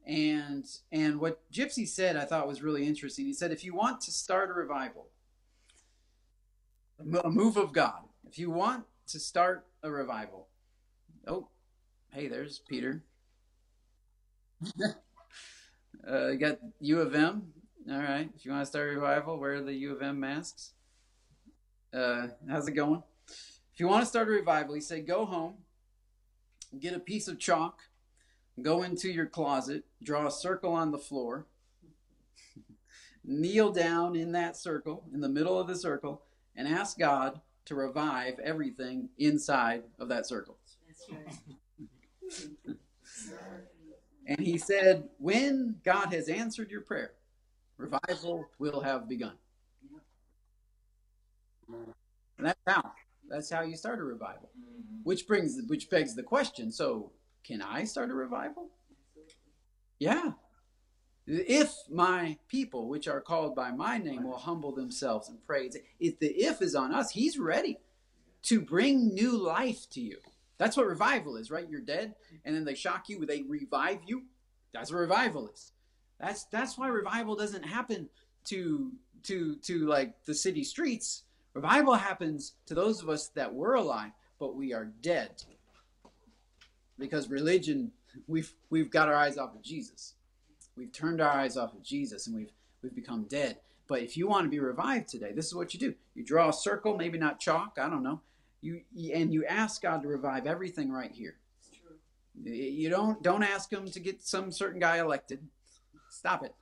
And, 0.05 0.65
and 0.91 1.17
what 1.17 1.39
Gypsy 1.49 1.87
said 1.87 2.17
I 2.17 2.25
thought 2.25 2.45
was 2.45 2.61
really 2.61 2.85
interesting. 2.85 3.25
He 3.25 3.33
said, 3.33 3.51
if 3.51 3.63
you 3.63 3.73
want 3.73 4.01
to 4.01 4.11
start 4.11 4.49
a 4.49 4.53
revival, 4.53 5.07
a 7.23 7.29
move 7.29 7.55
of 7.55 7.71
God. 7.71 8.01
If 8.27 8.37
you 8.37 8.51
want 8.51 8.83
to 9.07 9.19
start 9.19 9.65
a 9.81 9.89
revival, 9.89 10.49
oh, 11.25 11.47
hey, 12.11 12.27
there's 12.27 12.59
Peter. 12.59 13.01
uh, 16.05 16.27
you 16.27 16.37
got 16.37 16.59
U 16.81 16.99
of 16.99 17.15
M. 17.15 17.43
All 17.89 17.97
right. 17.97 18.29
If 18.35 18.45
you 18.45 18.51
want 18.51 18.63
to 18.63 18.65
start 18.65 18.89
a 18.89 18.91
revival, 18.91 19.39
wear 19.39 19.61
the 19.61 19.73
U 19.73 19.95
of 19.95 20.01
M 20.01 20.19
masks. 20.19 20.73
Uh, 21.93 22.27
how's 22.49 22.67
it 22.67 22.73
going? 22.73 23.03
If 23.73 23.79
you 23.79 23.87
want 23.87 24.01
to 24.01 24.05
start 24.05 24.27
a 24.27 24.31
revival, 24.31 24.75
he 24.75 24.81
said, 24.81 25.07
go 25.07 25.25
home, 25.25 25.53
get 26.79 26.93
a 26.93 26.99
piece 26.99 27.27
of 27.27 27.39
chalk, 27.39 27.81
go 28.61 28.83
into 28.83 29.09
your 29.09 29.25
closet, 29.25 29.83
draw 30.03 30.27
a 30.27 30.31
circle 30.31 30.73
on 30.73 30.91
the 30.91 30.97
floor, 30.97 31.45
kneel 33.23 33.71
down 33.71 34.15
in 34.15 34.31
that 34.33 34.55
circle, 34.55 35.03
in 35.13 35.21
the 35.21 35.29
middle 35.29 35.59
of 35.59 35.67
the 35.67 35.75
circle, 35.75 36.23
and 36.55 36.67
ask 36.67 36.97
God 36.97 37.41
to 37.65 37.75
revive 37.75 38.39
everything 38.39 39.09
inside 39.17 39.83
of 39.99 40.09
that 40.09 40.25
circle. 40.25 40.57
and 44.27 44.39
he 44.39 44.57
said, 44.57 45.09
When 45.17 45.75
God 45.83 46.13
has 46.13 46.29
answered 46.29 46.71
your 46.71 46.81
prayer, 46.81 47.13
revival 47.77 48.49
will 48.59 48.81
have 48.81 49.07
begun. 49.07 49.33
And 52.37 52.47
that's 52.47 52.59
how. 52.65 52.91
That's 53.31 53.49
how 53.49 53.61
you 53.61 53.77
start 53.77 53.99
a 53.99 54.03
revival. 54.03 54.49
Mm-hmm. 54.59 55.03
Which 55.03 55.25
brings 55.27 55.59
which 55.67 55.89
begs 55.89 56.15
the 56.15 56.23
question, 56.23 56.71
so 56.71 57.11
can 57.43 57.61
I 57.61 57.85
start 57.85 58.11
a 58.11 58.13
revival? 58.13 58.69
Yeah. 59.99 60.33
If 61.27 61.73
my 61.89 62.37
people, 62.49 62.89
which 62.89 63.07
are 63.07 63.21
called 63.21 63.55
by 63.55 63.71
my 63.71 63.97
name, 63.97 64.23
will 64.23 64.37
humble 64.37 64.73
themselves 64.73 65.29
and 65.29 65.37
pray. 65.45 65.69
If 65.99 66.19
the 66.19 66.27
if 66.27 66.61
is 66.61 66.75
on 66.75 66.93
us, 66.93 67.11
he's 67.11 67.39
ready 67.39 67.77
to 68.43 68.59
bring 68.59 69.13
new 69.13 69.37
life 69.37 69.89
to 69.91 70.01
you. 70.01 70.17
That's 70.57 70.75
what 70.75 70.87
revival 70.87 71.37
is, 71.37 71.49
right? 71.49 71.69
You're 71.69 71.81
dead, 71.81 72.15
and 72.43 72.55
then 72.55 72.65
they 72.65 72.75
shock 72.75 73.07
you, 73.07 73.25
they 73.25 73.43
revive 73.43 73.99
you. 74.05 74.23
That's 74.73 74.91
what 74.91 74.99
revival 74.99 75.47
is. 75.49 75.71
That's 76.19 76.43
that's 76.45 76.77
why 76.77 76.87
revival 76.87 77.35
doesn't 77.35 77.63
happen 77.63 78.09
to 78.45 78.91
to 79.23 79.55
to 79.55 79.87
like 79.87 80.25
the 80.25 80.33
city 80.33 80.63
streets. 80.63 81.23
Revival 81.53 81.95
happens 81.95 82.53
to 82.65 82.73
those 82.73 83.01
of 83.01 83.09
us 83.09 83.27
that 83.29 83.53
were 83.53 83.75
alive, 83.75 84.11
but 84.39 84.55
we 84.55 84.73
are 84.73 84.85
dead. 85.01 85.43
Because 86.97 87.29
religion, 87.29 87.91
we've 88.27 88.53
we've 88.69 88.89
got 88.89 89.09
our 89.09 89.15
eyes 89.15 89.37
off 89.37 89.55
of 89.55 89.61
Jesus. 89.61 90.13
We've 90.77 90.91
turned 90.91 91.19
our 91.19 91.31
eyes 91.31 91.57
off 91.57 91.73
of 91.73 91.83
Jesus 91.83 92.27
and 92.27 92.35
we've 92.35 92.51
we've 92.81 92.95
become 92.95 93.23
dead. 93.23 93.57
But 93.87 94.01
if 94.01 94.15
you 94.15 94.27
want 94.27 94.45
to 94.45 94.49
be 94.49 94.59
revived 94.59 95.09
today, 95.09 95.33
this 95.33 95.47
is 95.47 95.55
what 95.55 95.73
you 95.73 95.79
do. 95.79 95.93
You 96.15 96.23
draw 96.23 96.49
a 96.49 96.53
circle, 96.53 96.95
maybe 96.95 97.17
not 97.17 97.39
chalk, 97.39 97.77
I 97.81 97.89
don't 97.89 98.03
know. 98.03 98.21
You 98.61 98.81
and 99.13 99.33
you 99.33 99.45
ask 99.45 99.81
God 99.81 100.03
to 100.03 100.07
revive 100.07 100.45
everything 100.47 100.91
right 100.91 101.11
here. 101.11 101.35
You 102.41 102.89
don't 102.89 103.21
don't 103.21 103.43
ask 103.43 103.71
him 103.71 103.89
to 103.91 103.99
get 103.99 104.21
some 104.21 104.51
certain 104.51 104.79
guy 104.79 104.99
elected. 104.99 105.45
Stop 106.09 106.45
it. 106.45 106.55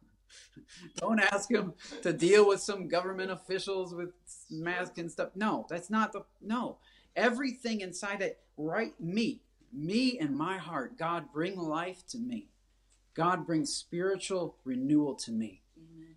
Don't 0.95 1.19
ask 1.19 1.49
him 1.49 1.73
to 2.01 2.13
deal 2.13 2.47
with 2.47 2.61
some 2.61 2.87
government 2.87 3.31
officials 3.31 3.93
with 3.93 4.09
masks 4.49 4.97
and 4.97 5.11
stuff. 5.11 5.29
No, 5.35 5.65
that's 5.69 5.89
not 5.89 6.11
the 6.11 6.23
no. 6.41 6.77
Everything 7.15 7.81
inside 7.81 8.21
it, 8.21 8.39
right? 8.57 8.99
Me, 8.99 9.41
me 9.73 10.17
and 10.19 10.35
my 10.35 10.57
heart. 10.57 10.97
God, 10.97 11.31
bring 11.33 11.57
life 11.57 12.03
to 12.09 12.17
me. 12.17 12.49
God, 13.13 13.45
bring 13.45 13.65
spiritual 13.65 14.55
renewal 14.63 15.15
to 15.15 15.31
me. 15.31 15.61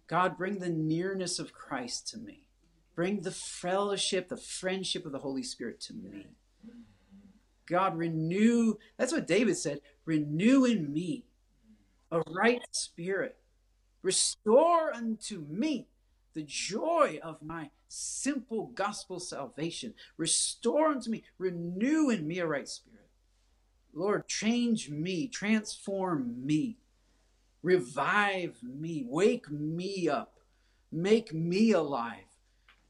God, 0.06 0.36
bring 0.36 0.58
the 0.58 0.68
nearness 0.68 1.38
of 1.38 1.52
Christ 1.52 2.08
to 2.08 2.18
me. 2.18 2.44
Bring 2.94 3.22
the 3.22 3.30
fellowship, 3.30 4.28
the 4.28 4.36
friendship 4.36 5.06
of 5.06 5.12
the 5.12 5.18
Holy 5.18 5.42
Spirit 5.42 5.80
to 5.82 5.94
me. 5.94 6.26
God, 7.66 7.96
renew. 7.96 8.74
That's 8.98 9.12
what 9.12 9.26
David 9.26 9.56
said 9.56 9.80
renew 10.04 10.64
in 10.64 10.92
me 10.92 11.24
a 12.10 12.20
right 12.28 12.60
spirit. 12.72 13.36
Restore 14.02 14.92
unto 14.92 15.44
me 15.48 15.86
the 16.34 16.42
joy 16.42 17.20
of 17.22 17.42
my 17.42 17.70
simple 17.88 18.66
gospel 18.74 19.20
salvation. 19.20 19.94
Restore 20.16 20.88
unto 20.88 21.10
me, 21.10 21.24
renew 21.38 22.10
in 22.10 22.26
me 22.26 22.38
a 22.38 22.46
right 22.46 22.68
spirit. 22.68 23.08
Lord, 23.94 24.26
change 24.26 24.88
me, 24.88 25.28
transform 25.28 26.46
me, 26.46 26.78
revive 27.62 28.62
me, 28.62 29.04
wake 29.06 29.50
me 29.50 30.08
up, 30.08 30.38
make 30.90 31.34
me 31.34 31.72
alive. 31.72 32.24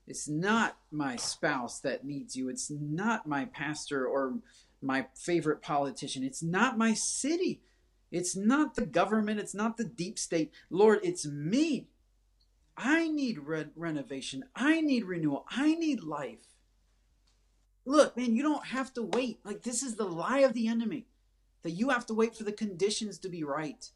It's 0.07 0.29
not 0.29 0.77
my 0.91 1.17
spouse 1.17 1.81
that 1.81 2.05
needs 2.05 2.37
you. 2.37 2.49
It's 2.49 2.71
not 2.71 3.27
my 3.27 3.47
pastor 3.47 4.07
or 4.07 4.35
my 4.81 5.07
favorite 5.15 5.63
politician. 5.63 6.23
It's 6.23 6.43
not 6.43 6.79
my 6.79 6.95
city. 6.95 7.61
It's 8.13 8.37
not 8.37 8.75
the 8.77 8.87
government. 8.87 9.41
It's 9.41 9.55
not 9.55 9.77
the 9.77 9.85
deep 9.85 10.19
state. 10.19 10.53
Lord, 10.71 11.01
it's 11.03 11.27
me. 11.27 11.89
I 12.77 13.09
need 13.09 13.39
re- 13.41 13.67
renovation. 13.75 14.45
I 14.55 14.81
need 14.81 15.05
renewal. 15.05 15.47
I 15.51 15.75
need 15.75 16.03
life. 16.05 16.47
Look, 17.85 18.17
man, 18.17 18.37
you 18.37 18.43
don't 18.43 18.67
have 18.67 18.93
to 18.95 19.03
wait. 19.03 19.41
Like, 19.45 19.63
this 19.63 19.83
is 19.83 19.97
the 19.97 20.05
lie 20.05 20.41
of 20.41 20.53
the 20.53 20.69
enemy 20.69 21.07
that 21.63 21.73
you 21.73 21.89
have 21.89 22.07
to 22.07 22.15
wait 22.15 22.37
for 22.37 22.45
the 22.45 22.53
conditions 22.53 23.19
to 23.19 23.29
be 23.29 23.43
right. 23.43 23.91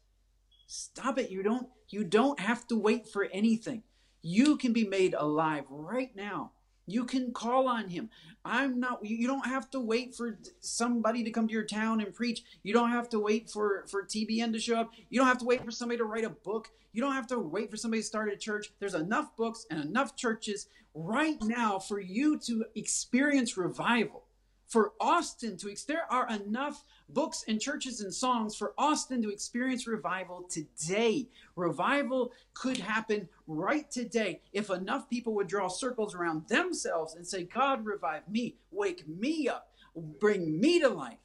Stop 0.67 1.17
it. 1.17 1.29
You 1.31 1.43
don't 1.43 1.69
you 1.89 2.03
don't 2.03 2.39
have 2.39 2.67
to 2.67 2.75
wait 2.75 3.07
for 3.07 3.29
anything. 3.31 3.83
You 4.21 4.57
can 4.57 4.73
be 4.73 4.85
made 4.85 5.15
alive 5.17 5.63
right 5.69 6.13
now. 6.15 6.51
You 6.87 7.03
can 7.03 7.31
call 7.33 7.67
on 7.67 7.89
him. 7.89 8.09
I'm 8.45 8.79
not 8.79 9.05
you 9.05 9.27
don't 9.27 9.45
have 9.45 9.69
to 9.71 9.79
wait 9.79 10.15
for 10.15 10.39
somebody 10.61 11.23
to 11.23 11.31
come 11.31 11.47
to 11.47 11.53
your 11.53 11.65
town 11.65 11.99
and 11.99 12.13
preach. 12.13 12.43
You 12.63 12.73
don't 12.73 12.91
have 12.91 13.09
to 13.09 13.19
wait 13.19 13.49
for 13.49 13.85
for 13.91 14.03
TBN 14.03 14.53
to 14.53 14.59
show 14.59 14.79
up. 14.79 14.91
You 15.09 15.19
don't 15.19 15.27
have 15.27 15.39
to 15.39 15.45
wait 15.45 15.63
for 15.63 15.71
somebody 15.71 15.97
to 15.97 16.05
write 16.05 16.23
a 16.23 16.29
book. 16.29 16.69
You 16.93 17.01
don't 17.01 17.13
have 17.13 17.27
to 17.27 17.39
wait 17.39 17.69
for 17.69 17.77
somebody 17.77 18.01
to 18.01 18.07
start 18.07 18.31
a 18.31 18.37
church. 18.37 18.71
There's 18.79 18.93
enough 18.95 19.35
books 19.35 19.65
and 19.69 19.83
enough 19.83 20.15
churches 20.15 20.67
right 20.95 21.37
now 21.43 21.77
for 21.77 21.99
you 21.99 22.39
to 22.39 22.65
experience 22.75 23.57
revival. 23.57 24.23
For 24.67 24.91
Austin 24.99 25.55
to 25.57 25.73
there 25.87 26.11
are 26.11 26.29
enough 26.29 26.83
books 27.09 27.45
and 27.47 27.59
churches 27.59 28.01
and 28.01 28.13
songs 28.13 28.55
for 28.55 28.73
Austin 28.77 29.21
to 29.21 29.29
experience 29.29 29.87
revival 29.87 30.43
today. 30.49 31.29
Revival 31.55 32.33
could 32.53 32.77
happen 32.77 33.29
right 33.47 33.89
today 33.89 34.41
if 34.51 34.69
enough 34.69 35.09
people 35.09 35.33
would 35.35 35.47
draw 35.47 35.69
circles 35.69 36.13
around 36.13 36.47
themselves 36.49 37.15
and 37.15 37.25
say, 37.25 37.43
God, 37.43 37.85
revive 37.85 38.27
me, 38.27 38.57
wake 38.71 39.07
me 39.07 39.47
up, 39.47 39.71
bring 40.19 40.59
me 40.59 40.81
to 40.81 40.89
life. 40.89 41.17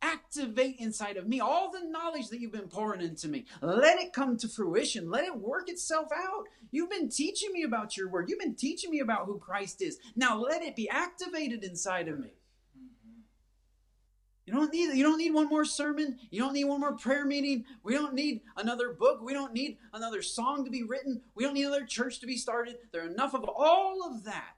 Activate 0.00 0.76
inside 0.78 1.16
of 1.16 1.26
me 1.26 1.40
all 1.40 1.72
the 1.72 1.88
knowledge 1.88 2.28
that 2.28 2.40
you've 2.40 2.52
been 2.52 2.68
pouring 2.68 3.00
into 3.00 3.26
me. 3.28 3.46
Let 3.60 3.98
it 3.98 4.12
come 4.12 4.36
to 4.36 4.48
fruition. 4.48 5.10
Let 5.10 5.24
it 5.24 5.36
work 5.36 5.68
itself 5.68 6.08
out. 6.14 6.44
You've 6.70 6.90
been 6.90 7.08
teaching 7.08 7.52
me 7.52 7.64
about 7.64 7.96
your 7.96 8.08
word. 8.08 8.28
You've 8.28 8.38
been 8.38 8.54
teaching 8.54 8.90
me 8.90 9.00
about 9.00 9.26
who 9.26 9.38
Christ 9.38 9.82
is. 9.82 9.98
Now 10.14 10.38
let 10.38 10.62
it 10.62 10.76
be 10.76 10.88
activated 10.88 11.64
inside 11.64 12.08
of 12.08 12.20
me. 12.20 12.30
You 14.48 14.54
don't 14.54 14.72
need 14.72 14.96
you 14.96 15.02
don't 15.02 15.18
need 15.18 15.34
one 15.34 15.48
more 15.48 15.66
sermon. 15.66 16.18
You 16.30 16.40
don't 16.40 16.54
need 16.54 16.64
one 16.64 16.80
more 16.80 16.96
prayer 16.96 17.26
meeting. 17.26 17.66
We 17.82 17.92
don't 17.92 18.14
need 18.14 18.40
another 18.56 18.94
book. 18.94 19.20
We 19.22 19.34
don't 19.34 19.52
need 19.52 19.76
another 19.92 20.22
song 20.22 20.64
to 20.64 20.70
be 20.70 20.82
written. 20.84 21.20
We 21.34 21.44
don't 21.44 21.52
need 21.52 21.64
another 21.64 21.84
church 21.84 22.20
to 22.20 22.26
be 22.26 22.38
started. 22.38 22.76
There 22.90 23.02
are 23.02 23.10
enough 23.10 23.34
of 23.34 23.44
all 23.44 24.02
of 24.08 24.24
that. 24.24 24.54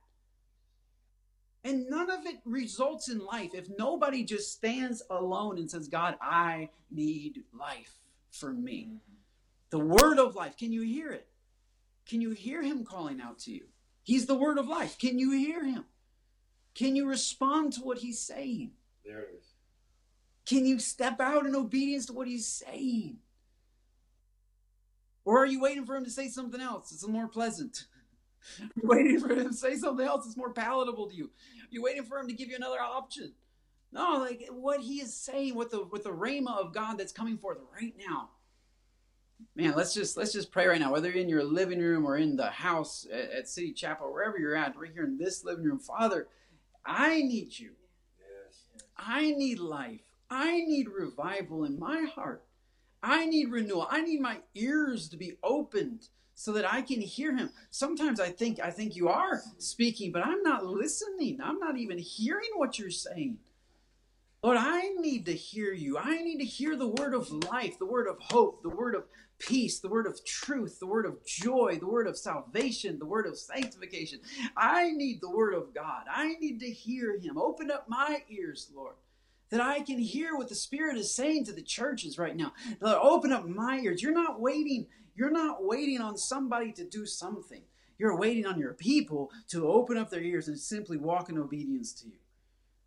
And 1.62 1.88
none 1.90 2.10
of 2.10 2.24
it 2.24 2.36
results 2.44 3.08
in 3.08 3.24
life 3.24 3.50
if 3.54 3.68
nobody 3.78 4.24
just 4.24 4.52
stands 4.52 5.02
alone 5.10 5.58
and 5.58 5.70
says, 5.70 5.88
God, 5.88 6.16
I 6.20 6.70
need 6.90 7.42
life 7.58 7.98
for 8.30 8.52
me. 8.52 8.86
Mm-hmm. 8.86 8.96
The 9.70 9.78
word 9.78 10.18
of 10.18 10.34
life. 10.34 10.56
Can 10.56 10.72
you 10.72 10.82
hear 10.82 11.12
it? 11.12 11.26
Can 12.08 12.20
you 12.20 12.30
hear 12.30 12.62
him 12.62 12.84
calling 12.84 13.20
out 13.20 13.38
to 13.40 13.52
you? 13.52 13.64
He's 14.02 14.26
the 14.26 14.34
word 14.34 14.58
of 14.58 14.68
life. 14.68 14.98
Can 14.98 15.18
you 15.18 15.32
hear 15.32 15.64
him? 15.64 15.84
Can 16.74 16.96
you 16.96 17.06
respond 17.06 17.74
to 17.74 17.82
what 17.82 17.98
he's 17.98 18.18
saying? 18.18 18.72
There 19.04 19.20
it 19.20 19.34
is. 19.38 19.46
Can 20.46 20.66
you 20.66 20.78
step 20.78 21.20
out 21.20 21.46
in 21.46 21.54
obedience 21.54 22.06
to 22.06 22.12
what 22.12 22.26
he's 22.26 22.46
saying? 22.46 23.18
Or 25.24 25.38
are 25.38 25.46
you 25.46 25.60
waiting 25.60 25.84
for 25.84 25.94
him 25.94 26.04
to 26.04 26.10
say 26.10 26.28
something 26.28 26.60
else? 26.60 26.90
It's 26.90 27.06
more 27.06 27.28
pleasant. 27.28 27.84
You're 28.58 28.90
waiting 28.90 29.20
for 29.20 29.32
him 29.34 29.48
to 29.48 29.52
say 29.52 29.76
something 29.76 30.06
else 30.06 30.24
that's 30.24 30.36
more 30.36 30.52
palatable 30.52 31.08
to 31.08 31.14
you. 31.14 31.30
You're 31.70 31.82
waiting 31.82 32.04
for 32.04 32.18
him 32.18 32.28
to 32.28 32.34
give 32.34 32.48
you 32.48 32.56
another 32.56 32.80
option. 32.80 33.32
No, 33.92 34.18
like 34.18 34.46
what 34.50 34.80
he 34.80 35.00
is 35.00 35.14
saying 35.14 35.54
with 35.54 35.70
the 35.70 35.84
with 35.84 36.04
the 36.04 36.10
rhema 36.10 36.56
of 36.56 36.72
God 36.72 36.98
that's 36.98 37.12
coming 37.12 37.38
forth 37.38 37.58
right 37.74 37.94
now. 37.98 38.30
Man, 39.56 39.74
let's 39.74 39.94
just 39.94 40.16
let's 40.16 40.32
just 40.32 40.52
pray 40.52 40.66
right 40.66 40.80
now. 40.80 40.92
Whether 40.92 41.08
you're 41.10 41.22
in 41.22 41.28
your 41.28 41.44
living 41.44 41.80
room 41.80 42.06
or 42.06 42.16
in 42.16 42.36
the 42.36 42.50
house 42.50 43.06
at, 43.12 43.30
at 43.30 43.48
City 43.48 43.72
Chapel, 43.72 44.12
wherever 44.12 44.38
you're 44.38 44.54
at, 44.56 44.76
right 44.76 44.92
here 44.92 45.04
in 45.04 45.18
this 45.18 45.44
living 45.44 45.64
room, 45.64 45.78
Father, 45.78 46.28
I 46.84 47.22
need 47.22 47.58
you. 47.58 47.72
Yes. 48.18 48.64
I 48.96 49.32
need 49.32 49.58
life. 49.58 50.00
I 50.30 50.60
need 50.60 50.88
revival 50.88 51.64
in 51.64 51.78
my 51.78 52.06
heart. 52.14 52.44
I 53.02 53.26
need 53.26 53.50
renewal. 53.50 53.88
I 53.90 54.02
need 54.02 54.20
my 54.20 54.38
ears 54.54 55.08
to 55.08 55.16
be 55.16 55.38
opened 55.42 56.08
so 56.40 56.52
that 56.52 56.72
I 56.72 56.80
can 56.80 57.02
hear 57.02 57.36
him. 57.36 57.50
Sometimes 57.70 58.18
I 58.18 58.30
think 58.30 58.60
I 58.60 58.70
think 58.70 58.96
you 58.96 59.08
are 59.10 59.42
speaking, 59.58 60.10
but 60.10 60.24
I'm 60.24 60.42
not 60.42 60.64
listening. 60.64 61.38
I'm 61.42 61.58
not 61.58 61.76
even 61.76 61.98
hearing 61.98 62.48
what 62.56 62.78
you're 62.78 62.90
saying. 62.90 63.36
Lord, 64.42 64.56
I 64.58 64.88
need 65.00 65.26
to 65.26 65.34
hear 65.34 65.74
you. 65.74 65.98
I 65.98 66.22
need 66.22 66.38
to 66.38 66.46
hear 66.46 66.76
the 66.76 66.88
word 66.88 67.12
of 67.12 67.30
life, 67.30 67.78
the 67.78 67.84
word 67.84 68.06
of 68.06 68.16
hope, 68.20 68.62
the 68.62 68.70
word 68.70 68.94
of 68.94 69.04
peace, 69.38 69.80
the 69.80 69.90
word 69.90 70.06
of 70.06 70.24
truth, 70.24 70.80
the 70.80 70.86
word 70.86 71.04
of 71.04 71.22
joy, 71.26 71.76
the 71.78 71.86
word 71.86 72.06
of 72.06 72.16
salvation, 72.16 72.98
the 72.98 73.04
word 73.04 73.26
of 73.26 73.36
sanctification. 73.36 74.20
I 74.56 74.92
need 74.92 75.20
the 75.20 75.30
word 75.30 75.52
of 75.52 75.74
God. 75.74 76.04
I 76.10 76.36
need 76.40 76.58
to 76.60 76.70
hear 76.70 77.18
him. 77.18 77.36
Open 77.36 77.70
up 77.70 77.86
my 77.86 78.22
ears, 78.30 78.70
Lord 78.74 78.94
that 79.50 79.60
I 79.60 79.80
can 79.80 79.98
hear 79.98 80.36
what 80.36 80.48
the 80.48 80.54
Spirit 80.54 80.96
is 80.96 81.14
saying 81.14 81.44
to 81.46 81.52
the 81.52 81.62
churches 81.62 82.18
right 82.18 82.36
now. 82.36 82.52
Lord, 82.80 82.98
open 83.02 83.32
up 83.32 83.46
my 83.46 83.80
ears. 83.80 84.00
You're 84.00 84.12
not 84.12 84.40
waiting. 84.40 84.86
You're 85.20 85.30
not 85.30 85.62
waiting 85.62 86.00
on 86.00 86.16
somebody 86.16 86.72
to 86.72 86.82
do 86.82 87.04
something. 87.04 87.60
You're 87.98 88.16
waiting 88.16 88.46
on 88.46 88.58
your 88.58 88.72
people 88.72 89.30
to 89.48 89.68
open 89.68 89.98
up 89.98 90.08
their 90.08 90.22
ears 90.22 90.48
and 90.48 90.58
simply 90.58 90.96
walk 90.96 91.28
in 91.28 91.36
obedience 91.36 91.92
to 92.00 92.06
you. 92.06 92.14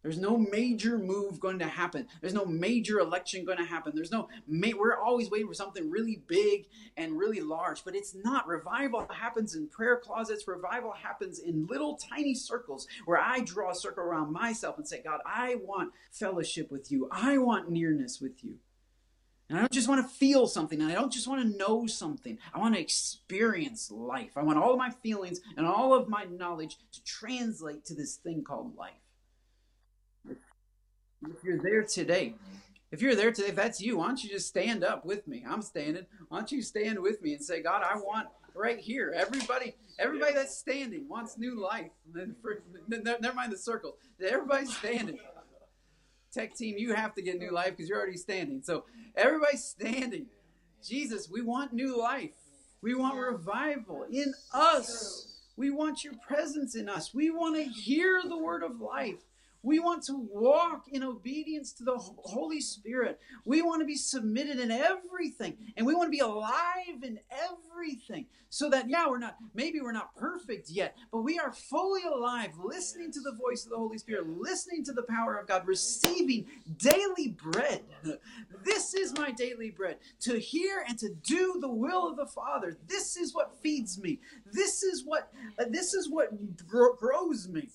There's 0.02 0.18
no 0.18 0.36
major 0.36 0.98
move 0.98 1.40
going 1.40 1.60
to 1.60 1.68
happen. 1.68 2.08
There's 2.22 2.34
no 2.34 2.44
major 2.44 2.98
election 2.98 3.46
going 3.46 3.60
to 3.60 3.64
happen. 3.64 3.92
There's 3.94 4.12
no, 4.12 4.30
ma- 4.48 4.76
we're 4.76 4.98
always 4.98 5.30
waiting 5.30 5.48
for 5.48 5.54
something 5.54 5.92
really 5.92 6.24
big 6.26 6.66
and 6.98 7.20
really 7.20 7.40
large, 7.40 7.86
but 7.86 7.96
it's 7.96 8.16
not. 8.16 8.48
Revival 8.48 9.08
happens 9.14 9.54
in 9.54 9.68
prayer 9.68 9.98
closets. 9.98 10.48
Revival 10.48 10.92
happens 10.92 11.38
in 11.38 11.68
little 11.68 11.98
tiny 11.98 12.34
circles 12.34 12.88
where 13.06 13.20
I 13.20 13.42
draw 13.42 13.70
a 13.70 13.76
circle 13.76 14.06
around 14.06 14.34
myself 14.34 14.80
and 14.80 14.88
say, 14.88 15.04
God, 15.04 15.20
I 15.24 15.58
want 15.64 15.94
fellowship 16.12 16.72
with 16.72 16.92
you. 16.92 17.08
I 17.12 17.38
want 17.38 17.70
nearness 17.70 18.20
with 18.20 18.44
you. 18.44 18.56
And 19.50 19.58
I 19.58 19.62
don't 19.62 19.72
just 19.72 19.89
want 19.89 20.02
to 20.02 20.16
feel 20.16 20.48
something, 20.48 20.82
and 20.82 20.91
I 20.91 20.96
don't 20.96 21.12
just 21.12 21.28
want 21.28 21.41
to 21.41 21.58
know 21.58 21.86
something. 21.86 22.38
I 22.54 22.60
want 22.60 22.76
to 22.76 22.82
experience 22.82 23.91
life. 23.91 24.32
I 24.36 24.44
want 24.44 24.58
all 24.58 24.72
of 24.72 24.78
my 24.78 24.89
feelings 24.89 25.41
and 25.58 25.68
all 25.68 25.94
of 25.94 26.08
my 26.08 26.24
knowledge 26.24 26.78
to 26.94 27.04
translate 27.04 27.86
to 27.86 27.94
this 27.94 28.16
thing 28.16 28.44
called 28.44 28.76
life. 28.78 28.94
If 30.28 31.44
you're 31.44 31.62
there 31.62 31.84
today, 31.84 32.36
if 32.91 33.02
you're 33.02 33.16
there 33.16 33.32
today, 33.32 33.50
if 33.50 33.56
that's 33.56 33.82
you, 33.82 33.98
why 33.98 34.08
don't 34.08 34.24
you 34.24 34.30
just 34.30 34.48
stand 34.48 34.84
up 34.84 35.06
with 35.06 35.28
me? 35.28 35.44
I'm 35.48 35.62
standing. 35.62 36.06
Why 36.30 36.38
don't 36.38 36.52
you 36.52 36.62
stand 36.62 37.00
with 37.00 37.22
me 37.22 37.34
and 37.34 37.44
say, 37.44 37.62
God, 37.62 37.84
I 37.84 37.98
want 37.98 38.28
right 38.56 38.80
here. 38.80 39.14
Everybody, 39.16 39.76
everybody 40.00 40.34
that's 40.34 40.58
standing 40.58 41.08
wants 41.10 41.38
new 41.38 41.60
life. 41.60 41.91
Never 42.88 43.34
mind 43.34 43.52
the 43.52 43.58
circle. 43.58 43.98
Everybody's 44.24 44.76
standing. 44.76 45.20
Tech 46.34 46.56
team, 46.56 46.76
you 46.78 46.94
have 46.94 47.14
to 47.16 47.22
get 47.22 47.38
new 47.38 47.48
mm-hmm. 47.48 47.56
life 47.56 47.70
because 47.72 47.88
you're 47.88 47.98
already 47.98 48.18
standing. 48.18 48.62
So 48.64 48.86
everybody's 49.16 49.64
standing. 49.64 50.28
Jesus, 50.84 51.30
we 51.30 51.42
want 51.42 51.74
new 51.74 51.98
life. 52.00 52.32
We 52.82 52.96
want 52.96 53.18
revival 53.18 54.06
in 54.12 54.34
us. 54.54 55.42
We 55.56 55.70
want 55.70 56.04
your 56.04 56.16
presence 56.28 56.76
in 56.76 56.90
us. 56.90 57.14
We 57.14 57.30
want 57.30 57.56
to 57.56 57.64
hear 57.64 58.22
the 58.28 58.38
word 58.38 58.64
of 58.64 58.82
life. 58.82 59.22
We 59.64 59.80
want 59.80 60.03
to 60.03 60.28
walk 60.30 60.84
in 60.91 61.03
obedience 61.03 61.72
to 61.74 61.86
the 61.86 61.97
Holy 61.97 62.59
Spirit. 62.59 63.20
We 63.45 63.61
want 63.61 63.82
to 63.82 63.86
be 63.86 63.95
submitted 63.95 64.59
in 64.59 64.72
everything. 64.72 65.57
And 65.78 65.86
we 65.88 65.95
want 65.95 66.07
to 66.07 66.11
be 66.11 66.20
alive 66.20 67.01
in 67.01 67.20
everything. 67.32 68.26
So 68.49 68.70
that, 68.70 68.89
yeah, 68.89 69.07
we're 69.07 69.20
not, 69.20 69.38
maybe 69.55 69.80
we're 69.82 69.93
not 69.93 70.16
perfect 70.16 70.70
yet, 70.70 70.95
but 71.11 71.22
we 71.22 71.39
are 71.39 71.51
fully 71.51 72.03
alive, 72.03 72.51
listening 72.61 73.11
to 73.14 73.22
the 73.22 73.32
voice 73.32 73.64
of 73.64 73.72
the 73.72 73.78
Holy 73.78 73.97
Spirit, 73.97 74.28
listening 74.28 74.84
to 74.84 74.93
the 74.93 75.01
power 75.03 75.38
of 75.38 75.47
God, 75.47 75.66
receiving 75.66 76.45
daily 76.78 77.30
bread. 77.30 77.82
This 78.64 78.93
is 78.93 79.14
my 79.18 79.32
daily 79.32 79.72
bread 79.72 79.97
to 80.22 80.39
hear 80.39 80.86
and 80.88 80.97
to 80.99 81.09
do 81.09 81.57
the 81.59 81.70
will 81.70 82.07
of 82.07 82.16
the 82.16 82.26
Father. 82.26 82.78
This 82.88 83.18
is 83.18 83.34
what 83.34 83.59
feeds 83.61 83.99
me. 83.99 84.20
This 84.53 84.84
is 84.84 85.03
what, 85.05 85.34
this 85.70 85.93
is 85.93 86.09
what 86.09 86.30
grows 86.57 87.49
me. 87.49 87.70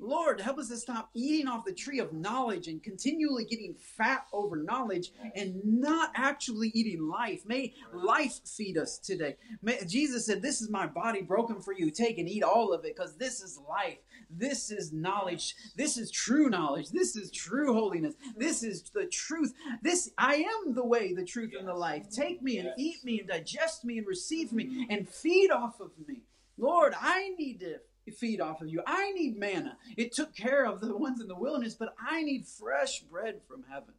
Lord, 0.00 0.40
help 0.40 0.58
us 0.58 0.68
to 0.68 0.76
stop 0.76 1.10
eating 1.12 1.48
off 1.48 1.64
the 1.64 1.72
tree 1.72 1.98
of 1.98 2.12
knowledge 2.12 2.68
and 2.68 2.82
continually 2.82 3.44
getting 3.44 3.74
fat 3.74 4.26
over 4.32 4.56
knowledge 4.56 5.10
and 5.34 5.60
not 5.64 6.12
actually 6.14 6.68
eating 6.68 7.08
life. 7.08 7.42
May 7.44 7.74
life 7.92 8.40
feed 8.44 8.78
us 8.78 8.98
today. 8.98 9.36
May, 9.60 9.84
Jesus 9.86 10.24
said, 10.26 10.40
This 10.40 10.60
is 10.60 10.70
my 10.70 10.86
body 10.86 11.22
broken 11.22 11.60
for 11.60 11.72
you. 11.72 11.90
Take 11.90 12.18
and 12.18 12.28
eat 12.28 12.44
all 12.44 12.72
of 12.72 12.84
it 12.84 12.94
because 12.96 13.16
this 13.16 13.42
is 13.42 13.58
life. 13.68 13.98
This 14.30 14.70
is 14.70 14.92
knowledge. 14.92 15.56
This 15.76 15.96
is 15.96 16.10
true 16.10 16.48
knowledge. 16.48 16.90
This 16.90 17.16
is 17.16 17.30
true 17.30 17.72
holiness. 17.72 18.14
This 18.36 18.62
is 18.62 18.82
the 18.94 19.06
truth. 19.06 19.52
This 19.82 20.10
I 20.16 20.36
am 20.36 20.74
the 20.74 20.84
way, 20.86 21.12
the 21.12 21.24
truth, 21.24 21.52
and 21.58 21.66
the 21.66 21.74
life. 21.74 22.08
Take 22.10 22.40
me 22.40 22.58
and 22.58 22.70
eat 22.78 23.04
me 23.04 23.18
and 23.18 23.28
digest 23.28 23.84
me 23.84 23.98
and 23.98 24.06
receive 24.06 24.52
me 24.52 24.66
mm. 24.66 24.86
and 24.90 25.08
feed 25.08 25.50
off 25.50 25.80
of 25.80 25.90
me. 26.06 26.22
Lord, 26.56 26.94
I 27.00 27.30
need 27.38 27.60
to 27.60 27.78
feed 28.14 28.40
off 28.40 28.60
of 28.60 28.68
you. 28.68 28.82
I 28.86 29.12
need 29.12 29.36
manna. 29.36 29.76
It 29.96 30.12
took 30.12 30.34
care 30.34 30.64
of 30.64 30.80
the 30.80 30.96
ones 30.96 31.20
in 31.20 31.28
the 31.28 31.34
wilderness, 31.34 31.74
but 31.74 31.94
I 31.98 32.22
need 32.22 32.46
fresh 32.46 33.00
bread 33.00 33.40
from 33.46 33.64
heaven. 33.70 33.94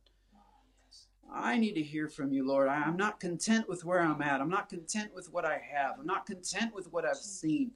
I 1.32 1.58
need 1.58 1.74
to 1.74 1.84
hear 1.84 2.08
from 2.08 2.34
you, 2.34 2.48
Lord. 2.48 2.68
I'm 2.68 2.98
not 2.98 3.20
content 3.20 3.70
with 3.70 3.86
where 3.86 4.02
I'm 4.02 4.22
at. 4.22 4.42
I'm 4.42 4.50
not 4.50 4.68
content 4.68 5.14
with 5.14 5.32
what 5.32 5.46
I 5.46 5.62
have. 5.74 6.00
I'm 6.00 6.06
not 6.06 6.26
content 6.26 6.74
with 6.74 6.92
what 6.92 7.06
I've 7.06 7.18
seen. 7.18 7.72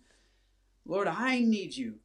Lord, 0.85 1.07
I 1.07 1.39
need 1.39 1.75
you. 1.75 1.95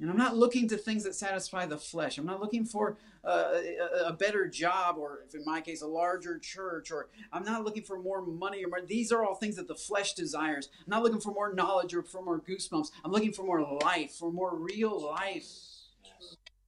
And 0.00 0.10
I'm 0.10 0.16
not 0.16 0.36
looking 0.36 0.68
to 0.68 0.76
things 0.76 1.04
that 1.04 1.14
satisfy 1.14 1.66
the 1.66 1.78
flesh. 1.78 2.18
I'm 2.18 2.26
not 2.26 2.40
looking 2.40 2.64
for 2.64 2.96
uh, 3.24 3.54
a, 3.54 4.08
a, 4.08 4.12
better 4.12 4.48
job, 4.48 4.96
or 4.98 5.20
if 5.26 5.34
in 5.34 5.44
my 5.44 5.60
case, 5.60 5.82
a 5.82 5.86
larger 5.86 6.38
church, 6.38 6.90
or 6.90 7.08
I'm 7.32 7.44
not 7.44 7.64
looking 7.64 7.84
for 7.84 7.98
more 7.98 8.20
money 8.20 8.64
or 8.64 8.68
more. 8.68 8.80
These 8.84 9.12
are 9.12 9.24
all 9.24 9.36
things 9.36 9.56
that 9.56 9.68
the 9.68 9.74
flesh 9.74 10.14
desires. 10.14 10.68
I'm 10.84 10.90
not 10.90 11.02
looking 11.02 11.20
for 11.20 11.32
more 11.32 11.54
knowledge 11.54 11.94
or 11.94 12.02
for 12.02 12.22
more 12.22 12.40
goosebumps. 12.40 12.90
I'm 13.04 13.12
looking 13.12 13.32
for 13.32 13.44
more 13.44 13.78
life, 13.82 14.12
for 14.12 14.32
more 14.32 14.56
real 14.56 15.00
life. 15.00 15.46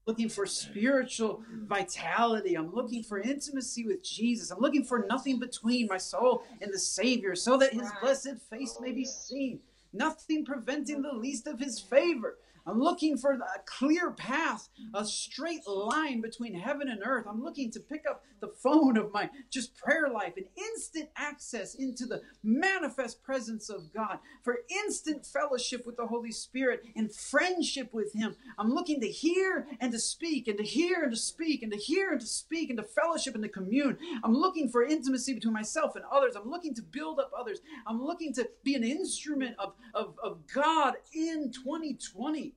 Looking 0.07 0.29
for 0.29 0.47
spiritual 0.47 1.43
vitality. 1.65 2.55
I'm 2.55 2.73
looking 2.73 3.03
for 3.03 3.19
intimacy 3.19 3.85
with 3.85 4.05
Jesus. 4.05 4.53
I'm 4.53 4.61
looking 4.61 4.85
for 4.85 5.05
nothing 5.11 5.41
between 5.41 5.89
my 5.89 5.99
soul 5.99 6.45
and 6.63 6.73
the 6.73 6.79
Savior 6.79 7.35
so 7.35 7.57
that 7.57 7.73
his 7.73 7.91
blessed 8.01 8.37
face 8.49 8.79
may 8.81 8.93
be 8.93 9.05
seen. 9.05 9.59
Nothing 9.93 10.45
preventing 10.45 11.03
the 11.03 11.13
least 11.13 11.49
of 11.49 11.59
his 11.59 11.81
favor. 11.81 12.39
I'm 12.67 12.81
looking 12.81 13.17
for 13.17 13.33
a 13.33 13.39
clear 13.65 14.11
path, 14.11 14.69
a 14.93 15.05
straight 15.05 15.67
line 15.69 16.21
between 16.21 16.55
heaven 16.55 16.89
and 16.89 17.01
earth. 17.05 17.27
I'm 17.29 17.43
looking 17.43 17.71
to 17.73 17.81
pick 17.81 18.05
up 18.09 18.25
the 18.41 18.49
phone 18.49 18.97
of 18.97 19.13
my 19.13 19.31
just 19.51 19.77
prayer 19.77 20.09
life 20.09 20.35
and 20.37 20.47
instant 20.57 21.09
access 21.17 21.75
into 21.77 22.07
the 22.07 22.23
manifest 22.43 23.23
presence 23.23 23.71
of 23.71 23.93
God, 23.95 24.19
for 24.43 24.59
instant 24.85 25.25
fellowship 25.25 25.87
with 25.87 25.97
the 25.97 26.07
Holy 26.07 26.33
Spirit 26.33 26.85
and 26.97 27.15
friendship 27.15 27.95
with 27.95 28.13
Him. 28.13 28.35
I'm 28.59 28.75
looking 28.75 29.01
to 29.01 29.09
hear 29.09 29.67
and 29.81 29.93
to 29.93 29.99
speak 29.99 30.49
and 30.49 30.59
to 30.59 30.65
hear 30.65 31.05
and 31.05 31.13
to 31.13 31.19
speak 31.19 31.63
and 31.63 31.73
to 31.73 31.79
hear 31.79 32.11
and 32.11 32.21
to 32.21 32.27
speak 32.27 32.71
and 32.71 32.79
to 32.79 32.85
fellowship 32.85 33.35
and 33.35 33.45
to 33.45 33.49
commune. 33.49 33.97
I'm 34.25 34.35
looking 34.35 34.69
for 34.69 34.83
intimacy 34.85 35.35
between 35.35 35.55
myself 35.55 35.95
and 35.95 36.05
others. 36.11 36.35
I'm 36.35 36.51
looking 36.51 36.75
to 36.75 36.83
build 36.83 37.21
up 37.21 37.31
others. 37.39 37.61
I'm 37.87 38.03
looking 38.03 38.35
to 38.35 38.49
be 38.65 38.75
an 38.75 38.85
instrument 38.85 39.57
of, 39.59 39.75
of, 39.95 40.17
of 40.23 40.41
God 40.53 40.95
in 41.15 41.53
2020 41.53 42.56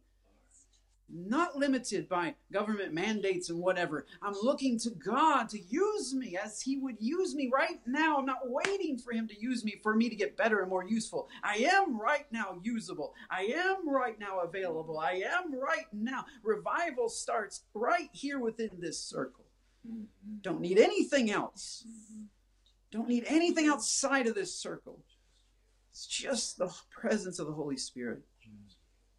not 1.11 1.57
limited 1.57 2.07
by 2.07 2.35
government 2.51 2.93
mandates 2.93 3.49
and 3.49 3.59
whatever. 3.59 4.05
I'm 4.21 4.35
looking 4.41 4.77
to 4.79 4.91
God 4.91 5.49
to 5.49 5.59
use 5.59 6.13
me 6.13 6.37
as 6.37 6.61
He 6.61 6.77
would 6.77 6.97
use 6.99 7.35
me 7.35 7.49
right 7.53 7.79
now. 7.85 8.17
I'm 8.17 8.25
not 8.25 8.49
waiting 8.49 8.97
for 8.97 9.13
Him 9.13 9.27
to 9.27 9.39
use 9.39 9.63
me 9.63 9.79
for 9.81 9.95
me 9.95 10.09
to 10.09 10.15
get 10.15 10.37
better 10.37 10.59
and 10.59 10.69
more 10.69 10.85
useful. 10.85 11.29
I 11.43 11.69
am 11.71 11.99
right 11.99 12.25
now 12.31 12.59
usable. 12.63 13.13
I 13.29 13.53
am 13.55 13.89
right 13.89 14.19
now 14.19 14.39
available. 14.39 14.99
I 14.99 15.23
am 15.25 15.53
right 15.53 15.87
now. 15.93 16.25
Revival 16.43 17.09
starts 17.09 17.63
right 17.73 18.09
here 18.11 18.39
within 18.39 18.71
this 18.79 18.99
circle. 18.99 19.45
Don't 20.41 20.61
need 20.61 20.77
anything 20.77 21.31
else. 21.31 21.85
Don't 22.91 23.07
need 23.07 23.25
anything 23.27 23.67
outside 23.67 24.27
of 24.27 24.35
this 24.35 24.53
circle. 24.53 24.99
It's 25.91 26.05
just 26.05 26.57
the 26.57 26.73
presence 26.89 27.39
of 27.39 27.47
the 27.47 27.53
Holy 27.53 27.77
Spirit 27.77 28.21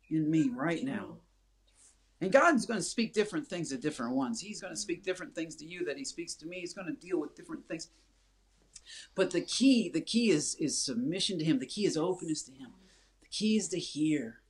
in 0.09 0.31
me 0.31 0.51
right 0.55 0.83
now. 0.83 1.17
And 2.21 2.31
God's 2.31 2.67
going 2.67 2.79
to 2.79 2.85
speak 2.85 3.15
different 3.15 3.47
things 3.47 3.71
to 3.71 3.79
different 3.79 4.15
ones. 4.15 4.41
He's 4.41 4.61
going 4.61 4.75
to 4.75 4.81
speak 4.81 5.03
different 5.03 5.35
things 5.35 5.57
to 5.57 5.65
you 5.65 5.85
that 5.87 5.97
He 5.97 6.05
speaks 6.05 6.35
to 6.37 6.47
me. 6.47 6.61
He's 6.61 6.75
going 6.75 6.87
to 6.87 6.93
deal 6.93 7.19
with 7.19 7.35
different 7.35 7.67
things. 7.67 7.89
But 9.15 9.31
the 9.31 9.41
key, 9.41 9.89
the 9.89 10.01
key 10.01 10.31
is 10.31 10.55
is 10.57 10.81
submission 10.81 11.39
to 11.39 11.45
Him. 11.45 11.59
The 11.59 11.67
key 11.67 11.87
is 11.87 11.97
openness 11.97 12.43
to 12.43 12.53
Him. 12.53 12.71
The 13.23 13.29
key 13.29 13.57
is 13.57 13.69
to 13.69 13.79
hear. 13.79 14.41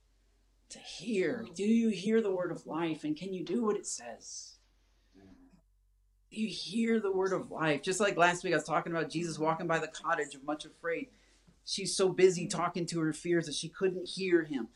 To 0.70 0.78
hear. 0.78 1.44
Do 1.54 1.64
you 1.64 1.90
hear 1.90 2.20
the 2.20 2.30
word 2.30 2.50
of 2.50 2.66
life? 2.66 3.04
And 3.04 3.16
can 3.16 3.32
you 3.32 3.44
do 3.44 3.64
what 3.64 3.76
it 3.76 3.86
says? 3.86 4.56
You 6.30 6.46
hear 6.46 7.00
the 7.00 7.10
word 7.10 7.32
of 7.32 7.50
life? 7.50 7.82
Just 7.82 7.98
like 7.98 8.16
last 8.16 8.44
week, 8.44 8.52
I 8.52 8.56
was 8.56 8.64
talking 8.64 8.92
about 8.92 9.10
Jesus 9.10 9.36
walking 9.36 9.66
by 9.66 9.80
the 9.80 9.88
cottage 9.88 10.36
of 10.36 10.44
much 10.44 10.64
afraid. 10.64 11.08
She's 11.64 11.96
so 11.96 12.08
busy 12.08 12.46
talking 12.46 12.86
to 12.86 13.00
her 13.00 13.12
fears 13.12 13.46
that 13.46 13.54
she 13.54 13.68
couldn't 13.68 14.08
hear 14.08 14.44
him. 14.44 14.68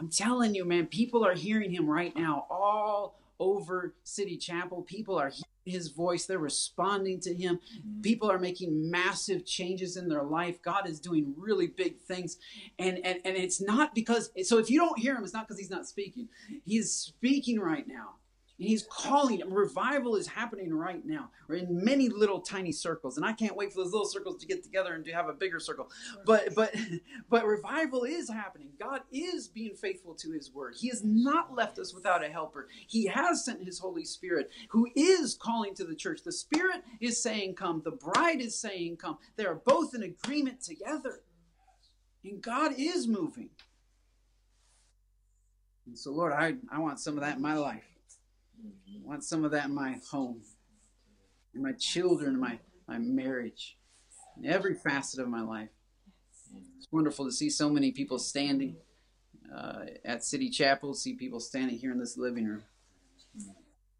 I'm 0.00 0.08
telling 0.08 0.54
you, 0.54 0.64
man, 0.64 0.86
people 0.86 1.26
are 1.26 1.34
hearing 1.34 1.70
him 1.70 1.86
right 1.86 2.16
now 2.16 2.46
all 2.48 3.20
over 3.38 3.94
City 4.02 4.38
Chapel. 4.38 4.80
People 4.80 5.18
are 5.18 5.28
hearing 5.28 5.44
his 5.66 5.88
voice. 5.88 6.24
They're 6.24 6.38
responding 6.38 7.20
to 7.20 7.34
him. 7.34 7.56
Mm-hmm. 7.56 8.00
People 8.00 8.30
are 8.30 8.38
making 8.38 8.90
massive 8.90 9.44
changes 9.44 9.98
in 9.98 10.08
their 10.08 10.22
life. 10.22 10.62
God 10.62 10.88
is 10.88 11.00
doing 11.00 11.34
really 11.36 11.66
big 11.66 12.00
things. 12.00 12.38
And, 12.78 12.98
and, 13.04 13.20
and 13.26 13.36
it's 13.36 13.60
not 13.60 13.94
because, 13.94 14.30
so 14.42 14.56
if 14.56 14.70
you 14.70 14.80
don't 14.80 14.98
hear 14.98 15.14
him, 15.14 15.22
it's 15.22 15.34
not 15.34 15.46
because 15.46 15.60
he's 15.60 15.70
not 15.70 15.86
speaking. 15.86 16.28
He 16.64 16.78
is 16.78 16.90
speaking 16.90 17.60
right 17.60 17.86
now. 17.86 18.14
And 18.60 18.68
he's 18.68 18.86
calling. 18.90 19.40
Revival 19.48 20.16
is 20.16 20.26
happening 20.26 20.74
right 20.74 21.02
now. 21.06 21.30
We're 21.48 21.56
in 21.56 21.82
many 21.82 22.10
little 22.10 22.40
tiny 22.40 22.72
circles, 22.72 23.16
and 23.16 23.24
I 23.24 23.32
can't 23.32 23.56
wait 23.56 23.72
for 23.72 23.78
those 23.78 23.90
little 23.90 24.06
circles 24.06 24.36
to 24.36 24.46
get 24.46 24.62
together 24.62 24.92
and 24.92 25.02
to 25.06 25.12
have 25.12 25.30
a 25.30 25.32
bigger 25.32 25.58
circle. 25.58 25.90
But 26.26 26.54
but 26.54 26.74
but 27.30 27.46
revival 27.46 28.04
is 28.04 28.28
happening. 28.28 28.68
God 28.78 29.00
is 29.10 29.48
being 29.48 29.74
faithful 29.74 30.14
to 30.16 30.32
His 30.32 30.52
word. 30.52 30.74
He 30.78 30.88
has 30.88 31.02
not 31.02 31.54
left 31.54 31.78
us 31.78 31.94
without 31.94 32.22
a 32.22 32.28
helper. 32.28 32.68
He 32.86 33.06
has 33.06 33.46
sent 33.46 33.64
His 33.64 33.78
Holy 33.78 34.04
Spirit, 34.04 34.50
who 34.68 34.88
is 34.94 35.38
calling 35.40 35.74
to 35.76 35.84
the 35.84 35.94
church. 35.96 36.20
The 36.22 36.30
Spirit 36.30 36.84
is 37.00 37.22
saying, 37.22 37.54
"Come." 37.54 37.80
The 37.82 37.92
bride 37.92 38.42
is 38.42 38.60
saying, 38.60 38.98
"Come." 38.98 39.16
They 39.36 39.46
are 39.46 39.62
both 39.64 39.94
in 39.94 40.02
agreement 40.02 40.60
together, 40.60 41.22
and 42.22 42.42
God 42.42 42.74
is 42.76 43.08
moving. 43.08 43.48
And 45.86 45.98
so, 45.98 46.12
Lord, 46.12 46.34
I, 46.34 46.56
I 46.70 46.78
want 46.78 47.00
some 47.00 47.14
of 47.14 47.22
that 47.22 47.36
in 47.36 47.42
my 47.42 47.54
life. 47.54 47.89
I 48.64 49.00
want 49.02 49.24
some 49.24 49.44
of 49.44 49.50
that 49.52 49.66
in 49.66 49.74
my 49.74 49.96
home, 50.10 50.42
in 51.54 51.62
my 51.62 51.72
children, 51.72 52.34
in 52.34 52.40
my, 52.40 52.58
my 52.86 52.98
marriage, 52.98 53.76
in 54.36 54.46
every 54.50 54.74
facet 54.74 55.20
of 55.20 55.28
my 55.28 55.42
life. 55.42 55.70
It's 56.76 56.88
wonderful 56.90 57.24
to 57.26 57.32
see 57.32 57.50
so 57.50 57.70
many 57.70 57.92
people 57.92 58.18
standing 58.18 58.76
uh, 59.54 59.86
at 60.04 60.24
City 60.24 60.50
Chapel, 60.50 60.94
see 60.94 61.14
people 61.14 61.40
standing 61.40 61.78
here 61.78 61.92
in 61.92 61.98
this 61.98 62.16
living 62.16 62.46
room. 62.46 62.62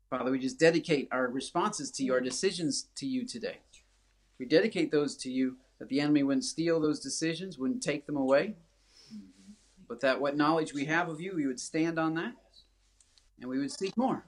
Father, 0.09 0.31
we 0.31 0.39
just 0.39 0.59
dedicate 0.59 1.09
our 1.13 1.29
responses 1.29 1.91
to 1.93 2.05
you, 2.05 2.13
our 2.13 2.21
decisions 2.21 2.89
to 2.97 3.07
you 3.07 3.25
today. 3.25 3.59
We 4.39 4.47
dedicate 4.47 4.91
those 4.91 5.17
to 5.19 5.31
you 5.31 5.57
that 5.79 5.89
the 5.89 6.01
enemy 6.01 6.23
wouldn't 6.23 6.45
steal 6.45 6.81
those 6.81 7.01
decisions, 7.01 7.59
wouldn't 7.59 7.83
take 7.83 8.07
them 8.07 8.17
away, 8.17 8.57
but 9.89 10.01
that 10.01 10.21
what 10.21 10.37
knowledge 10.37 10.75
we 10.75 10.87
have 10.87 11.09
of 11.09 11.21
you, 11.21 11.35
we 11.37 11.47
would 11.47 11.61
stand 11.61 11.99
on 11.99 12.15
that 12.15 12.35
and 13.41 13.49
we 13.49 13.59
would 13.59 13.71
seek 13.73 13.97
more. 13.97 14.25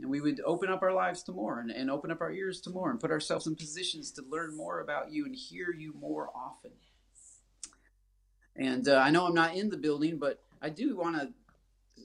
And 0.00 0.10
we 0.10 0.20
would 0.20 0.40
open 0.44 0.70
up 0.70 0.82
our 0.82 0.92
lives 0.92 1.22
to 1.24 1.32
more 1.32 1.60
and, 1.60 1.70
and 1.70 1.90
open 1.90 2.10
up 2.10 2.20
our 2.20 2.32
ears 2.32 2.60
to 2.62 2.70
more 2.70 2.90
and 2.90 3.00
put 3.00 3.10
ourselves 3.10 3.46
in 3.46 3.56
positions 3.56 4.10
to 4.12 4.22
learn 4.28 4.56
more 4.56 4.80
about 4.80 5.12
you 5.12 5.24
and 5.24 5.34
hear 5.34 5.72
you 5.72 5.94
more 5.98 6.30
often. 6.34 6.72
And 8.56 8.88
uh, 8.88 8.96
I 8.96 9.10
know 9.10 9.26
I'm 9.26 9.34
not 9.34 9.54
in 9.54 9.70
the 9.70 9.76
building, 9.76 10.18
but 10.18 10.40
I 10.60 10.70
do 10.70 10.96
want 10.96 11.16
to 11.16 11.28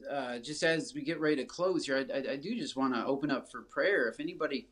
uh, 0.10 0.40
just 0.40 0.64
as 0.64 0.94
we 0.94 1.02
get 1.02 1.20
ready 1.20 1.38
to 1.38 1.46
close 1.46 1.86
here, 1.86 1.98
I, 1.98 2.18
I, 2.18 2.34
I 2.34 2.36
do 2.36 2.56
just 2.56 2.76
want 2.76 2.94
to 2.94 3.06
open 3.06 3.32
up 3.32 3.52
for 3.52 3.62
prayer. 3.62 4.08
If 4.08 4.20
anybody 4.20 4.68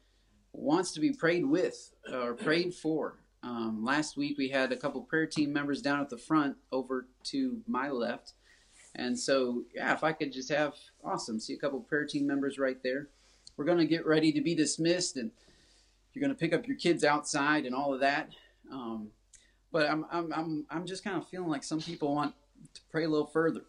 wants 0.53 0.91
to 0.93 0.99
be 0.99 1.11
prayed 1.11 1.45
with 1.45 1.91
or 2.11 2.33
prayed 2.33 2.73
for, 2.73 3.19
um, 3.43 3.83
last 3.83 4.17
week 4.17 4.37
we 4.37 4.49
had 4.49 4.71
a 4.71 4.77
couple 4.77 5.01
prayer 5.01 5.25
team 5.25 5.53
members 5.53 5.81
down 5.81 5.99
at 5.99 6.09
the 6.09 6.17
front 6.17 6.57
over 6.71 7.07
to 7.25 7.61
my 7.67 7.89
left. 7.89 8.33
And 8.95 9.17
so, 9.17 9.63
yeah, 9.73 9.93
if 9.93 10.03
I 10.03 10.11
could 10.11 10.33
just 10.33 10.49
have, 10.49 10.73
awesome, 11.03 11.39
see 11.39 11.53
a 11.53 11.57
couple 11.57 11.79
prayer 11.79 12.05
team 12.05 12.27
members 12.27 12.59
right 12.59 12.81
there. 12.83 13.07
We're 13.55 13.65
going 13.65 13.77
to 13.77 13.85
get 13.85 14.05
ready 14.05 14.31
to 14.33 14.41
be 14.41 14.55
dismissed, 14.55 15.17
and 15.17 15.31
you're 16.13 16.21
going 16.21 16.33
to 16.33 16.39
pick 16.39 16.53
up 16.53 16.67
your 16.67 16.77
kids 16.77 17.03
outside 17.03 17.65
and 17.65 17.75
all 17.75 17.93
of 17.93 18.01
that. 18.01 18.29
Um, 18.71 19.09
but 19.71 19.89
I'm, 19.89 20.05
I'm, 20.11 20.33
I'm, 20.33 20.65
I'm 20.69 20.85
just 20.85 21.03
kind 21.03 21.17
of 21.17 21.27
feeling 21.27 21.49
like 21.49 21.63
some 21.63 21.79
people 21.79 22.13
want 22.13 22.33
to 22.73 22.81
pray 22.91 23.05
a 23.05 23.09
little 23.09 23.27
further 23.27 23.61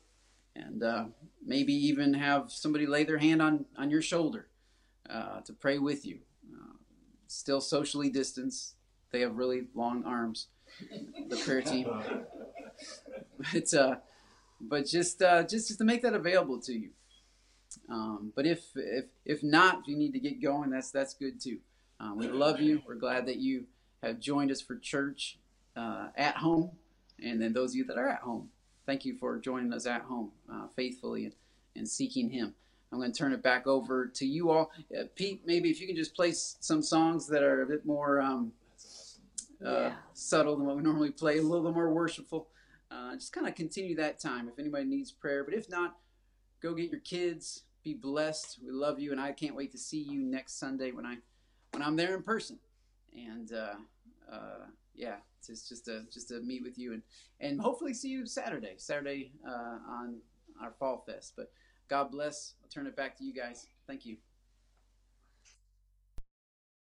and 0.54 0.82
uh, 0.82 1.04
maybe 1.44 1.72
even 1.72 2.14
have 2.14 2.50
somebody 2.50 2.86
lay 2.86 3.04
their 3.04 3.18
hand 3.18 3.40
on, 3.40 3.64
on 3.76 3.90
your 3.90 4.02
shoulder 4.02 4.48
uh, 5.08 5.40
to 5.40 5.52
pray 5.52 5.78
with 5.78 6.04
you. 6.04 6.18
Uh, 6.52 6.74
still 7.28 7.60
socially 7.60 8.10
distanced. 8.10 8.74
They 9.10 9.20
have 9.20 9.36
really 9.36 9.64
long 9.74 10.04
arms, 10.04 10.48
the 11.28 11.36
prayer 11.36 11.62
team. 11.62 11.88
But, 13.52 13.74
uh, 13.74 13.96
but 14.62 14.86
just, 14.86 15.22
uh, 15.22 15.42
just, 15.42 15.68
just 15.68 15.78
to 15.78 15.84
make 15.84 16.02
that 16.02 16.14
available 16.14 16.60
to 16.60 16.72
you. 16.72 16.90
Um, 17.90 18.32
but 18.36 18.46
if, 18.46 18.64
if, 18.74 19.06
if 19.24 19.42
not, 19.42 19.80
if 19.80 19.88
you 19.88 19.96
need 19.96 20.12
to 20.12 20.20
get 20.20 20.42
going, 20.42 20.70
that's, 20.70 20.90
that's 20.90 21.14
good 21.14 21.40
too. 21.40 21.58
Uh, 22.00 22.12
we 22.14 22.28
love 22.28 22.60
you. 22.60 22.82
We're 22.86 22.94
glad 22.94 23.26
that 23.26 23.36
you 23.36 23.64
have 24.02 24.20
joined 24.20 24.50
us 24.50 24.60
for 24.60 24.76
church 24.76 25.38
at 25.76 26.36
home. 26.36 26.72
And 27.22 27.40
then 27.40 27.52
those 27.52 27.70
of 27.70 27.76
you 27.76 27.84
that 27.84 27.98
are 27.98 28.08
at 28.08 28.20
home, 28.20 28.48
thank 28.86 29.04
you 29.04 29.16
for 29.16 29.38
joining 29.38 29.72
us 29.72 29.86
at 29.86 30.02
home 30.02 30.32
uh, 30.52 30.66
faithfully 30.74 31.24
and, 31.24 31.34
and, 31.76 31.88
seeking 31.88 32.30
Him. 32.30 32.54
I'm 32.92 32.98
going 32.98 33.12
to 33.12 33.18
turn 33.18 33.32
it 33.32 33.42
back 33.42 33.66
over 33.66 34.06
to 34.06 34.26
you 34.26 34.50
all. 34.50 34.70
Uh, 34.96 35.04
Pete, 35.14 35.42
maybe 35.46 35.70
if 35.70 35.80
you 35.80 35.86
can 35.86 35.96
just 35.96 36.14
play 36.14 36.32
some 36.32 36.82
songs 36.82 37.26
that 37.28 37.42
are 37.42 37.62
a 37.62 37.66
bit 37.66 37.86
more 37.86 38.20
um, 38.20 38.52
uh, 39.64 39.70
yeah. 39.70 39.92
subtle 40.12 40.56
than 40.56 40.66
what 40.66 40.76
we 40.76 40.82
normally 40.82 41.10
play, 41.10 41.38
a 41.38 41.42
little 41.42 41.72
more 41.72 41.90
worshipful. 41.90 42.48
Uh, 42.92 43.14
just 43.14 43.32
kind 43.32 43.46
of 43.46 43.54
continue 43.54 43.96
that 43.96 44.18
time 44.18 44.48
if 44.48 44.58
anybody 44.58 44.84
needs 44.84 45.10
prayer. 45.10 45.44
But 45.44 45.54
if 45.54 45.70
not, 45.70 45.96
go 46.62 46.74
get 46.74 46.90
your 46.90 47.00
kids. 47.00 47.64
Be 47.82 47.94
blessed. 47.94 48.58
We 48.62 48.70
love 48.70 49.00
you, 49.00 49.12
and 49.12 49.20
I 49.20 49.32
can't 49.32 49.56
wait 49.56 49.72
to 49.72 49.78
see 49.78 50.00
you 50.00 50.20
next 50.22 50.58
Sunday 50.58 50.92
when 50.92 51.06
I 51.06 51.16
when 51.72 51.82
I'm 51.82 51.96
there 51.96 52.14
in 52.14 52.22
person. 52.22 52.58
And 53.14 53.52
uh, 53.52 53.74
uh, 54.32 54.66
yeah, 54.94 55.16
it's 55.48 55.68
just 55.68 55.86
to 55.86 56.04
just 56.12 56.28
to 56.28 56.40
meet 56.40 56.62
with 56.62 56.78
you 56.78 56.92
and 56.92 57.02
and 57.40 57.60
hopefully 57.60 57.94
see 57.94 58.08
you 58.08 58.26
Saturday, 58.26 58.74
Saturday 58.76 59.32
uh, 59.46 59.78
on 59.88 60.18
our 60.62 60.72
fall 60.78 61.02
fest. 61.06 61.32
But 61.36 61.50
God 61.88 62.10
bless. 62.10 62.54
I'll 62.62 62.68
turn 62.68 62.86
it 62.86 62.96
back 62.96 63.16
to 63.18 63.24
you 63.24 63.32
guys. 63.32 63.66
Thank 63.86 64.06
you. 64.06 64.16